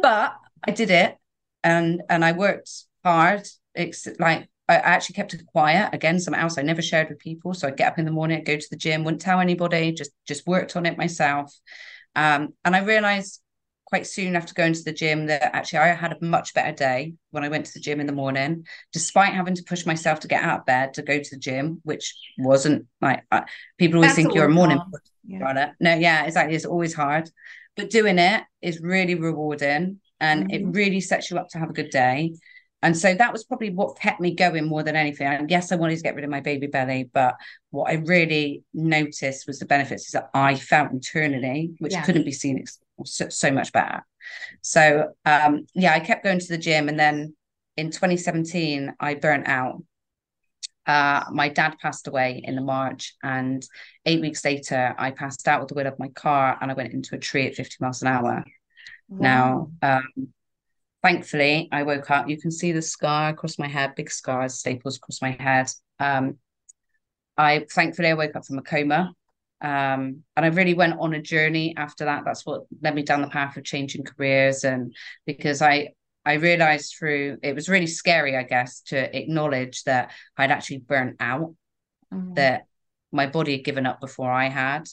But 0.00 0.34
I 0.66 0.72
did 0.72 0.90
it 0.90 1.16
and 1.62 2.02
and 2.08 2.24
I 2.24 2.32
worked 2.32 2.70
hard. 3.02 3.46
It's 3.74 4.06
like 4.18 4.48
I 4.68 4.76
actually 4.76 5.14
kept 5.14 5.34
it 5.34 5.46
quiet. 5.46 5.94
Again, 5.94 6.18
something 6.20 6.40
else 6.40 6.58
I 6.58 6.62
never 6.62 6.82
shared 6.82 7.08
with 7.08 7.18
people. 7.18 7.54
So 7.54 7.68
I'd 7.68 7.76
get 7.76 7.92
up 7.92 7.98
in 7.98 8.04
the 8.04 8.10
morning, 8.10 8.38
I'd 8.38 8.46
go 8.46 8.56
to 8.56 8.70
the 8.70 8.76
gym, 8.76 9.04
wouldn't 9.04 9.22
tell 9.22 9.40
anybody, 9.40 9.92
just 9.92 10.10
just 10.26 10.46
worked 10.46 10.76
on 10.76 10.86
it 10.86 10.98
myself. 10.98 11.54
Um, 12.16 12.54
and 12.64 12.76
I 12.76 12.80
realized 12.80 13.40
quite 13.94 14.08
soon 14.08 14.34
after 14.34 14.52
going 14.54 14.72
to 14.72 14.82
the 14.82 14.92
gym 14.92 15.26
that 15.26 15.54
actually 15.54 15.78
I 15.78 15.94
had 15.94 16.10
a 16.10 16.16
much 16.20 16.52
better 16.52 16.72
day 16.72 17.14
when 17.30 17.44
I 17.44 17.48
went 17.48 17.66
to 17.66 17.72
the 17.74 17.78
gym 17.78 18.00
in 18.00 18.08
the 18.08 18.12
morning, 18.12 18.66
despite 18.92 19.32
having 19.32 19.54
to 19.54 19.62
push 19.62 19.86
myself 19.86 20.18
to 20.20 20.26
get 20.26 20.42
out 20.42 20.58
of 20.58 20.66
bed 20.66 20.94
to 20.94 21.02
go 21.02 21.20
to 21.20 21.30
the 21.30 21.38
gym, 21.38 21.80
which 21.84 22.12
wasn't 22.36 22.86
like 23.00 23.22
uh, 23.30 23.42
people 23.78 23.98
always 23.98 24.16
That's 24.16 24.16
think 24.16 24.34
you're 24.34 24.46
a 24.46 24.50
morning 24.50 24.80
yeah. 25.24 25.70
No, 25.78 25.94
yeah, 25.94 26.24
exactly. 26.24 26.56
It's 26.56 26.64
always 26.64 26.92
hard, 26.92 27.30
but 27.76 27.88
doing 27.88 28.18
it 28.18 28.42
is 28.60 28.80
really 28.80 29.14
rewarding 29.14 30.00
and 30.18 30.50
mm-hmm. 30.50 30.50
it 30.50 30.76
really 30.76 31.00
sets 31.00 31.30
you 31.30 31.38
up 31.38 31.50
to 31.50 31.58
have 31.60 31.70
a 31.70 31.74
good 31.74 31.90
day. 31.90 32.34
And 32.82 32.98
so 32.98 33.14
that 33.14 33.32
was 33.32 33.44
probably 33.44 33.70
what 33.70 34.00
kept 34.00 34.20
me 34.20 34.34
going 34.34 34.66
more 34.66 34.82
than 34.82 34.96
anything. 34.96 35.28
And 35.28 35.48
yes, 35.48 35.70
I 35.70 35.76
wanted 35.76 35.98
to 35.98 36.02
get 36.02 36.16
rid 36.16 36.24
of 36.24 36.30
my 36.30 36.40
baby 36.40 36.66
belly, 36.66 37.08
but 37.12 37.36
what 37.70 37.90
I 37.90 37.94
really 37.94 38.64
noticed 38.74 39.46
was 39.46 39.60
the 39.60 39.66
benefits 39.66 40.10
that 40.10 40.30
I 40.34 40.56
felt 40.56 40.90
internally, 40.90 41.70
which 41.78 41.92
yeah. 41.92 42.02
couldn't 42.02 42.24
be 42.24 42.32
seen 42.32 42.58
so, 43.04 43.28
so 43.28 43.50
much 43.50 43.72
better. 43.72 44.04
So 44.62 45.12
um, 45.24 45.66
yeah, 45.74 45.92
I 45.94 46.00
kept 46.00 46.24
going 46.24 46.38
to 46.38 46.48
the 46.48 46.58
gym, 46.58 46.88
and 46.88 46.98
then 46.98 47.34
in 47.76 47.90
2017, 47.90 48.94
I 49.00 49.14
burnt 49.14 49.48
out. 49.48 49.82
Uh, 50.86 51.24
my 51.32 51.48
dad 51.48 51.76
passed 51.80 52.08
away 52.08 52.42
in 52.44 52.56
the 52.56 52.60
March, 52.60 53.14
and 53.22 53.66
eight 54.04 54.20
weeks 54.20 54.44
later, 54.44 54.94
I 54.98 55.10
passed 55.10 55.48
out 55.48 55.60
with 55.60 55.68
the 55.68 55.74
wheel 55.74 55.86
of 55.86 55.98
my 55.98 56.08
car, 56.08 56.58
and 56.60 56.70
I 56.70 56.74
went 56.74 56.92
into 56.92 57.14
a 57.14 57.18
tree 57.18 57.46
at 57.46 57.54
50 57.54 57.76
miles 57.80 58.02
an 58.02 58.08
hour. 58.08 58.44
Wow. 59.08 59.68
Now, 59.82 59.98
um, 59.98 60.28
thankfully, 61.02 61.68
I 61.72 61.82
woke 61.82 62.10
up. 62.10 62.28
You 62.28 62.40
can 62.40 62.50
see 62.50 62.72
the 62.72 62.82
scar 62.82 63.30
across 63.30 63.58
my 63.58 63.68
head, 63.68 63.94
big 63.94 64.10
scars, 64.10 64.54
staples 64.54 64.96
across 64.96 65.22
my 65.22 65.30
head. 65.30 65.70
Um, 65.98 66.38
I 67.36 67.66
thankfully 67.70 68.08
I 68.08 68.14
woke 68.14 68.36
up 68.36 68.46
from 68.46 68.58
a 68.58 68.62
coma. 68.62 69.12
Um, 69.64 70.22
and 70.36 70.44
I 70.44 70.48
really 70.48 70.74
went 70.74 71.00
on 71.00 71.14
a 71.14 71.22
journey 71.22 71.74
after 71.78 72.04
that. 72.04 72.24
That's 72.26 72.44
what 72.44 72.64
led 72.82 72.94
me 72.94 73.02
down 73.02 73.22
the 73.22 73.28
path 73.28 73.56
of 73.56 73.64
changing 73.64 74.04
careers. 74.04 74.62
And 74.62 74.94
because 75.24 75.62
I 75.62 75.92
I 76.26 76.34
realized 76.34 76.96
through 76.98 77.38
it 77.42 77.54
was 77.54 77.70
really 77.70 77.86
scary, 77.86 78.36
I 78.36 78.42
guess, 78.42 78.82
to 78.88 79.16
acknowledge 79.16 79.84
that 79.84 80.10
I'd 80.36 80.50
actually 80.50 80.78
burnt 80.78 81.16
out, 81.18 81.54
mm-hmm. 82.12 82.34
that 82.34 82.66
my 83.10 83.26
body 83.26 83.52
had 83.52 83.64
given 83.64 83.86
up 83.86 84.02
before 84.02 84.30
I 84.30 84.50
had. 84.50 84.84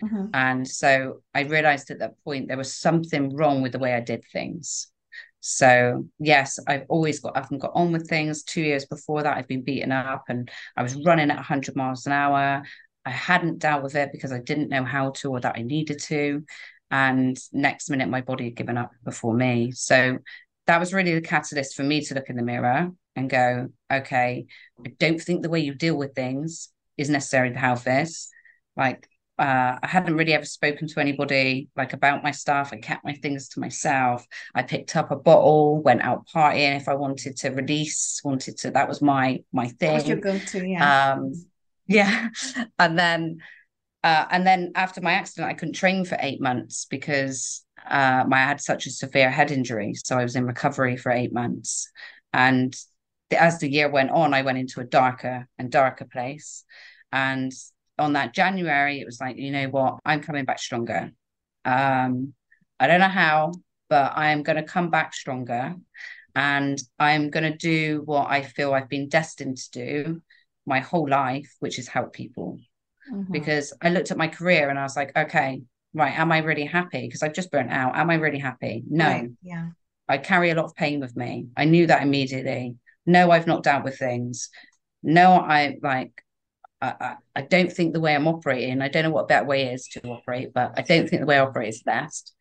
Mm-hmm. 0.00 0.26
And 0.32 0.68
so 0.68 1.22
I 1.34 1.40
realized 1.40 1.90
at 1.90 1.98
that 1.98 2.22
point 2.22 2.46
there 2.46 2.56
was 2.56 2.72
something 2.72 3.34
wrong 3.34 3.62
with 3.62 3.72
the 3.72 3.80
way 3.80 3.94
I 3.94 4.00
did 4.00 4.22
things. 4.32 4.92
So 5.40 6.06
yes, 6.20 6.60
I've 6.68 6.84
always 6.88 7.18
got 7.18 7.36
I 7.36 7.40
haven't 7.40 7.58
got 7.58 7.72
on 7.74 7.90
with 7.90 8.08
things. 8.08 8.44
Two 8.44 8.62
years 8.62 8.84
before 8.84 9.24
that, 9.24 9.36
I've 9.36 9.48
been 9.48 9.64
beaten 9.64 9.90
up 9.90 10.26
and 10.28 10.48
I 10.76 10.84
was 10.84 10.94
running 11.04 11.30
at 11.30 11.36
100 11.36 11.74
miles 11.74 12.06
an 12.06 12.12
hour. 12.12 12.62
I 13.04 13.10
hadn't 13.10 13.58
dealt 13.58 13.82
with 13.82 13.94
it 13.94 14.10
because 14.12 14.32
I 14.32 14.38
didn't 14.38 14.68
know 14.68 14.84
how 14.84 15.10
to 15.10 15.30
or 15.30 15.40
that 15.40 15.56
I 15.56 15.62
needed 15.62 16.00
to. 16.00 16.44
And 16.90 17.38
next 17.52 17.88
minute, 17.88 18.08
my 18.08 18.20
body 18.20 18.44
had 18.44 18.56
given 18.56 18.76
up 18.76 18.90
before 19.04 19.34
me. 19.34 19.70
So 19.72 20.18
that 20.66 20.80
was 20.80 20.92
really 20.92 21.14
the 21.14 21.20
catalyst 21.20 21.74
for 21.74 21.82
me 21.82 22.02
to 22.04 22.14
look 22.14 22.28
in 22.28 22.36
the 22.36 22.42
mirror 22.42 22.90
and 23.16 23.30
go, 23.30 23.68
okay, 23.92 24.46
I 24.84 24.92
don't 24.98 25.20
think 25.20 25.42
the 25.42 25.48
way 25.48 25.60
you 25.60 25.74
deal 25.74 25.96
with 25.96 26.14
things 26.14 26.70
is 26.96 27.10
necessarily 27.10 27.52
the 27.52 27.60
healthiest. 27.60 28.30
Like, 28.76 29.08
uh, 29.38 29.78
I 29.82 29.86
hadn't 29.86 30.16
really 30.16 30.34
ever 30.34 30.44
spoken 30.44 30.86
to 30.88 31.00
anybody 31.00 31.68
like 31.74 31.94
about 31.94 32.22
my 32.22 32.30
stuff. 32.30 32.70
I 32.72 32.76
kept 32.76 33.06
my 33.06 33.14
things 33.14 33.48
to 33.50 33.60
myself. 33.60 34.26
I 34.54 34.62
picked 34.62 34.94
up 34.96 35.10
a 35.10 35.16
bottle, 35.16 35.80
went 35.82 36.02
out 36.02 36.26
partying 36.28 36.76
if 36.76 36.88
I 36.88 36.94
wanted 36.94 37.38
to 37.38 37.48
release, 37.50 38.20
wanted 38.22 38.58
to. 38.58 38.70
That 38.70 38.86
was 38.86 39.00
my 39.00 39.42
my 39.50 39.68
thing. 39.68 39.94
What's 39.94 40.08
your 40.08 40.18
go-to? 40.18 40.66
Yeah. 40.66 41.14
Um, 41.14 41.32
yeah. 41.90 42.28
And 42.78 42.98
then 42.98 43.38
uh, 44.02 44.24
and 44.30 44.46
then 44.46 44.72
after 44.76 45.02
my 45.02 45.12
accident 45.12 45.50
i 45.50 45.54
couldn't 45.54 45.74
train 45.74 46.06
for 46.06 46.16
eight 46.20 46.40
months 46.40 46.86
because 46.86 47.64
uh, 47.86 48.24
my, 48.26 48.38
i 48.38 48.44
had 48.44 48.60
such 48.60 48.86
a 48.86 48.90
severe 48.90 49.30
head 49.30 49.50
injury. 49.50 49.92
So 49.94 50.16
i 50.16 50.22
was 50.22 50.36
in 50.36 50.46
recovery 50.46 50.96
for 50.96 51.12
eight 51.12 51.32
months. 51.32 51.90
And 52.32 52.74
as 53.36 53.58
the 53.58 53.70
year 53.70 53.90
went 53.90 54.10
on 54.10 54.32
i 54.32 54.42
went 54.42 54.58
into 54.58 54.80
a 54.80 54.84
darker 54.84 55.48
and 55.58 55.70
darker 55.70 56.06
place. 56.06 56.64
And 57.12 57.52
on 57.98 58.14
that 58.14 58.32
january 58.34 59.00
it 59.00 59.06
was 59.06 59.20
like 59.20 59.36
you 59.36 59.50
know 59.50 59.68
what? 59.68 59.98
I'm 60.04 60.22
coming 60.22 60.44
back 60.44 60.60
stronger. 60.60 61.10
Um, 61.64 62.34
i 62.78 62.86
don't 62.86 63.00
know 63.00 63.08
how 63.08 63.52
but 63.90 64.12
i 64.14 64.30
am 64.30 64.44
going 64.44 64.56
to 64.56 64.62
come 64.62 64.90
back 64.90 65.12
stronger. 65.12 65.74
And 66.36 66.80
i'm 67.00 67.30
going 67.30 67.50
to 67.50 67.58
do 67.58 68.02
what 68.04 68.30
i 68.30 68.42
feel 68.42 68.72
i've 68.72 68.88
been 68.88 69.08
destined 69.08 69.56
to 69.58 69.70
do 69.72 70.22
my 70.70 70.80
whole 70.80 71.08
life, 71.08 71.54
which 71.58 71.78
is 71.78 71.86
help 71.86 72.14
people. 72.14 72.58
Mm-hmm. 73.12 73.32
Because 73.32 73.74
I 73.82 73.90
looked 73.90 74.10
at 74.10 74.16
my 74.16 74.28
career 74.28 74.70
and 74.70 74.78
I 74.78 74.82
was 74.84 74.96
like, 74.96 75.12
okay, 75.14 75.60
right, 75.92 76.18
am 76.18 76.32
I 76.32 76.38
really 76.38 76.64
happy? 76.64 77.02
Because 77.02 77.22
I've 77.22 77.34
just 77.34 77.50
burnt 77.50 77.70
out. 77.70 77.96
Am 77.96 78.08
I 78.08 78.14
really 78.14 78.38
happy? 78.38 78.84
No. 78.88 79.06
Right. 79.06 79.30
Yeah. 79.42 79.68
I 80.08 80.18
carry 80.18 80.50
a 80.50 80.54
lot 80.54 80.64
of 80.64 80.74
pain 80.74 81.00
with 81.00 81.16
me. 81.16 81.48
I 81.56 81.66
knew 81.66 81.86
that 81.88 82.02
immediately. 82.02 82.76
No, 83.04 83.30
I've 83.30 83.46
not 83.46 83.62
dealt 83.62 83.84
with 83.84 83.98
things. 83.98 84.48
No, 85.02 85.32
I 85.32 85.76
like 85.82 86.12
I, 86.80 86.94
I, 87.00 87.16
I 87.36 87.42
don't 87.42 87.72
think 87.72 87.92
the 87.92 88.00
way 88.00 88.14
I'm 88.14 88.28
operating, 88.28 88.82
I 88.82 88.88
don't 88.88 89.04
know 89.04 89.10
what 89.10 89.24
a 89.24 89.26
better 89.26 89.46
way 89.46 89.72
is 89.72 89.86
to 89.88 90.08
operate, 90.08 90.52
but 90.52 90.74
I 90.76 90.82
don't 90.82 91.08
think 91.08 91.20
the 91.20 91.26
way 91.26 91.36
I 91.36 91.42
operate 91.42 91.68
is 91.68 91.82
best. 91.82 92.34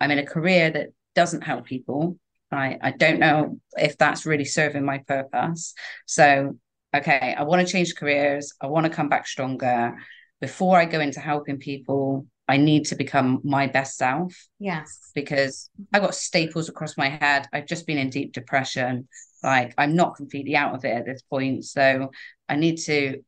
I'm 0.00 0.10
in 0.10 0.18
a 0.18 0.26
career 0.26 0.70
that 0.70 0.88
doesn't 1.14 1.42
help 1.42 1.64
people. 1.64 2.18
I, 2.52 2.78
I 2.80 2.90
don't 2.92 3.18
know 3.18 3.58
if 3.76 3.98
that's 3.98 4.26
really 4.26 4.44
serving 4.44 4.84
my 4.84 4.98
purpose. 4.98 5.74
So 6.06 6.58
okay, 6.94 7.34
I 7.36 7.42
want 7.42 7.66
to 7.66 7.72
change 7.72 7.94
careers. 7.94 8.54
I 8.60 8.66
want 8.66 8.84
to 8.84 8.90
come 8.90 9.08
back 9.08 9.26
stronger. 9.26 9.96
Before 10.40 10.78
I 10.78 10.84
go 10.84 11.00
into 11.00 11.20
helping 11.20 11.58
people, 11.58 12.26
I 12.48 12.56
need 12.58 12.86
to 12.86 12.94
become 12.94 13.40
my 13.42 13.66
best 13.66 13.96
self. 13.96 14.34
Yes. 14.58 15.10
Because 15.14 15.70
I 15.92 16.00
got 16.00 16.14
staples 16.14 16.68
across 16.68 16.96
my 16.96 17.08
head. 17.08 17.48
I've 17.52 17.66
just 17.66 17.86
been 17.86 17.98
in 17.98 18.10
deep 18.10 18.32
depression. 18.32 19.08
Like 19.42 19.74
I'm 19.78 19.96
not 19.96 20.16
completely 20.16 20.56
out 20.56 20.74
of 20.74 20.84
it 20.84 20.96
at 20.96 21.06
this 21.06 21.22
point. 21.22 21.64
So 21.64 22.10
I 22.48 22.56
need 22.56 22.76
to, 22.82 23.22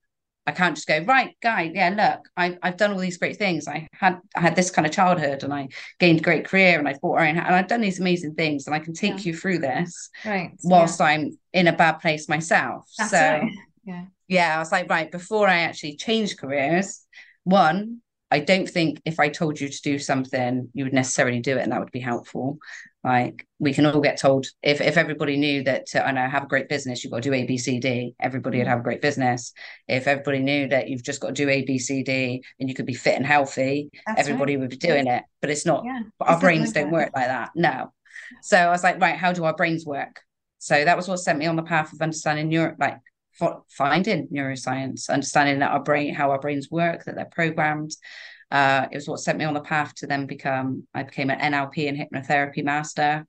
I 0.48 0.52
can't 0.52 0.74
just 0.74 0.88
go, 0.88 1.00
right, 1.00 1.36
guy, 1.42 1.70
yeah, 1.74 1.90
look, 1.90 2.26
I've 2.34 2.58
I've 2.62 2.78
done 2.78 2.92
all 2.92 2.98
these 2.98 3.18
great 3.18 3.36
things. 3.36 3.68
I 3.68 3.86
had 3.92 4.18
I 4.34 4.40
had 4.40 4.56
this 4.56 4.70
kind 4.70 4.86
of 4.86 4.92
childhood 4.92 5.42
and 5.42 5.52
I 5.52 5.68
gained 5.98 6.20
a 6.20 6.22
great 6.22 6.46
career 6.46 6.78
and 6.78 6.88
I 6.88 6.94
bought 6.94 7.20
own 7.20 7.36
and 7.36 7.54
I've 7.54 7.68
done 7.68 7.82
these 7.82 8.00
amazing 8.00 8.34
things 8.34 8.66
and 8.66 8.74
I 8.74 8.78
can 8.78 8.94
take 8.94 9.18
yeah. 9.18 9.24
you 9.24 9.36
through 9.36 9.58
this 9.58 10.08
right. 10.24 10.52
whilst 10.62 11.00
yeah. 11.00 11.06
I'm 11.06 11.38
in 11.52 11.66
a 11.66 11.76
bad 11.76 12.00
place 12.00 12.30
myself. 12.30 12.90
That's 12.96 13.10
so 13.10 13.18
right. 13.18 13.52
yeah. 13.84 14.04
Yeah, 14.26 14.56
I 14.56 14.58
was 14.58 14.72
like, 14.72 14.88
right, 14.88 15.10
before 15.10 15.48
I 15.48 15.60
actually 15.60 15.96
changed 15.96 16.38
careers, 16.38 17.06
one, 17.44 18.00
I 18.30 18.40
don't 18.40 18.68
think 18.68 19.02
if 19.04 19.20
I 19.20 19.28
told 19.28 19.60
you 19.60 19.68
to 19.68 19.82
do 19.82 19.98
something, 19.98 20.70
you 20.72 20.84
would 20.84 20.92
necessarily 20.94 21.40
do 21.40 21.56
it, 21.58 21.62
and 21.62 21.72
that 21.72 21.80
would 21.80 21.92
be 21.92 22.00
helpful. 22.00 22.58
Like 23.04 23.46
we 23.60 23.72
can 23.72 23.86
all 23.86 24.00
get 24.00 24.18
told 24.18 24.46
if 24.62 24.80
if 24.80 24.96
everybody 24.96 25.36
knew 25.36 25.62
that 25.64 25.86
to, 25.86 26.06
I 26.06 26.10
know 26.10 26.28
have 26.28 26.42
a 26.42 26.48
great 26.48 26.68
business, 26.68 27.02
you've 27.02 27.12
got 27.12 27.22
to 27.22 27.28
do 27.30 27.32
A 27.32 27.46
B 27.46 27.56
C 27.56 27.78
D. 27.78 28.14
Everybody 28.20 28.58
would 28.58 28.66
mm. 28.66 28.70
have 28.70 28.80
a 28.80 28.82
great 28.82 29.00
business. 29.00 29.52
If 29.86 30.08
everybody 30.08 30.40
knew 30.40 30.68
that 30.68 30.88
you've 30.88 31.04
just 31.04 31.20
got 31.20 31.28
to 31.28 31.34
do 31.34 31.48
A 31.48 31.62
B 31.62 31.78
C 31.78 32.02
D 32.02 32.42
and 32.58 32.68
you 32.68 32.74
could 32.74 32.86
be 32.86 32.94
fit 32.94 33.16
and 33.16 33.24
healthy, 33.24 33.90
That's 34.06 34.20
everybody 34.20 34.56
right. 34.56 34.62
would 34.62 34.70
be 34.70 34.76
doing 34.76 35.06
it. 35.06 35.22
But 35.40 35.50
it's 35.50 35.64
not. 35.64 35.84
Yeah. 35.84 36.00
Our 36.20 36.40
brains 36.40 36.72
don't 36.72 36.90
work 36.90 37.10
like 37.14 37.28
that. 37.28 37.50
No. 37.54 37.92
So 38.42 38.58
I 38.58 38.70
was 38.70 38.82
like, 38.82 39.00
right, 39.00 39.16
how 39.16 39.32
do 39.32 39.44
our 39.44 39.54
brains 39.54 39.86
work? 39.86 40.20
So 40.58 40.84
that 40.84 40.96
was 40.96 41.06
what 41.06 41.18
sent 41.18 41.38
me 41.38 41.46
on 41.46 41.56
the 41.56 41.62
path 41.62 41.92
of 41.92 42.02
understanding 42.02 42.48
neuro, 42.48 42.74
like 42.80 42.98
finding 43.70 44.26
neuroscience, 44.26 45.08
understanding 45.08 45.60
that 45.60 45.70
our 45.70 45.82
brain, 45.82 46.14
how 46.14 46.32
our 46.32 46.40
brains 46.40 46.68
work, 46.68 47.04
that 47.04 47.14
they're 47.14 47.30
programmed. 47.30 47.92
Uh, 48.50 48.86
it 48.90 48.94
was 48.94 49.08
what 49.08 49.20
sent 49.20 49.38
me 49.38 49.44
on 49.44 49.54
the 49.54 49.60
path 49.60 49.94
to 49.96 50.06
then 50.06 50.26
become, 50.26 50.86
I 50.94 51.02
became 51.02 51.30
an 51.30 51.52
NLP 51.52 51.88
and 51.88 51.98
hypnotherapy 51.98 52.64
master. 52.64 53.26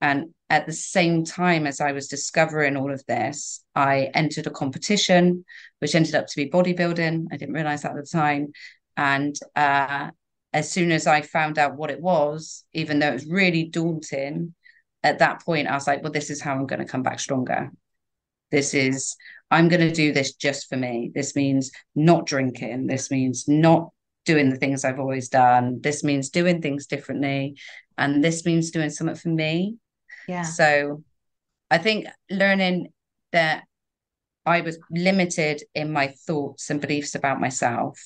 And 0.00 0.34
at 0.50 0.66
the 0.66 0.72
same 0.72 1.24
time 1.24 1.66
as 1.66 1.80
I 1.80 1.92
was 1.92 2.08
discovering 2.08 2.76
all 2.76 2.92
of 2.92 3.04
this, 3.06 3.64
I 3.74 4.10
entered 4.14 4.46
a 4.46 4.50
competition, 4.50 5.44
which 5.78 5.94
ended 5.94 6.14
up 6.14 6.26
to 6.26 6.36
be 6.36 6.50
bodybuilding. 6.50 7.26
I 7.32 7.36
didn't 7.36 7.54
realize 7.54 7.82
that 7.82 7.96
at 7.96 8.04
the 8.04 8.10
time. 8.10 8.52
And 8.96 9.34
uh, 9.56 10.10
as 10.52 10.70
soon 10.70 10.92
as 10.92 11.06
I 11.06 11.22
found 11.22 11.58
out 11.58 11.76
what 11.76 11.90
it 11.90 12.00
was, 12.00 12.64
even 12.72 12.98
though 12.98 13.08
it 13.08 13.14
was 13.14 13.26
really 13.26 13.64
daunting, 13.64 14.54
at 15.02 15.20
that 15.20 15.42
point 15.42 15.68
I 15.68 15.74
was 15.74 15.86
like, 15.86 16.02
well, 16.02 16.12
this 16.12 16.30
is 16.30 16.40
how 16.40 16.52
I'm 16.54 16.66
going 16.66 16.80
to 16.80 16.86
come 16.86 17.02
back 17.02 17.18
stronger. 17.18 17.70
This 18.50 18.74
is 18.74 19.16
I'm 19.50 19.68
going 19.68 19.80
to 19.80 19.92
do 19.92 20.12
this 20.12 20.34
just 20.34 20.68
for 20.68 20.76
me. 20.76 21.12
This 21.14 21.34
means 21.36 21.70
not 21.94 22.26
drinking. 22.26 22.86
This 22.86 23.10
means 23.10 23.46
not 23.48 23.92
doing 24.24 24.50
the 24.50 24.56
things 24.56 24.84
I've 24.84 25.00
always 25.00 25.28
done. 25.28 25.80
This 25.80 26.02
means 26.02 26.30
doing 26.30 26.62
things 26.62 26.86
differently. 26.86 27.56
And 27.96 28.22
this 28.22 28.44
means 28.44 28.70
doing 28.70 28.90
something 28.90 29.16
for 29.16 29.28
me. 29.28 29.76
Yeah. 30.26 30.42
So 30.42 31.02
I 31.70 31.78
think 31.78 32.06
learning 32.30 32.92
that 33.32 33.64
I 34.46 34.60
was 34.60 34.78
limited 34.90 35.62
in 35.74 35.92
my 35.92 36.14
thoughts 36.26 36.70
and 36.70 36.80
beliefs 36.80 37.14
about 37.14 37.40
myself. 37.40 37.98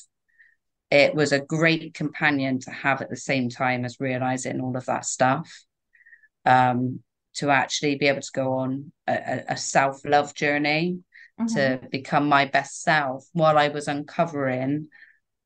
It 0.90 1.14
was 1.14 1.32
a 1.32 1.40
great 1.40 1.94
companion 1.94 2.60
to 2.60 2.70
have 2.70 3.02
at 3.02 3.10
the 3.10 3.16
same 3.16 3.50
time 3.50 3.84
as 3.84 4.00
realizing 4.00 4.60
all 4.60 4.76
of 4.76 4.86
that 4.86 5.04
stuff. 5.04 5.50
Um, 6.44 7.00
to 7.34 7.50
actually 7.50 7.94
be 7.94 8.08
able 8.08 8.20
to 8.20 8.32
go 8.32 8.54
on 8.54 8.90
a, 9.06 9.42
a 9.50 9.56
self 9.56 10.04
love 10.04 10.34
journey 10.34 10.98
mm-hmm. 11.40 11.54
to 11.54 11.80
become 11.90 12.28
my 12.28 12.44
best 12.46 12.82
self 12.82 13.26
while 13.32 13.56
I 13.56 13.68
was 13.68 13.86
uncovering 13.86 14.88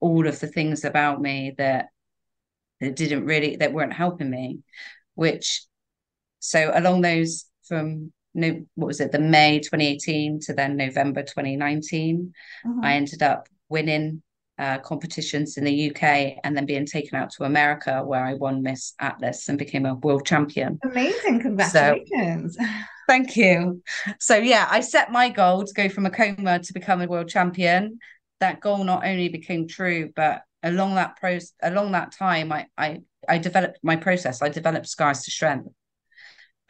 all 0.03 0.27
of 0.27 0.41
the 0.41 0.49
things 0.49 0.85
about 0.85 1.23
me 1.23 1.55
that 1.57 1.87
that 2.81 2.97
didn't 2.97 3.25
really 3.25 3.57
that 3.57 3.73
weren't 3.73 3.93
helping 3.93 4.29
me 4.29 4.59
which 5.15 5.63
so 6.41 6.73
along 6.75 7.01
those 7.01 7.47
from 7.67 8.13
no 8.35 8.67
what 8.75 8.89
was 8.89 9.01
it 9.01 9.13
the 9.13 9.19
may 9.19 9.61
2018 9.61 10.41
to 10.41 10.53
then 10.53 10.77
november 10.77 11.23
2019 11.23 12.33
uh-huh. 12.67 12.81
i 12.83 12.95
ended 12.95 13.23
up 13.23 13.49
winning 13.69 14.23
uh, 14.59 14.79
competitions 14.79 15.57
in 15.57 15.65
the 15.65 15.91
uk 15.91 16.03
and 16.03 16.57
then 16.57 16.67
being 16.67 16.85
taken 16.85 17.17
out 17.17 17.31
to 17.31 17.45
america 17.45 18.03
where 18.05 18.25
i 18.25 18.35
won 18.35 18.63
miss 18.63 18.95
atlas 18.99 19.49
and 19.49 19.59
became 19.59 19.87
a 19.87 19.95
world 19.95 20.27
champion. 20.27 20.79
Amazing. 20.85 21.41
Congratulations. 21.41 22.57
so, 22.57 22.65
thank 23.09 23.37
you. 23.37 23.83
So 24.21 24.37
yeah 24.37 24.69
i 24.71 24.81
set 24.81 25.11
my 25.11 25.31
goal 25.31 25.65
to 25.65 25.73
go 25.73 25.89
from 25.89 26.07
a 26.07 26.11
coma 26.11 26.59
to 26.59 26.73
become 26.73 27.01
a 27.01 27.07
world 27.07 27.29
champion 27.29 27.99
that 28.43 28.61
goal 28.61 28.85
not 28.85 29.05
only 29.07 29.29
became 29.29 29.67
true 29.67 30.11
but 30.15 30.43
along 30.63 30.95
that 30.95 31.17
process 31.17 31.53
along 31.63 31.93
that 31.93 32.13
time 32.13 32.53
I, 32.53 32.67
I 32.77 33.01
i 33.29 33.39
developed 33.39 33.79
my 33.83 33.97
process 33.97 34.43
i 34.43 34.49
developed 34.49 34.89
scars 34.89 35.23
to 35.23 35.31
strength 35.31 35.69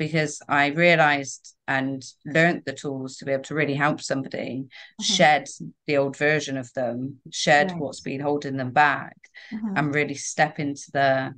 because 0.02 0.40
I 0.48 0.68
realized 0.68 1.54
and 1.68 2.04
learned 2.24 2.62
the 2.66 2.72
tools 2.72 3.16
to 3.16 3.24
be 3.24 3.32
able 3.32 3.44
to 3.44 3.54
really 3.54 3.74
help 3.74 4.00
somebody 4.00 4.64
mm-hmm. 4.64 5.02
shed 5.02 5.48
the 5.86 5.96
old 5.96 6.16
version 6.16 6.56
of 6.56 6.72
them, 6.72 7.18
shed 7.30 7.70
right. 7.70 7.80
what's 7.80 8.00
been 8.00 8.20
holding 8.20 8.56
them 8.56 8.72
back, 8.72 9.16
mm-hmm. 9.52 9.76
and 9.76 9.94
really 9.94 10.14
step 10.14 10.58
into 10.58 10.90
the 10.92 11.34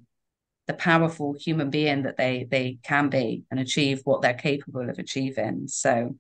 the 0.67 0.75
powerful 0.75 1.35
human 1.39 1.69
being 1.69 2.05
that 2.05 2.17
they 2.17 2.47
they 2.51 2.79
can 2.83 3.11
be 3.11 3.45
and 3.51 3.61
achieve 3.61 4.01
what 4.05 4.23
they're 4.23 4.33
capable 4.33 4.89
of 4.89 4.99
achieving. 4.99 5.69
So 5.69 6.17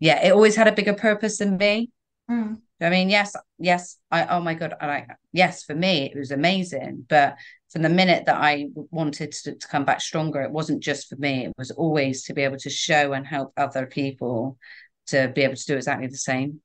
yeah, 0.00 0.24
it 0.26 0.32
always 0.32 0.56
had 0.56 0.66
a 0.66 0.72
bigger 0.72 0.94
purpose 0.94 1.38
than 1.38 1.56
me. 1.56 1.90
Mm. 2.28 2.60
I 2.84 2.90
mean, 2.90 3.08
yes, 3.08 3.34
yes, 3.58 3.98
I 4.10 4.26
oh 4.26 4.40
my 4.40 4.54
god, 4.54 4.74
I 4.80 5.06
yes, 5.32 5.64
for 5.64 5.74
me 5.74 6.10
it 6.12 6.18
was 6.18 6.30
amazing, 6.30 7.06
but 7.08 7.36
from 7.70 7.82
the 7.82 7.88
minute 7.88 8.26
that 8.26 8.36
I 8.36 8.68
wanted 8.74 9.32
to, 9.32 9.54
to, 9.56 9.68
come 9.68 9.84
back 9.84 10.00
stronger, 10.00 10.42
it 10.42 10.52
wasn't 10.52 10.82
just 10.82 11.08
for 11.08 11.16
me. 11.16 11.46
It 11.46 11.54
was 11.58 11.72
always 11.72 12.22
to 12.24 12.34
be 12.34 12.42
able 12.42 12.58
to 12.58 12.70
show 12.70 13.12
and 13.14 13.26
help 13.26 13.52
other 13.56 13.86
people 13.86 14.58
to 15.06 15.32
be 15.34 15.42
able 15.42 15.56
to 15.56 15.66
do 15.66 15.74
exactly 15.76 16.06
the 16.06 16.16
same. 16.16 16.60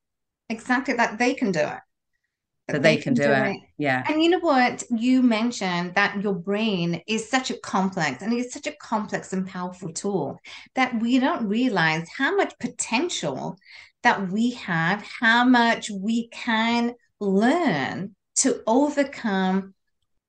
Exactly, 0.50 0.94
that 0.96 1.18
they 1.18 1.34
can 1.34 1.52
do 1.52 1.62
it. 1.62 1.80
That, 2.68 2.84
they, 2.84 2.98
they, 2.98 3.02
can, 3.02 3.16
can 3.16 3.26
do, 3.26 3.32
it. 3.32 3.56
it. 3.56 3.62
Yeah. 3.78 4.04
And 4.08 4.22
you 4.22 4.30
know 4.30 4.40
what? 4.40 4.84
You 4.92 5.24
mentioned 5.24 5.96
that 5.96 6.22
your 6.22 6.36
brain 6.36 7.02
is 7.08 7.28
such 7.28 7.50
a 7.50 7.58
complex 7.58 8.22
and 8.22 8.32
it's 8.32 8.54
such 8.54 8.68
a 8.68 8.76
complex 8.80 9.34
and 9.34 9.48
powerful 9.48 9.92
tool 9.92 10.40
that 10.76 11.00
we 11.02 11.18
don't 11.18 11.48
realize 11.48 12.08
how 12.16 12.36
much 12.36 12.54
potential 12.60 13.58
that 14.04 14.32
we 14.32 14.52
have, 14.52 15.04
how 15.20 15.44
much 15.44 15.90
we 15.90 16.28
can 16.30 16.96
learn 17.20 18.16
to 18.38 18.62
overcome 18.66 19.74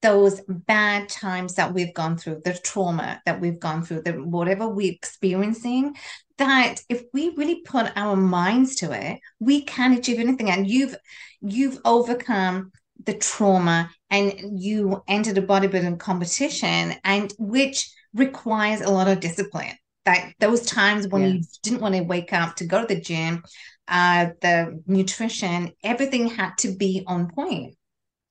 those 0.02 0.40
bad 0.48 1.08
times 1.08 1.54
that 1.54 1.74
we've 1.74 1.94
gone 1.94 2.16
through, 2.16 2.40
the 2.44 2.54
trauma 2.54 3.20
that 3.26 3.40
we've 3.40 3.60
gone 3.60 3.82
through, 3.82 4.02
the 4.02 4.12
whatever 4.12 4.66
we're 4.66 4.92
experiencing, 4.92 5.94
that 6.38 6.76
if 6.88 7.02
we 7.12 7.34
really 7.36 7.60
put 7.60 7.92
our 7.96 8.16
minds 8.16 8.76
to 8.76 8.92
it, 8.92 9.20
we 9.40 9.62
can 9.62 9.92
achieve 9.92 10.18
anything. 10.18 10.50
And 10.50 10.66
you've 10.66 10.96
you've 11.42 11.78
overcome 11.84 12.72
the 13.04 13.14
trauma 13.14 13.90
and 14.10 14.60
you 14.60 15.02
entered 15.06 15.38
a 15.38 15.42
bodybuilding 15.42 15.98
competition 15.98 16.94
and 17.04 17.32
which 17.38 17.90
requires 18.14 18.80
a 18.80 18.90
lot 18.90 19.08
of 19.08 19.20
discipline. 19.20 19.74
That 20.06 20.32
those 20.40 20.62
times 20.62 21.06
when 21.08 21.22
yes. 21.22 21.32
you 21.32 21.42
didn't 21.62 21.82
want 21.82 21.94
to 21.94 22.02
wake 22.02 22.32
up 22.32 22.56
to 22.56 22.64
go 22.64 22.80
to 22.80 22.94
the 22.94 23.00
gym, 23.00 23.42
uh, 23.86 24.30
the 24.40 24.82
nutrition, 24.86 25.72
everything 25.84 26.28
had 26.28 26.56
to 26.58 26.74
be 26.74 27.04
on 27.06 27.30
point. 27.30 27.76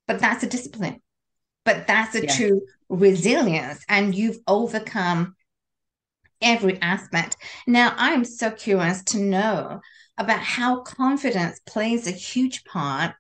But 0.08 0.20
that's 0.20 0.44
a 0.44 0.48
discipline 0.48 1.02
but 1.70 1.86
that's 1.86 2.16
a 2.16 2.24
yeah. 2.24 2.36
true 2.36 2.62
resilience 2.90 3.84
and 3.88 4.16
you've 4.16 4.40
overcome 4.48 5.36
every 6.42 6.82
aspect 6.82 7.38
now 7.68 7.94
i 7.98 8.12
am 8.12 8.24
so 8.24 8.50
curious 8.50 9.04
to 9.04 9.20
know 9.20 9.80
about 10.18 10.40
how 10.40 10.82
confidence 10.82 11.60
plays 11.68 12.08
a 12.08 12.12
huge 12.12 12.64
part 12.64 13.14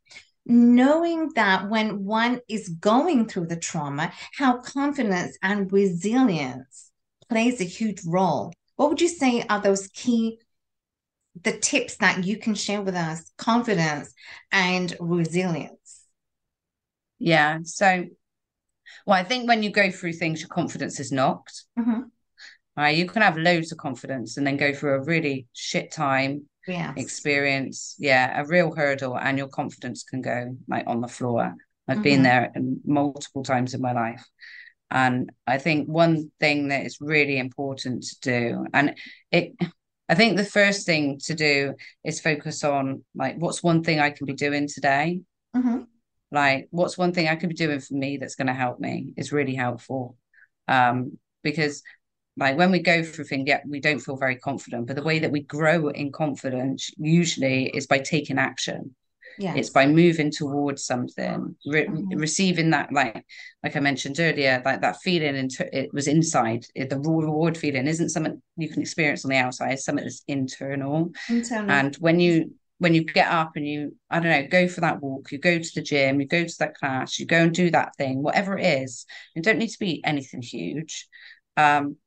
knowing 0.46 1.30
that 1.36 1.70
when 1.70 2.04
one 2.06 2.40
is 2.50 2.70
going 2.70 3.28
through 3.28 3.46
the 3.46 3.60
trauma 3.60 4.12
how 4.34 4.58
confidence 4.62 5.38
and 5.44 5.72
resilience 5.72 6.89
plays 7.30 7.62
a 7.62 7.66
huge 7.66 8.02
role 8.06 8.52
what 8.76 8.90
would 8.90 9.02
you 9.02 9.08
say 9.08 9.44
are 9.50 9.62
those 9.62 9.88
key 9.88 10.40
the 11.42 11.58
tips 11.58 11.98
that 11.98 12.24
you 12.26 12.38
can 12.38 12.56
share 12.56 12.82
with 12.82 12.96
us 12.96 13.32
confidence 13.38 14.14
and 14.52 14.96
resilience 15.00 16.06
yeah 17.20 17.60
so 17.64 18.06
well, 19.06 19.18
I 19.18 19.24
think 19.24 19.48
when 19.48 19.64
you 19.64 19.72
go 19.72 19.92
through 19.92 20.14
things, 20.14 20.42
your 20.42 20.50
confidence 20.50 21.00
is 21.00 21.12
knocked. 21.12 21.66
Mm-hmm. 21.78 22.02
Uh, 22.82 22.88
you 22.88 23.08
can 23.08 23.22
have 23.22 23.38
loads 23.38 23.72
of 23.72 23.78
confidence 23.78 24.38
and 24.38 24.48
then 24.48 24.58
go 24.58 24.74
through 24.74 24.96
a 24.96 25.04
really 25.04 25.48
shit 25.54 25.92
time 25.92 26.46
yes. 26.68 26.94
experience. 26.98 27.96
Yeah, 28.00 28.42
a 28.42 28.46
real 28.46 28.74
hurdle, 28.74 29.18
and 29.18 29.38
your 29.38 29.50
confidence 29.50 30.04
can 30.04 30.22
go 30.22 30.56
like 30.68 30.86
on 30.88 31.02
the 31.02 31.08
floor. 31.08 31.56
I've 31.88 31.96
mm-hmm. 31.96 32.04
been 32.04 32.24
there 32.24 32.54
multiple 32.86 33.44
times 33.44 33.74
in 33.74 33.82
my 33.82 33.94
life. 33.94 34.24
And 34.92 35.32
I 35.46 35.58
think 35.58 35.88
one 35.88 36.32
thing 36.40 36.70
that 36.70 36.86
is 36.86 37.00
really 37.00 37.38
important 37.38 38.04
to 38.04 38.20
do, 38.22 38.66
and 38.74 38.96
it, 39.32 39.54
I 40.08 40.16
think 40.16 40.38
the 40.38 40.46
first 40.46 40.86
thing 40.86 41.20
to 41.26 41.36
do 41.36 41.76
is 42.04 42.20
focus 42.20 42.64
on 42.64 43.04
like, 43.14 43.36
what's 43.38 43.62
one 43.62 43.84
thing 43.84 44.00
I 44.00 44.10
can 44.10 44.26
be 44.26 44.34
doing 44.34 44.68
today? 44.68 45.22
Mm-hmm. 45.56 45.84
Like 46.32 46.68
what's 46.72 46.98
one 46.98 47.12
thing 47.12 47.28
i 47.28 47.36
could 47.36 47.50
be 47.50 47.56
doing 47.56 47.80
for 47.80 47.96
me 47.96 48.18
that's 48.18 48.36
going 48.36 48.48
to 48.48 48.54
help 48.54 48.80
me 48.80 49.14
is 49.18 49.32
really 49.32 49.56
helpful. 49.56 50.16
Um 50.68 51.18
because 51.42 51.82
like 52.38 52.58
when 52.58 52.72
we 52.72 52.80
go 52.80 53.04
through 53.04 53.26
things 53.26 53.46
yeah 53.48 53.62
we 53.68 53.80
don't 53.80 54.00
feel 54.00 54.16
very 54.16 54.36
confident 54.36 54.88
but 54.88 54.96
the 54.96 55.04
way 55.04 55.20
that 55.20 55.32
we 55.32 55.42
grow 55.42 55.90
in 55.90 56.12
confidence 56.12 56.92
usually 56.98 57.68
is 57.70 57.88
by 57.88 58.00
taking 58.00 58.38
action 58.38 58.96
yeah 59.40 59.56
it's 59.56 59.70
by 59.70 59.86
moving 59.86 60.30
towards 60.30 60.84
something 60.84 61.56
re- 61.66 61.88
mm-hmm. 61.88 62.18
receiving 62.18 62.70
that 62.70 62.92
like 62.92 63.26
like 63.64 63.76
i 63.76 63.80
mentioned 63.80 64.20
earlier 64.20 64.62
like 64.66 64.82
that 64.82 65.02
feeling 65.02 65.36
into 65.36 65.66
it 65.78 65.94
was 65.94 66.08
inside 66.08 66.66
it, 66.76 66.90
the 66.90 67.00
reward 67.00 67.58
feeling 67.58 67.88
isn't 67.88 68.10
something 68.10 68.42
you 68.58 68.70
can 68.70 68.82
experience 68.82 69.26
on 69.26 69.32
the 69.32 69.38
outside 69.38 69.72
it's 69.72 69.86
something 69.86 70.06
that's 70.06 70.24
internal, 70.28 71.12
internal. 71.30 71.72
and 71.72 71.96
when 71.96 72.20
you 72.20 72.52
when 72.80 72.94
you 72.94 73.04
get 73.04 73.28
up 73.28 73.52
and 73.56 73.68
you, 73.68 73.96
I 74.10 74.20
don't 74.20 74.32
know, 74.32 74.48
go 74.48 74.68
for 74.70 74.82
that 74.82 75.02
walk, 75.02 75.32
you 75.32 75.38
go 75.38 75.60
to 75.60 75.72
the 75.76 75.82
gym, 75.82 76.22
you 76.22 76.28
go 76.28 76.46
to 76.46 76.56
that 76.60 76.76
class, 76.76 77.20
you 77.20 77.26
go 77.26 77.40
and 77.40 77.54
do 77.54 77.70
that 77.72 77.94
thing, 77.98 78.24
whatever 78.24 78.58
it 78.58 78.84
is, 78.84 79.06
it 79.36 79.44
don't 79.44 79.60
need 79.60 79.68
to 79.68 79.80
be 79.80 80.02
anything 80.06 80.42
huge. 80.42 81.08
Um, 81.58 81.98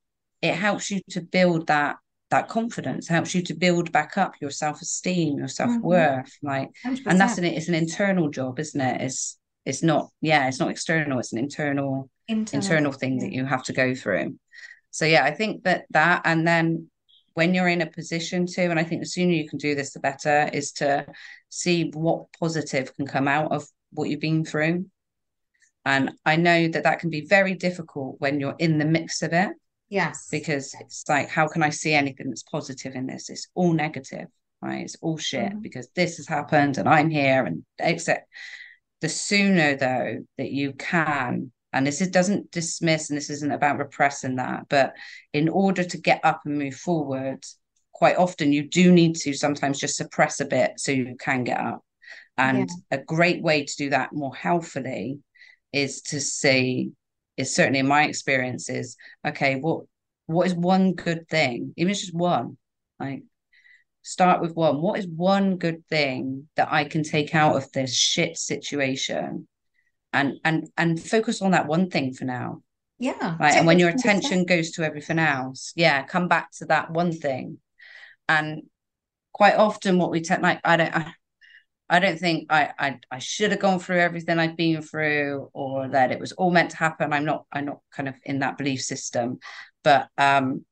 it 0.41 0.55
helps 0.55 0.91
you 0.91 1.03
to 1.11 1.20
build 1.20 1.66
that 1.66 1.97
that 2.33 2.49
confidence 2.49 3.07
helps 3.07 3.35
you 3.35 3.43
to 3.43 3.55
build 3.55 3.93
back 3.93 4.16
up 4.16 4.35
your 4.41 4.51
self-esteem 4.51 5.39
your 5.39 5.49
self-worth 5.49 6.26
mm-hmm. 6.26 6.47
like 6.47 6.70
100%. 6.85 7.03
and 7.07 7.20
that's 7.20 7.37
an 7.39 7.45
it's 7.45 7.68
an 7.68 7.74
internal 7.74 8.30
job 8.30 8.59
isn't 8.59 8.80
it 8.80 9.03
it's 9.03 9.39
it's 9.66 9.83
not 9.83 10.09
yeah 10.22 10.49
it's 10.49 10.59
not 10.59 10.70
external 10.70 11.18
it's 11.18 11.33
an 11.33 11.39
internal 11.39 12.09
internal, 12.28 12.62
internal 12.62 12.93
thing 12.93 13.18
yeah. 13.18 13.24
that 13.24 13.33
you 13.33 13.45
have 13.45 13.62
to 13.62 13.74
go 13.74 13.95
through 13.95 14.35
so 14.91 15.05
yeah 15.05 15.24
i 15.24 15.30
think 15.30 15.62
that 15.64 15.85
that 15.91 16.22
and 16.24 16.47
then 16.47 16.89
when 17.35 17.55
you're 17.55 17.68
in 17.68 17.80
a 17.80 17.87
position 17.87 18.45
to, 18.45 18.62
and 18.62 18.78
I 18.78 18.85
think 18.85 19.01
the 19.01 19.07
sooner 19.07 19.33
you 19.33 19.49
can 19.49 19.59
do 19.59 19.74
this, 19.74 19.95
the 19.95 20.01
better, 20.01 20.51
is 20.53 20.72
to 20.72 21.07
see 21.49 21.91
what 21.95 22.26
positive 22.39 22.95
can 22.95 23.07
come 23.07 23.26
out 23.26 23.53
of 23.53 23.66
what 23.93 24.11
you've 24.11 24.20
been 24.20 24.45
through. 24.45 24.85
And 25.85 26.12
I 26.26 26.37
know 26.37 26.68
that 26.68 26.85
that 26.85 26.99
can 26.99 27.09
be 27.09 27.26
very 27.26 27.55
difficult 27.55 28.16
when 28.18 28.39
you're 28.39 28.55
in 28.59 28.76
the 28.76 28.85
mix 28.85 29.22
of 29.22 29.33
it. 29.33 29.51
Yes. 29.93 30.28
Because 30.30 30.74
it's 30.80 31.05
like, 31.07 31.28
how 31.28 31.47
can 31.47 31.62
I 31.62 31.68
see 31.68 31.93
anything 31.93 32.30
that's 32.30 32.43
positive 32.43 32.95
in 32.95 33.07
this? 33.07 33.28
It's 33.28 33.49
all 33.55 33.74
negative, 33.74 34.28
right? 34.62 34.84
It's 34.84 34.97
all 35.03 35.18
shit 35.18 35.51
mm-hmm. 35.51 35.59
because 35.59 35.86
this 35.95 36.16
has 36.16 36.26
happened 36.26 36.78
and 36.78 36.88
I'm 36.88 37.11
here 37.11 37.45
and 37.45 37.62
except 37.78 38.26
the 39.03 39.11
sooner 39.11 39.76
though 39.76 40.24
that 40.38 40.51
you 40.51 40.72
can 40.72 41.53
and 41.74 41.86
this 41.86 42.01
is, 42.01 42.09
doesn't 42.09 42.51
dismiss 42.51 43.11
and 43.11 43.18
this 43.18 43.28
isn't 43.28 43.53
about 43.53 43.78
repressing 43.78 44.36
that 44.36 44.64
but 44.70 44.95
in 45.34 45.51
order 45.51 45.84
to 45.84 45.99
get 45.99 46.20
up 46.24 46.40
and 46.47 46.57
move 46.57 46.74
forward 46.74 47.45
quite 47.93 48.16
often 48.16 48.51
you 48.51 48.62
do 48.62 48.93
need 48.93 49.16
to 49.16 49.34
sometimes 49.34 49.78
just 49.78 49.97
suppress 49.97 50.40
a 50.40 50.47
bit 50.47 50.72
so 50.78 50.93
you 50.93 51.16
can 51.20 51.45
get 51.45 51.61
up 51.61 51.84
and 52.38 52.70
yeah. 52.90 52.99
a 52.99 53.05
great 53.05 53.43
way 53.43 53.64
to 53.64 53.76
do 53.76 53.90
that 53.90 54.12
more 54.12 54.34
healthily 54.34 55.18
is 55.72 56.01
to 56.03 56.20
say 56.20 56.90
is 57.37 57.55
certainly 57.55 57.78
in 57.80 57.89
my 57.89 58.05
experience 58.05 58.68
is 58.68 58.97
okay 59.26 59.57
what 59.57 59.85
what 60.26 60.47
is 60.47 60.55
one 60.55 60.95
good 60.95 61.28
thing? 61.28 61.74
Even 61.76 61.95
just 61.95 62.14
one 62.14 62.57
like 62.99 63.22
start 64.03 64.41
with 64.41 64.55
one. 64.55 64.80
What 64.80 64.99
is 64.99 65.07
one 65.07 65.57
good 65.57 65.87
thing 65.89 66.49
that 66.57 66.72
i 66.72 66.85
can 66.85 67.03
take 67.03 67.35
out 67.35 67.57
of 67.57 67.70
this 67.72 67.95
shit 67.95 68.37
situation? 68.37 69.47
And 70.12 70.35
and 70.45 70.68
and 70.76 71.03
focus 71.03 71.41
on 71.43 71.53
that 71.53 71.66
one 71.66 71.91
thing 71.91 72.12
for 72.12 72.24
now. 72.24 72.62
Yeah 72.99 73.37
right 73.41 73.55
and 73.55 73.66
when 73.66 73.78
your 73.78 73.89
attention 73.89 74.45
goes 74.45 74.72
to 74.72 74.85
everything 74.85 75.18
else 75.18 75.72
yeah 75.74 76.05
come 76.05 76.28
back 76.28 76.53
to 76.59 76.66
that 76.66 76.91
one 76.91 77.12
thing. 77.12 77.59
And 78.28 78.62
quite 79.33 79.57
often 79.57 79.99
what 79.99 80.11
we 80.11 80.20
tend 80.20 80.43
like 80.43 80.61
i 80.62 80.76
don't 80.76 80.95
I, 80.95 81.12
I 81.93 81.99
don't 81.99 82.18
think 82.18 82.47
I, 82.51 82.70
I 82.78 82.99
I 83.11 83.18
should 83.18 83.51
have 83.51 83.61
gone 83.61 83.78
through 83.78 84.01
everything 84.01 84.38
I've 84.38 84.57
been 84.57 84.80
through 84.80 85.51
or 85.53 85.88
that 85.88 86.11
it 86.11 86.18
was 86.18 86.32
all 86.32 86.51
meant 86.51 86.70
to 86.70 86.78
happen. 86.78 87.12
I'm 87.12 87.26
not 87.26 87.45
I'm 87.53 87.66
not 87.66 87.80
kind 87.95 88.09
of 88.09 88.14
in 88.24 88.38
that 88.38 88.57
belief 88.57 88.80
system. 88.80 89.38
But 89.84 90.09
um 90.16 90.64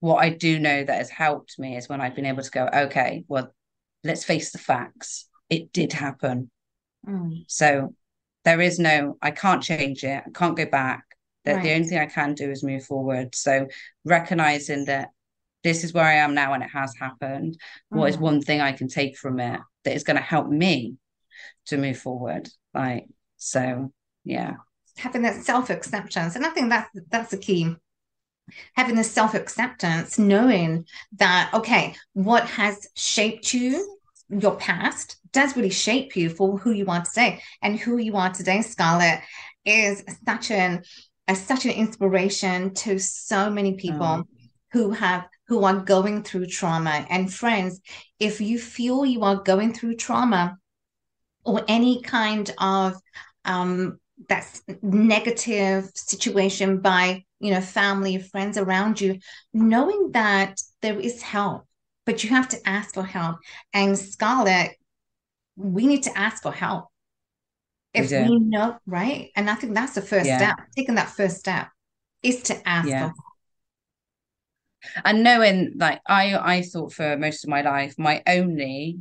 what 0.00 0.22
I 0.22 0.30
do 0.30 0.58
know 0.58 0.82
that 0.82 0.98
has 0.98 1.10
helped 1.10 1.58
me 1.58 1.76
is 1.76 1.88
when 1.88 2.00
I've 2.00 2.14
been 2.14 2.26
able 2.26 2.42
to 2.42 2.50
go, 2.50 2.68
okay, 2.74 3.24
well, 3.28 3.54
let's 4.04 4.24
face 4.24 4.52
the 4.52 4.58
facts. 4.58 5.28
It 5.48 5.72
did 5.72 5.92
happen. 5.92 6.50
Mm. 7.06 7.44
So 7.46 7.94
there 8.44 8.60
is 8.60 8.78
no, 8.78 9.16
I 9.22 9.30
can't 9.30 9.62
change 9.62 10.04
it. 10.04 10.22
I 10.26 10.30
can't 10.30 10.56
go 10.56 10.66
back. 10.66 11.04
That 11.44 11.56
right. 11.56 11.62
the 11.62 11.72
only 11.72 11.88
thing 11.88 11.98
I 11.98 12.06
can 12.06 12.34
do 12.34 12.50
is 12.50 12.62
move 12.62 12.84
forward. 12.84 13.34
So 13.34 13.66
recognizing 14.04 14.84
that 14.86 15.08
this 15.64 15.82
is 15.82 15.92
where 15.92 16.04
I 16.04 16.14
am 16.14 16.34
now 16.34 16.52
and 16.52 16.62
it 16.62 16.70
has 16.70 16.94
happened. 17.00 17.58
Mm. 17.92 17.98
What 17.98 18.10
is 18.10 18.16
mm. 18.16 18.20
one 18.20 18.40
thing 18.40 18.60
I 18.60 18.72
can 18.72 18.88
take 18.88 19.16
from 19.16 19.40
it? 19.40 19.60
that 19.84 19.94
is 19.94 20.04
going 20.04 20.16
to 20.16 20.22
help 20.22 20.48
me 20.48 20.96
to 21.66 21.76
move 21.76 21.98
forward. 21.98 22.48
Like, 22.74 23.06
so 23.36 23.92
yeah. 24.24 24.54
Having 24.96 25.22
that 25.22 25.44
self 25.44 25.70
acceptance. 25.70 26.36
And 26.36 26.44
I 26.44 26.50
think 26.50 26.70
that's 26.70 26.90
that's 27.10 27.30
the 27.30 27.36
key. 27.36 27.74
Having 28.76 28.96
the 28.96 29.04
self 29.04 29.34
acceptance, 29.34 30.18
knowing 30.18 30.86
that, 31.16 31.50
okay, 31.54 31.94
what 32.12 32.46
has 32.46 32.86
shaped 32.94 33.52
you, 33.54 33.98
your 34.28 34.56
past, 34.56 35.16
does 35.32 35.56
really 35.56 35.70
shape 35.70 36.16
you 36.16 36.30
for 36.30 36.58
who 36.58 36.70
you 36.70 36.86
are 36.86 37.02
today. 37.02 37.42
And 37.62 37.78
who 37.78 37.98
you 37.98 38.16
are 38.16 38.32
today, 38.32 38.62
Scarlett, 38.62 39.20
is 39.64 40.04
such 40.26 40.50
an 40.50 40.82
a, 41.26 41.34
such 41.34 41.64
an 41.64 41.72
inspiration 41.72 42.74
to 42.74 42.98
so 42.98 43.50
many 43.50 43.74
people 43.74 44.06
mm. 44.06 44.26
who 44.72 44.90
have 44.90 45.26
who 45.46 45.64
are 45.64 45.76
going 45.76 46.22
through 46.22 46.46
trauma. 46.46 47.06
And 47.10 47.32
friends, 47.32 47.80
if 48.18 48.40
you 48.40 48.58
feel 48.58 49.04
you 49.04 49.22
are 49.22 49.36
going 49.36 49.74
through 49.74 49.96
trauma 49.96 50.56
or 51.44 51.62
any 51.68 52.00
kind 52.00 52.50
of 52.58 52.96
um, 53.44 53.98
that's 54.28 54.62
negative 54.82 55.90
situation 55.94 56.80
by 56.80 57.24
you 57.40 57.52
know 57.52 57.60
family 57.60 58.18
friends 58.18 58.56
around 58.56 59.00
you 59.00 59.18
knowing 59.52 60.12
that 60.12 60.60
there 60.82 60.98
is 60.98 61.20
help 61.20 61.66
but 62.06 62.22
you 62.22 62.30
have 62.30 62.48
to 62.48 62.68
ask 62.68 62.94
for 62.94 63.02
help 63.02 63.36
and 63.72 63.98
scarlett 63.98 64.76
we 65.56 65.86
need 65.86 66.02
to 66.02 66.16
ask 66.16 66.42
for 66.42 66.52
help 66.52 66.86
if 67.92 68.10
we, 68.10 68.22
we 68.22 68.38
know 68.38 68.78
right 68.86 69.30
and 69.36 69.50
i 69.50 69.54
think 69.54 69.74
that's 69.74 69.94
the 69.94 70.02
first 70.02 70.26
yeah. 70.26 70.38
step 70.38 70.66
taking 70.76 70.94
that 70.94 71.10
first 71.10 71.36
step 71.36 71.68
is 72.22 72.42
to 72.42 72.68
ask 72.68 72.88
yeah. 72.88 73.00
for 73.00 73.06
help 73.06 73.33
and 75.04 75.22
knowing 75.22 75.72
like 75.76 76.00
i 76.06 76.36
i 76.36 76.62
thought 76.62 76.92
for 76.92 77.16
most 77.16 77.44
of 77.44 77.50
my 77.50 77.62
life 77.62 77.94
my 77.98 78.22
only 78.26 78.98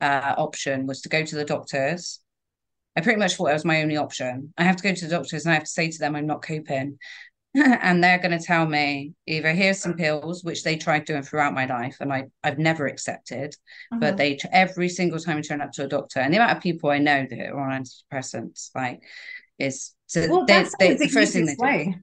uh 0.00 0.34
option 0.36 0.86
was 0.86 1.02
to 1.02 1.08
go 1.08 1.24
to 1.24 1.36
the 1.36 1.44
doctors. 1.44 2.20
I 2.96 3.00
pretty 3.00 3.18
much 3.18 3.34
thought 3.34 3.50
it 3.50 3.52
was 3.52 3.64
my 3.64 3.82
only 3.82 3.96
option. 3.96 4.52
I 4.58 4.64
have 4.64 4.76
to 4.76 4.82
go 4.82 4.92
to 4.92 5.04
the 5.04 5.16
doctors 5.16 5.44
and 5.44 5.52
i 5.52 5.54
have 5.54 5.64
to 5.64 5.70
say 5.70 5.90
to 5.90 5.98
them 5.98 6.16
i'm 6.16 6.26
not 6.26 6.42
coping. 6.42 6.98
And 7.54 8.04
they're 8.04 8.18
going 8.18 8.38
to 8.38 8.44
tell 8.44 8.66
me 8.66 9.14
either 9.26 9.52
here's 9.52 9.80
some 9.80 9.94
pills 9.94 10.44
which 10.44 10.62
they 10.62 10.76
tried 10.76 11.06
doing 11.06 11.22
throughout 11.22 11.54
my 11.54 11.64
life 11.64 11.96
and 11.98 12.12
I, 12.12 12.26
i've 12.44 12.58
never 12.58 12.86
accepted 12.86 13.56
uh-huh. 13.90 14.00
but 14.00 14.16
they 14.16 14.38
every 14.52 14.88
single 14.90 15.18
time 15.18 15.38
i 15.38 15.40
turn 15.40 15.62
up 15.62 15.72
to 15.72 15.84
a 15.84 15.88
doctor 15.88 16.20
and 16.20 16.32
the 16.32 16.36
amount 16.36 16.58
of 16.58 16.62
people 16.62 16.90
i 16.90 16.98
know 16.98 17.26
that 17.28 17.48
are 17.48 17.58
on 17.58 17.82
antidepressants 17.82 18.70
like 18.76 19.02
is 19.58 19.94
so 20.06 20.28
well, 20.28 20.44
they, 20.44 20.66
they, 20.78 20.94
the 20.94 21.08
first 21.08 21.32
thing 21.32 21.46
they 21.46 21.56
do 21.56 21.94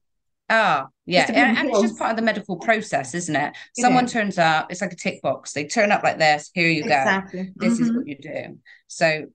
Oh, 0.50 0.86
yeah. 1.06 1.26
And, 1.28 1.58
and, 1.58 1.70
it's 1.70 1.82
just 1.82 1.98
part 1.98 2.12
of 2.12 2.18
the 2.18 2.22
medical 2.22 2.58
process, 2.58 3.16
isn't 3.16 3.36
it? 3.36 3.56
it 3.76 3.82
Someone 3.82 4.06
is. 4.06 4.14
turns 4.14 4.38
up, 4.38 4.72
it's 4.72 4.82
like 4.82 4.94
a 4.94 4.96
tick 4.96 5.22
box. 5.22 5.54
They 5.54 5.66
turn 5.66 5.92
up 5.92 6.04
like 6.04 6.20
this, 6.20 6.52
here 6.54 6.70
you 6.70 6.84
exactly. 6.84 7.46
go. 7.46 7.50
This 7.56 7.74
mm-hmm. 7.76 7.84
is 7.84 7.92
what 7.92 8.08
you 8.08 8.18
do. 8.18 8.60
So 8.88 9.26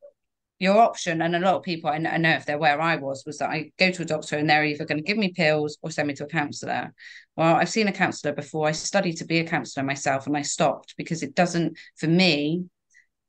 your 0.60 0.78
option, 0.78 1.22
and 1.22 1.34
a 1.34 1.40
lot 1.40 1.56
of 1.56 1.62
people 1.62 1.90
I 1.90 1.98
know, 1.98 2.10
I 2.10 2.18
know 2.18 2.32
if 2.32 2.46
they're 2.46 2.58
where 2.58 2.80
I 2.80 2.96
was, 2.96 3.24
was 3.26 3.38
that 3.38 3.50
I 3.50 3.72
go 3.78 3.90
to 3.90 4.02
a 4.02 4.04
doctor 4.04 4.36
and 4.36 4.48
they're 4.48 4.64
either 4.64 4.84
going 4.84 4.98
to 4.98 5.04
give 5.04 5.16
me 5.16 5.32
pills 5.32 5.78
or 5.82 5.90
send 5.90 6.06
me 6.06 6.14
to 6.14 6.24
a 6.24 6.28
counselor. 6.28 6.92
Well, 7.36 7.56
I've 7.56 7.70
seen 7.70 7.88
a 7.88 7.92
counselor 7.92 8.34
before. 8.34 8.68
I 8.68 8.72
studied 8.72 9.16
to 9.16 9.24
be 9.24 9.38
a 9.38 9.46
counselor 9.46 9.84
myself 9.84 10.26
and 10.26 10.36
I 10.36 10.42
stopped 10.42 10.94
because 10.96 11.22
it 11.22 11.34
doesn't, 11.34 11.78
for 11.96 12.06
me, 12.06 12.66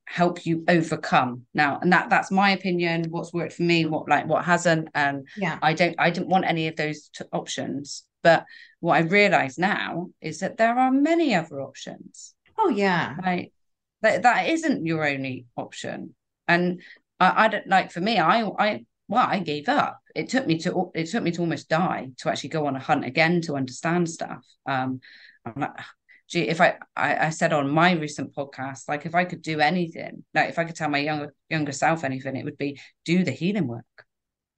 help 0.06 0.46
you 0.46 0.64
overcome. 0.68 1.46
Now 1.54 1.80
and 1.82 1.92
that 1.94 2.10
that's 2.10 2.32
my 2.32 2.52
opinion 2.52 3.06
what's 3.10 3.34
worked 3.34 3.54
for 3.54 3.64
me 3.64 3.86
what 3.86 4.10
like 4.10 4.28
what 4.28 4.46
hasn't 4.46 4.90
and 4.94 5.28
yeah. 5.38 5.58
I 5.62 5.74
don't 5.74 5.96
i 5.98 6.10
didn't 6.10 6.30
want 6.30 6.46
any 6.46 6.68
of 6.68 6.76
those 6.76 7.10
t- 7.10 7.26
options. 7.32 8.04
But 8.24 8.46
what 8.80 8.96
i 8.96 9.00
realize 9.00 9.58
now 9.58 10.10
is 10.22 10.40
that 10.40 10.58
there 10.58 10.78
are 10.78 10.92
many 10.92 11.34
other 11.34 11.62
options. 11.62 12.34
Oh 12.58 12.70
yeah. 12.70 13.16
Like 13.24 13.54
that, 14.02 14.24
that 14.24 14.50
isn't 14.50 14.86
your 14.86 15.08
only 15.08 15.46
option. 15.56 16.14
And 16.48 16.82
I, 17.20 17.46
I 17.46 17.48
don't 17.48 17.68
like 17.68 17.92
for 17.92 18.02
me 18.02 18.20
i 18.20 18.44
i 18.44 18.86
well 19.08 19.26
i 19.28 19.40
gave 19.40 19.70
up. 19.70 20.00
It 20.14 20.30
took 20.30 20.46
me 20.46 20.58
to 20.60 20.92
it 20.94 21.06
took 21.10 21.24
me 21.24 21.32
to 21.32 21.42
almost 21.42 21.70
die 21.70 22.10
to 22.18 22.30
actually 22.30 22.50
go 22.50 22.66
on 22.66 22.76
a 22.76 22.80
hunt 22.80 23.06
again 23.06 23.42
to 23.44 23.56
understand 23.56 24.10
stuff. 24.10 24.46
Um 24.66 25.00
i'm 25.46 25.62
like 25.62 25.72
gee, 26.32 26.48
if 26.48 26.62
I, 26.62 26.78
I, 26.96 27.28
I 27.28 27.30
said 27.30 27.52
on 27.52 27.70
my 27.70 27.92
recent 27.92 28.34
podcast, 28.34 28.88
like 28.88 29.06
if 29.06 29.14
I 29.14 29.26
could 29.26 29.42
do 29.42 29.60
anything, 29.60 30.24
like 30.34 30.50
if 30.50 30.58
I 30.58 30.64
could 30.64 30.76
tell 30.76 30.90
my 30.90 31.00
younger 31.00 31.34
younger 31.50 31.74
self 31.74 32.04
anything, 32.04 32.36
it 32.36 32.46
would 32.46 32.58
be 32.58 32.80
do 33.06 33.24
the 33.24 33.32
healing 33.32 33.68
work. 33.68 33.86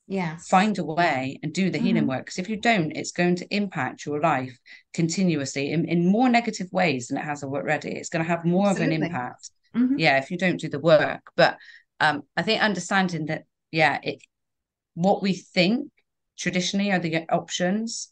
Yeah. 0.07 0.37
Find 0.49 0.77
a 0.77 0.83
way 0.83 1.39
and 1.41 1.53
do 1.53 1.69
the 1.69 1.77
mm-hmm. 1.77 1.87
healing 1.87 2.07
work. 2.07 2.25
Because 2.25 2.37
if 2.37 2.49
you 2.49 2.57
don't, 2.57 2.91
it's 2.91 3.11
going 3.11 3.35
to 3.37 3.55
impact 3.55 4.05
your 4.05 4.19
life 4.19 4.57
continuously 4.93 5.71
in, 5.71 5.85
in 5.85 6.05
more 6.05 6.29
negative 6.29 6.67
ways 6.71 7.07
than 7.07 7.17
it 7.17 7.23
has 7.23 7.43
already. 7.43 7.91
It's 7.91 8.09
going 8.09 8.23
to 8.23 8.29
have 8.29 8.45
more 8.45 8.69
Absolutely. 8.69 8.95
of 8.95 9.01
an 9.01 9.07
impact. 9.07 9.49
Mm-hmm. 9.75 9.99
Yeah, 9.99 10.17
if 10.17 10.29
you 10.29 10.37
don't 10.37 10.59
do 10.59 10.69
the 10.69 10.79
work. 10.79 11.21
But 11.35 11.57
um, 11.99 12.23
I 12.37 12.43
think 12.43 12.61
understanding 12.61 13.27
that, 13.27 13.45
yeah, 13.71 13.99
it 14.03 14.21
what 14.93 15.23
we 15.23 15.33
think 15.33 15.89
traditionally 16.37 16.91
are 16.91 16.99
the 16.99 17.25
options 17.29 18.09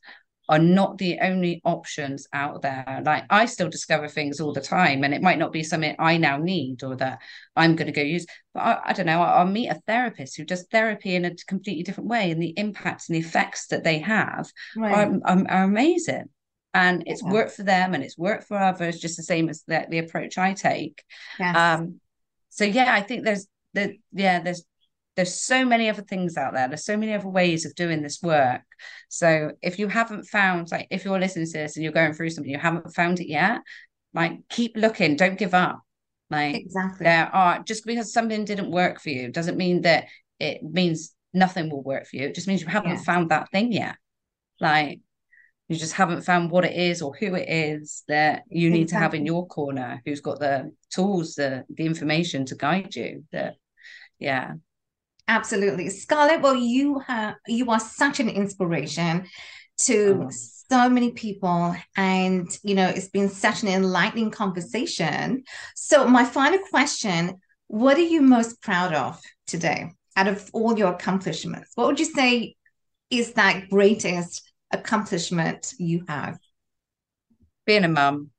are 0.52 0.60
not 0.60 0.98
the 0.98 1.18
only 1.22 1.62
options 1.64 2.28
out 2.34 2.62
there. 2.62 3.02
Like 3.06 3.24
I 3.30 3.46
still 3.46 3.70
discover 3.70 4.10
things 4.10 4.42
all 4.42 4.52
the 4.52 4.60
time, 4.60 5.06
and 5.06 5.14
it 5.14 5.22
might 5.22 5.40
not 5.40 5.54
be 5.54 5.64
something 5.64 5.96
I 5.98 6.18
now 6.18 6.38
need 6.38 6.84
or 6.84 6.98
that 6.98 7.20
I'm 7.56 7.78
going 7.78 7.88
to 7.88 7.94
go 7.94 8.02
use. 8.02 8.26
But 8.54 8.60
I, 8.60 8.82
I 8.88 8.94
don't 8.94 9.06
know. 9.06 9.22
I'll 9.22 9.46
meet 9.46 9.70
a 9.70 9.82
therapist 9.88 10.36
who 10.36 10.44
does 10.44 10.68
therapy 10.70 11.16
in 11.16 11.24
a 11.24 11.34
completely 11.48 11.84
different 11.84 12.10
way, 12.10 12.32
and 12.32 12.42
the 12.42 12.54
impacts 12.58 13.08
and 13.08 13.16
the 13.16 13.26
effects 13.26 13.68
that 13.68 13.86
they 13.86 14.00
have 14.00 14.52
right. 14.76 14.94
are, 14.94 15.20
are, 15.24 15.46
are, 15.50 15.64
amazing. 15.64 16.26
And 16.74 17.04
it's 17.06 17.24
yeah. 17.24 17.32
worked 17.32 17.52
for 17.54 17.64
them, 17.64 17.94
and 17.94 18.04
it's 18.04 18.18
worked 18.18 18.44
for 18.44 18.58
others, 18.58 19.00
just 19.00 19.16
the 19.16 19.24
same 19.24 19.48
as 19.48 19.64
the, 19.68 19.88
the 19.90 20.00
approach 20.00 20.38
I 20.38 20.54
take. 20.54 21.02
Yes. 21.40 21.56
Um, 21.56 22.02
so 22.50 22.66
yeah, 22.66 22.94
I 22.94 23.00
think 23.02 23.24
there's 23.24 23.48
the 23.74 23.96
yeah 24.12 24.42
there's 24.42 24.66
there's 25.16 25.36
so 25.36 25.66
many 25.66 25.90
other 25.90 26.04
things 26.04 26.38
out 26.38 26.54
there. 26.54 26.68
There's 26.68 26.86
so 26.86 26.96
many 26.98 27.14
other 27.14 27.28
ways 27.28 27.66
of 27.66 27.76
doing 27.76 28.02
this 28.02 28.22
work. 28.22 28.62
So 29.10 29.52
if 29.62 29.78
you 29.78 29.88
haven't 29.88 30.26
found 30.26 30.72
like 30.72 30.88
if 30.90 31.04
you're 31.04 31.20
listening 31.20 31.48
to 31.48 31.54
this 31.54 31.76
and 31.76 31.84
you're 31.84 31.92
going 31.92 32.14
through 32.14 32.30
something 32.30 32.52
you 32.52 32.58
haven't 32.58 32.94
found 32.94 33.20
it 33.20 33.28
yet 33.28 33.62
like 34.14 34.40
keep 34.50 34.76
looking. 34.76 35.16
Don't 35.16 35.38
give 35.38 35.54
up. 35.54 35.82
Like 36.30 36.56
exactly. 36.56 37.04
there 37.04 37.28
are 37.34 37.62
just 37.64 37.86
because 37.86 38.14
something 38.14 38.46
didn't 38.46 38.72
work 38.72 39.02
for 39.02 39.10
you 39.10 39.32
doesn't 39.32 39.58
mean 39.58 39.82
that 39.82 40.06
it 40.40 40.64
means 40.64 41.14
nothing 41.34 41.70
will 41.70 41.84
work 41.84 42.08
for 42.08 42.16
you. 42.16 42.28
It 42.28 42.36
just 42.36 42.48
means 42.48 42.62
you 42.62 42.68
haven't 42.68 42.92
yeah. 42.92 43.04
found 43.04 43.30
that 43.30 43.52
thing 43.52 43.72
yet. 43.72 43.98
Like 44.60 45.00
you 45.68 45.76
just 45.78 45.94
haven't 45.94 46.24
found 46.24 46.52
what 46.52 46.66
it 46.66 46.76
is 46.76 47.02
or 47.02 47.14
who 47.16 47.36
it 47.36 47.48
is 47.50 48.04
that 48.08 48.44
you 48.50 48.70
need 48.70 48.84
exactly. 48.84 48.98
to 48.98 49.04
have 49.04 49.14
in 49.14 49.26
your 49.26 49.48
corner 49.48 50.02
who's 50.06 50.20
got 50.20 50.40
the 50.40 50.72
tools 50.90 51.36
the 51.36 51.64
the 51.70 51.86
information 51.86 52.46
to 52.46 52.56
guide 52.56 52.94
you 52.94 53.24
that 53.32 53.56
yeah 54.20 54.52
Absolutely. 55.32 55.90
Scarlett, 55.90 56.42
well, 56.42 56.56
you 56.56 57.00
have 57.00 57.36
you 57.48 57.70
are 57.72 57.80
such 57.80 58.20
an 58.20 58.30
inspiration 58.30 59.26
to 59.86 60.24
oh. 60.26 60.30
so 60.30 60.90
many 60.90 61.12
people 61.12 61.76
and 61.96 62.48
you 62.64 62.76
know 62.76 62.88
it's 62.88 63.10
been 63.10 63.30
such 63.30 63.64
an 63.64 63.70
enlightening 63.70 64.30
conversation 64.30 65.44
so 65.76 66.06
my 66.06 66.24
final 66.24 66.60
question 66.70 67.40
what 67.66 67.98
are 67.98 68.02
you 68.02 68.22
most 68.22 68.62
proud 68.62 68.94
of 68.94 69.20
today 69.48 69.90
out 70.16 70.28
of 70.28 70.48
all 70.54 70.78
your 70.78 70.94
accomplishments 70.94 71.72
what 71.74 71.88
would 71.88 72.00
you 72.00 72.06
say 72.06 72.56
is 73.12 73.34
that 73.34 73.70
greatest 73.70 74.52
accomplishment 74.72 75.74
you 75.78 76.06
have? 76.08 76.40
Being 77.66 77.84
a 77.84 77.90
mum, 77.90 78.32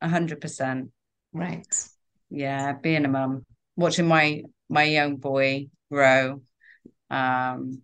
a 0.00 0.08
hundred 0.08 0.40
percent. 0.40 0.90
Right. 1.32 1.88
Yeah, 2.30 2.72
being 2.72 3.04
a 3.04 3.08
mum, 3.08 3.44
watching 3.76 4.06
my 4.06 4.44
my 4.68 4.84
young 4.84 5.16
boy 5.16 5.66
grow. 5.94 6.42
Um, 7.10 7.82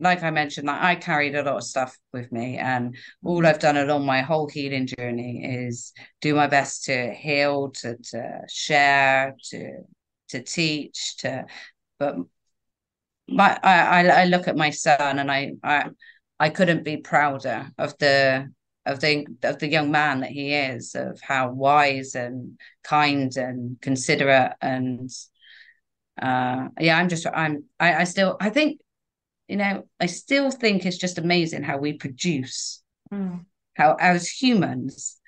like 0.00 0.22
I 0.22 0.30
mentioned, 0.30 0.66
like 0.66 0.82
I 0.82 0.96
carried 0.96 1.36
a 1.36 1.42
lot 1.42 1.56
of 1.56 1.64
stuff 1.64 1.96
with 2.12 2.32
me, 2.32 2.58
and 2.58 2.96
all 3.22 3.46
I've 3.46 3.60
done 3.60 3.76
along 3.76 4.04
my 4.04 4.22
whole 4.22 4.48
healing 4.48 4.86
journey 4.86 5.44
is 5.44 5.92
do 6.20 6.34
my 6.34 6.48
best 6.48 6.84
to 6.84 7.12
heal, 7.14 7.70
to 7.80 7.96
to 8.10 8.40
share, 8.48 9.36
to 9.50 9.82
to 10.30 10.42
teach, 10.42 11.16
to. 11.18 11.46
But 11.98 12.16
my 13.28 13.58
I 13.62 14.08
I 14.22 14.24
look 14.24 14.48
at 14.48 14.56
my 14.56 14.70
son, 14.70 15.18
and 15.18 15.30
I 15.30 15.52
I 15.62 15.90
I 16.40 16.50
couldn't 16.50 16.84
be 16.84 16.96
prouder 16.98 17.70
of 17.78 17.96
the 17.98 18.52
of 18.84 19.00
the 19.00 19.26
of 19.44 19.58
the 19.60 19.68
young 19.68 19.90
man 19.90 20.20
that 20.20 20.30
he 20.30 20.54
is, 20.54 20.94
of 20.94 21.20
how 21.22 21.52
wise 21.52 22.14
and 22.16 22.58
kind 22.82 23.34
and 23.36 23.80
considerate 23.80 24.52
and 24.60 25.10
uh 26.20 26.68
yeah 26.78 26.96
i'm 26.96 27.08
just 27.08 27.26
i'm 27.34 27.64
I, 27.80 27.94
I 27.94 28.04
still 28.04 28.36
i 28.40 28.50
think 28.50 28.80
you 29.48 29.56
know, 29.56 29.84
I 30.00 30.06
still 30.06 30.50
think 30.50 30.86
it's 30.86 30.96
just 30.96 31.18
amazing 31.18 31.62
how 31.62 31.76
we 31.76 31.94
produce, 31.94 32.82
mm. 33.12 33.44
how 33.74 33.96
as 34.00 34.28
humans 34.28 35.18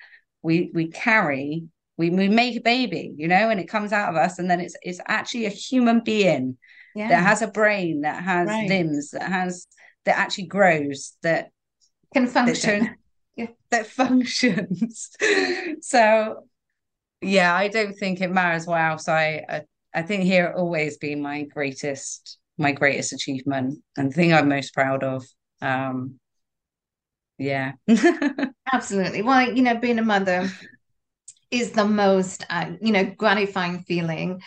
we 0.41 0.71
we 0.73 0.87
carry, 0.87 1.65
we 1.97 2.09
we 2.09 2.27
make 2.27 2.57
a 2.57 2.61
baby, 2.61 3.13
you 3.15 3.27
know, 3.27 3.49
and 3.49 3.59
it 3.59 3.69
comes 3.69 3.93
out 3.93 4.09
of 4.09 4.15
us, 4.15 4.39
and 4.39 4.49
then 4.49 4.59
it's 4.59 4.75
it's 4.81 4.99
actually 5.07 5.45
a 5.45 5.49
human 5.49 6.01
being 6.03 6.57
yeah. 6.95 7.09
that 7.09 7.23
has 7.23 7.41
a 7.41 7.47
brain, 7.47 8.01
that 8.01 8.23
has 8.23 8.47
right. 8.47 8.67
limbs, 8.67 9.11
that 9.11 9.29
has 9.29 9.67
that 10.05 10.17
actually 10.17 10.47
grows, 10.47 11.15
that 11.21 11.49
can 12.13 12.25
function. 12.27 12.79
That, 12.79 12.85
turn, 12.87 12.95
yeah. 13.35 13.47
that 13.69 13.85
functions. 13.85 15.11
so 15.81 16.47
yeah, 17.21 17.53
I 17.53 17.67
don't 17.67 17.93
think 17.93 18.19
it 18.21 18.31
matters 18.31 18.65
what 18.65 18.81
else 18.81 19.07
I, 19.07 19.43
I 19.93 20.01
think 20.01 20.23
here 20.23 20.53
always 20.55 20.97
be 20.97 21.15
my 21.15 21.43
greatest 21.43 22.37
my 22.57 22.71
greatest 22.71 23.13
achievement 23.13 23.83
and 23.97 24.13
thing 24.13 24.33
I'm 24.33 24.49
most 24.49 24.73
proud 24.73 25.03
of. 25.03 25.23
Um, 25.61 26.19
yeah. 27.37 27.73
Absolutely. 28.73 29.21
Well, 29.21 29.53
you 29.53 29.61
know, 29.61 29.77
being 29.77 29.99
a 29.99 30.03
mother 30.03 30.49
is 31.51 31.71
the 31.71 31.85
most, 31.85 32.45
uh, 32.49 32.71
you 32.81 32.91
know, 32.91 33.05
gratifying 33.05 33.83
feeling 33.83 34.41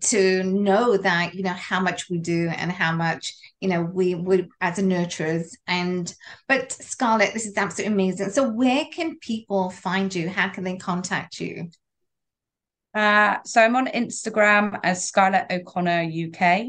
to 0.00 0.42
know 0.44 0.96
that, 0.96 1.34
you 1.34 1.42
know, 1.42 1.52
how 1.52 1.80
much 1.80 2.08
we 2.08 2.18
do 2.18 2.48
and 2.48 2.70
how 2.70 2.92
much, 2.92 3.34
you 3.60 3.68
know, 3.68 3.82
we 3.82 4.14
would 4.14 4.48
as 4.60 4.78
a 4.78 4.82
nurturers. 4.82 5.54
And, 5.66 6.12
but 6.46 6.72
Scarlett, 6.72 7.34
this 7.34 7.46
is 7.46 7.56
absolutely 7.56 7.92
amazing. 7.92 8.30
So, 8.30 8.48
where 8.48 8.86
can 8.92 9.18
people 9.18 9.70
find 9.70 10.14
you? 10.14 10.28
How 10.28 10.48
can 10.48 10.64
they 10.64 10.76
contact 10.76 11.40
you? 11.40 11.70
Uh, 12.94 13.36
so 13.44 13.62
I'm 13.62 13.76
on 13.76 13.86
Instagram 13.86 14.80
as 14.82 15.06
Scarlett 15.06 15.46
O'Connor 15.50 16.10
UK 16.10 16.68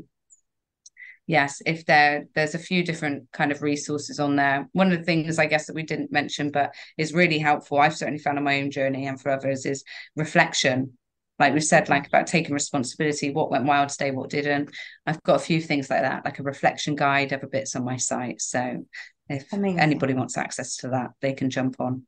yes, 1.31 1.63
if 1.65 1.87
there 1.87 2.27
there's 2.35 2.57
a 2.57 2.59
few 2.59 2.85
different 2.85 3.31
kind 3.33 3.53
of 3.53 3.63
resources 3.63 4.19
on 4.19 4.35
there. 4.35 4.69
One 4.73 4.91
of 4.91 4.99
the 4.99 5.05
things 5.05 5.39
I 5.39 5.47
guess 5.47 5.67
that 5.67 5.77
we 5.77 5.85
didn't 5.85 6.11
mention, 6.11 6.51
but 6.51 6.75
is 6.99 7.15
really 7.15 7.39
helpful, 7.39 7.79
I've 7.79 7.97
certainly 7.97 8.19
found 8.19 8.37
on 8.37 8.45
my 8.45 8.61
own 8.61 8.73
journey 8.73 9.07
and 9.07 9.21
for 9.21 9.31
others, 9.31 9.65
is 9.65 9.85
reflection. 10.17 10.99
Like 11.39 11.55
we 11.55 11.61
said, 11.61 11.89
like 11.89 12.09
about 12.09 12.27
taking 12.27 12.53
responsibility, 12.53 13.31
what 13.31 13.51
went 13.51 13.65
well 13.65 13.87
today, 13.87 14.11
what 14.11 14.29
didn't. 14.29 14.71
I've 15.07 15.23
got 15.23 15.37
a 15.37 15.45
few 15.45 15.61
things 15.61 15.89
like 15.89 16.03
that, 16.03 16.25
like 16.25 16.41
a 16.41 16.43
reflection 16.43 16.97
guide, 16.97 17.33
other 17.33 17.47
bits 17.47 17.77
on 17.77 17.85
my 17.85 17.97
site. 17.97 18.43
So 18.43 18.85
if 19.29 19.53
Amazing. 19.53 19.79
anybody 19.79 20.15
wants 20.15 20.37
access 20.37 20.77
to 20.79 20.89
that, 20.89 21.13
they 21.21 21.33
can 21.33 21.49
jump 21.49 21.77
on. 21.79 22.07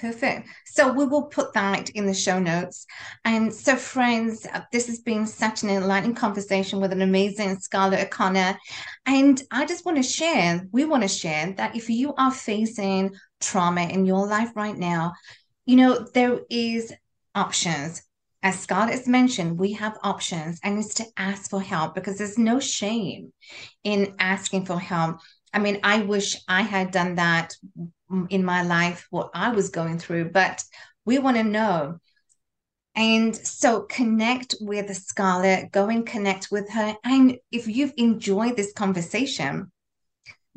Perfect. 0.00 0.48
So 0.64 0.90
we 0.92 1.04
will 1.04 1.24
put 1.24 1.52
that 1.52 1.90
in 1.90 2.06
the 2.06 2.14
show 2.14 2.38
notes. 2.38 2.86
And 3.26 3.52
so, 3.52 3.76
friends, 3.76 4.46
this 4.72 4.86
has 4.86 5.00
been 5.00 5.26
such 5.26 5.62
an 5.62 5.68
enlightening 5.68 6.14
conversation 6.14 6.80
with 6.80 6.92
an 6.92 7.02
amazing 7.02 7.58
Scarlett 7.58 8.06
O'Connor. 8.06 8.56
And 9.04 9.42
I 9.50 9.66
just 9.66 9.84
want 9.84 9.98
to 9.98 10.02
share, 10.02 10.66
we 10.72 10.86
want 10.86 11.02
to 11.02 11.08
share 11.08 11.52
that 11.58 11.76
if 11.76 11.90
you 11.90 12.14
are 12.14 12.30
facing 12.30 13.14
trauma 13.40 13.82
in 13.82 14.06
your 14.06 14.26
life 14.26 14.52
right 14.56 14.76
now, 14.76 15.12
you 15.66 15.76
know, 15.76 16.06
there 16.14 16.40
is 16.48 16.94
options. 17.34 18.02
As 18.42 18.58
Scarlett 18.58 18.94
has 18.94 19.06
mentioned, 19.06 19.58
we 19.58 19.74
have 19.74 19.98
options 20.02 20.60
and 20.64 20.78
it's 20.78 20.94
to 20.94 21.04
ask 21.18 21.50
for 21.50 21.60
help 21.60 21.94
because 21.94 22.16
there's 22.16 22.38
no 22.38 22.58
shame 22.58 23.34
in 23.84 24.14
asking 24.18 24.64
for 24.64 24.78
help. 24.78 25.18
I 25.52 25.58
mean, 25.58 25.78
I 25.82 26.00
wish 26.00 26.38
I 26.48 26.62
had 26.62 26.90
done 26.90 27.16
that 27.16 27.54
in 28.28 28.44
my 28.44 28.62
life, 28.62 29.06
what 29.10 29.30
I 29.34 29.50
was 29.50 29.70
going 29.70 29.98
through, 29.98 30.30
but 30.30 30.62
we 31.04 31.18
want 31.18 31.36
to 31.36 31.44
know. 31.44 31.98
And 32.94 33.34
so 33.36 33.82
connect 33.82 34.56
with 34.60 34.94
Scarlett, 34.96 35.70
go 35.70 35.88
and 35.88 36.06
connect 36.06 36.48
with 36.50 36.68
her. 36.70 36.96
And 37.04 37.38
if 37.52 37.68
you've 37.68 37.94
enjoyed 37.96 38.56
this 38.56 38.72
conversation, 38.72 39.70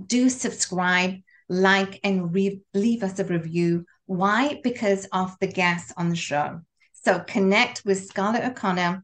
do 0.05 0.29
subscribe, 0.29 1.15
like, 1.47 1.99
and 2.03 2.33
re- 2.33 2.61
leave 2.73 3.03
us 3.03 3.19
a 3.19 3.23
review. 3.23 3.85
Why? 4.05 4.59
Because 4.63 5.05
of 5.11 5.35
the 5.39 5.47
guests 5.47 5.93
on 5.95 6.09
the 6.09 6.15
show. 6.15 6.61
So 6.93 7.19
connect 7.19 7.83
with 7.85 8.05
Scarlett 8.05 8.45
O'Connor. 8.45 9.03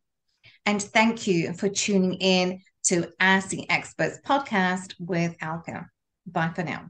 And 0.66 0.82
thank 0.82 1.28
you 1.28 1.54
for 1.54 1.70
tuning 1.70 2.16
in 2.16 2.62
to 2.86 3.10
Ask 3.20 3.50
the 3.50 3.70
Experts 3.70 4.20
podcast 4.26 4.96
with 5.00 5.36
Alka. 5.42 5.88
Bye 6.26 6.52
for 6.56 6.64
now. 6.64 6.90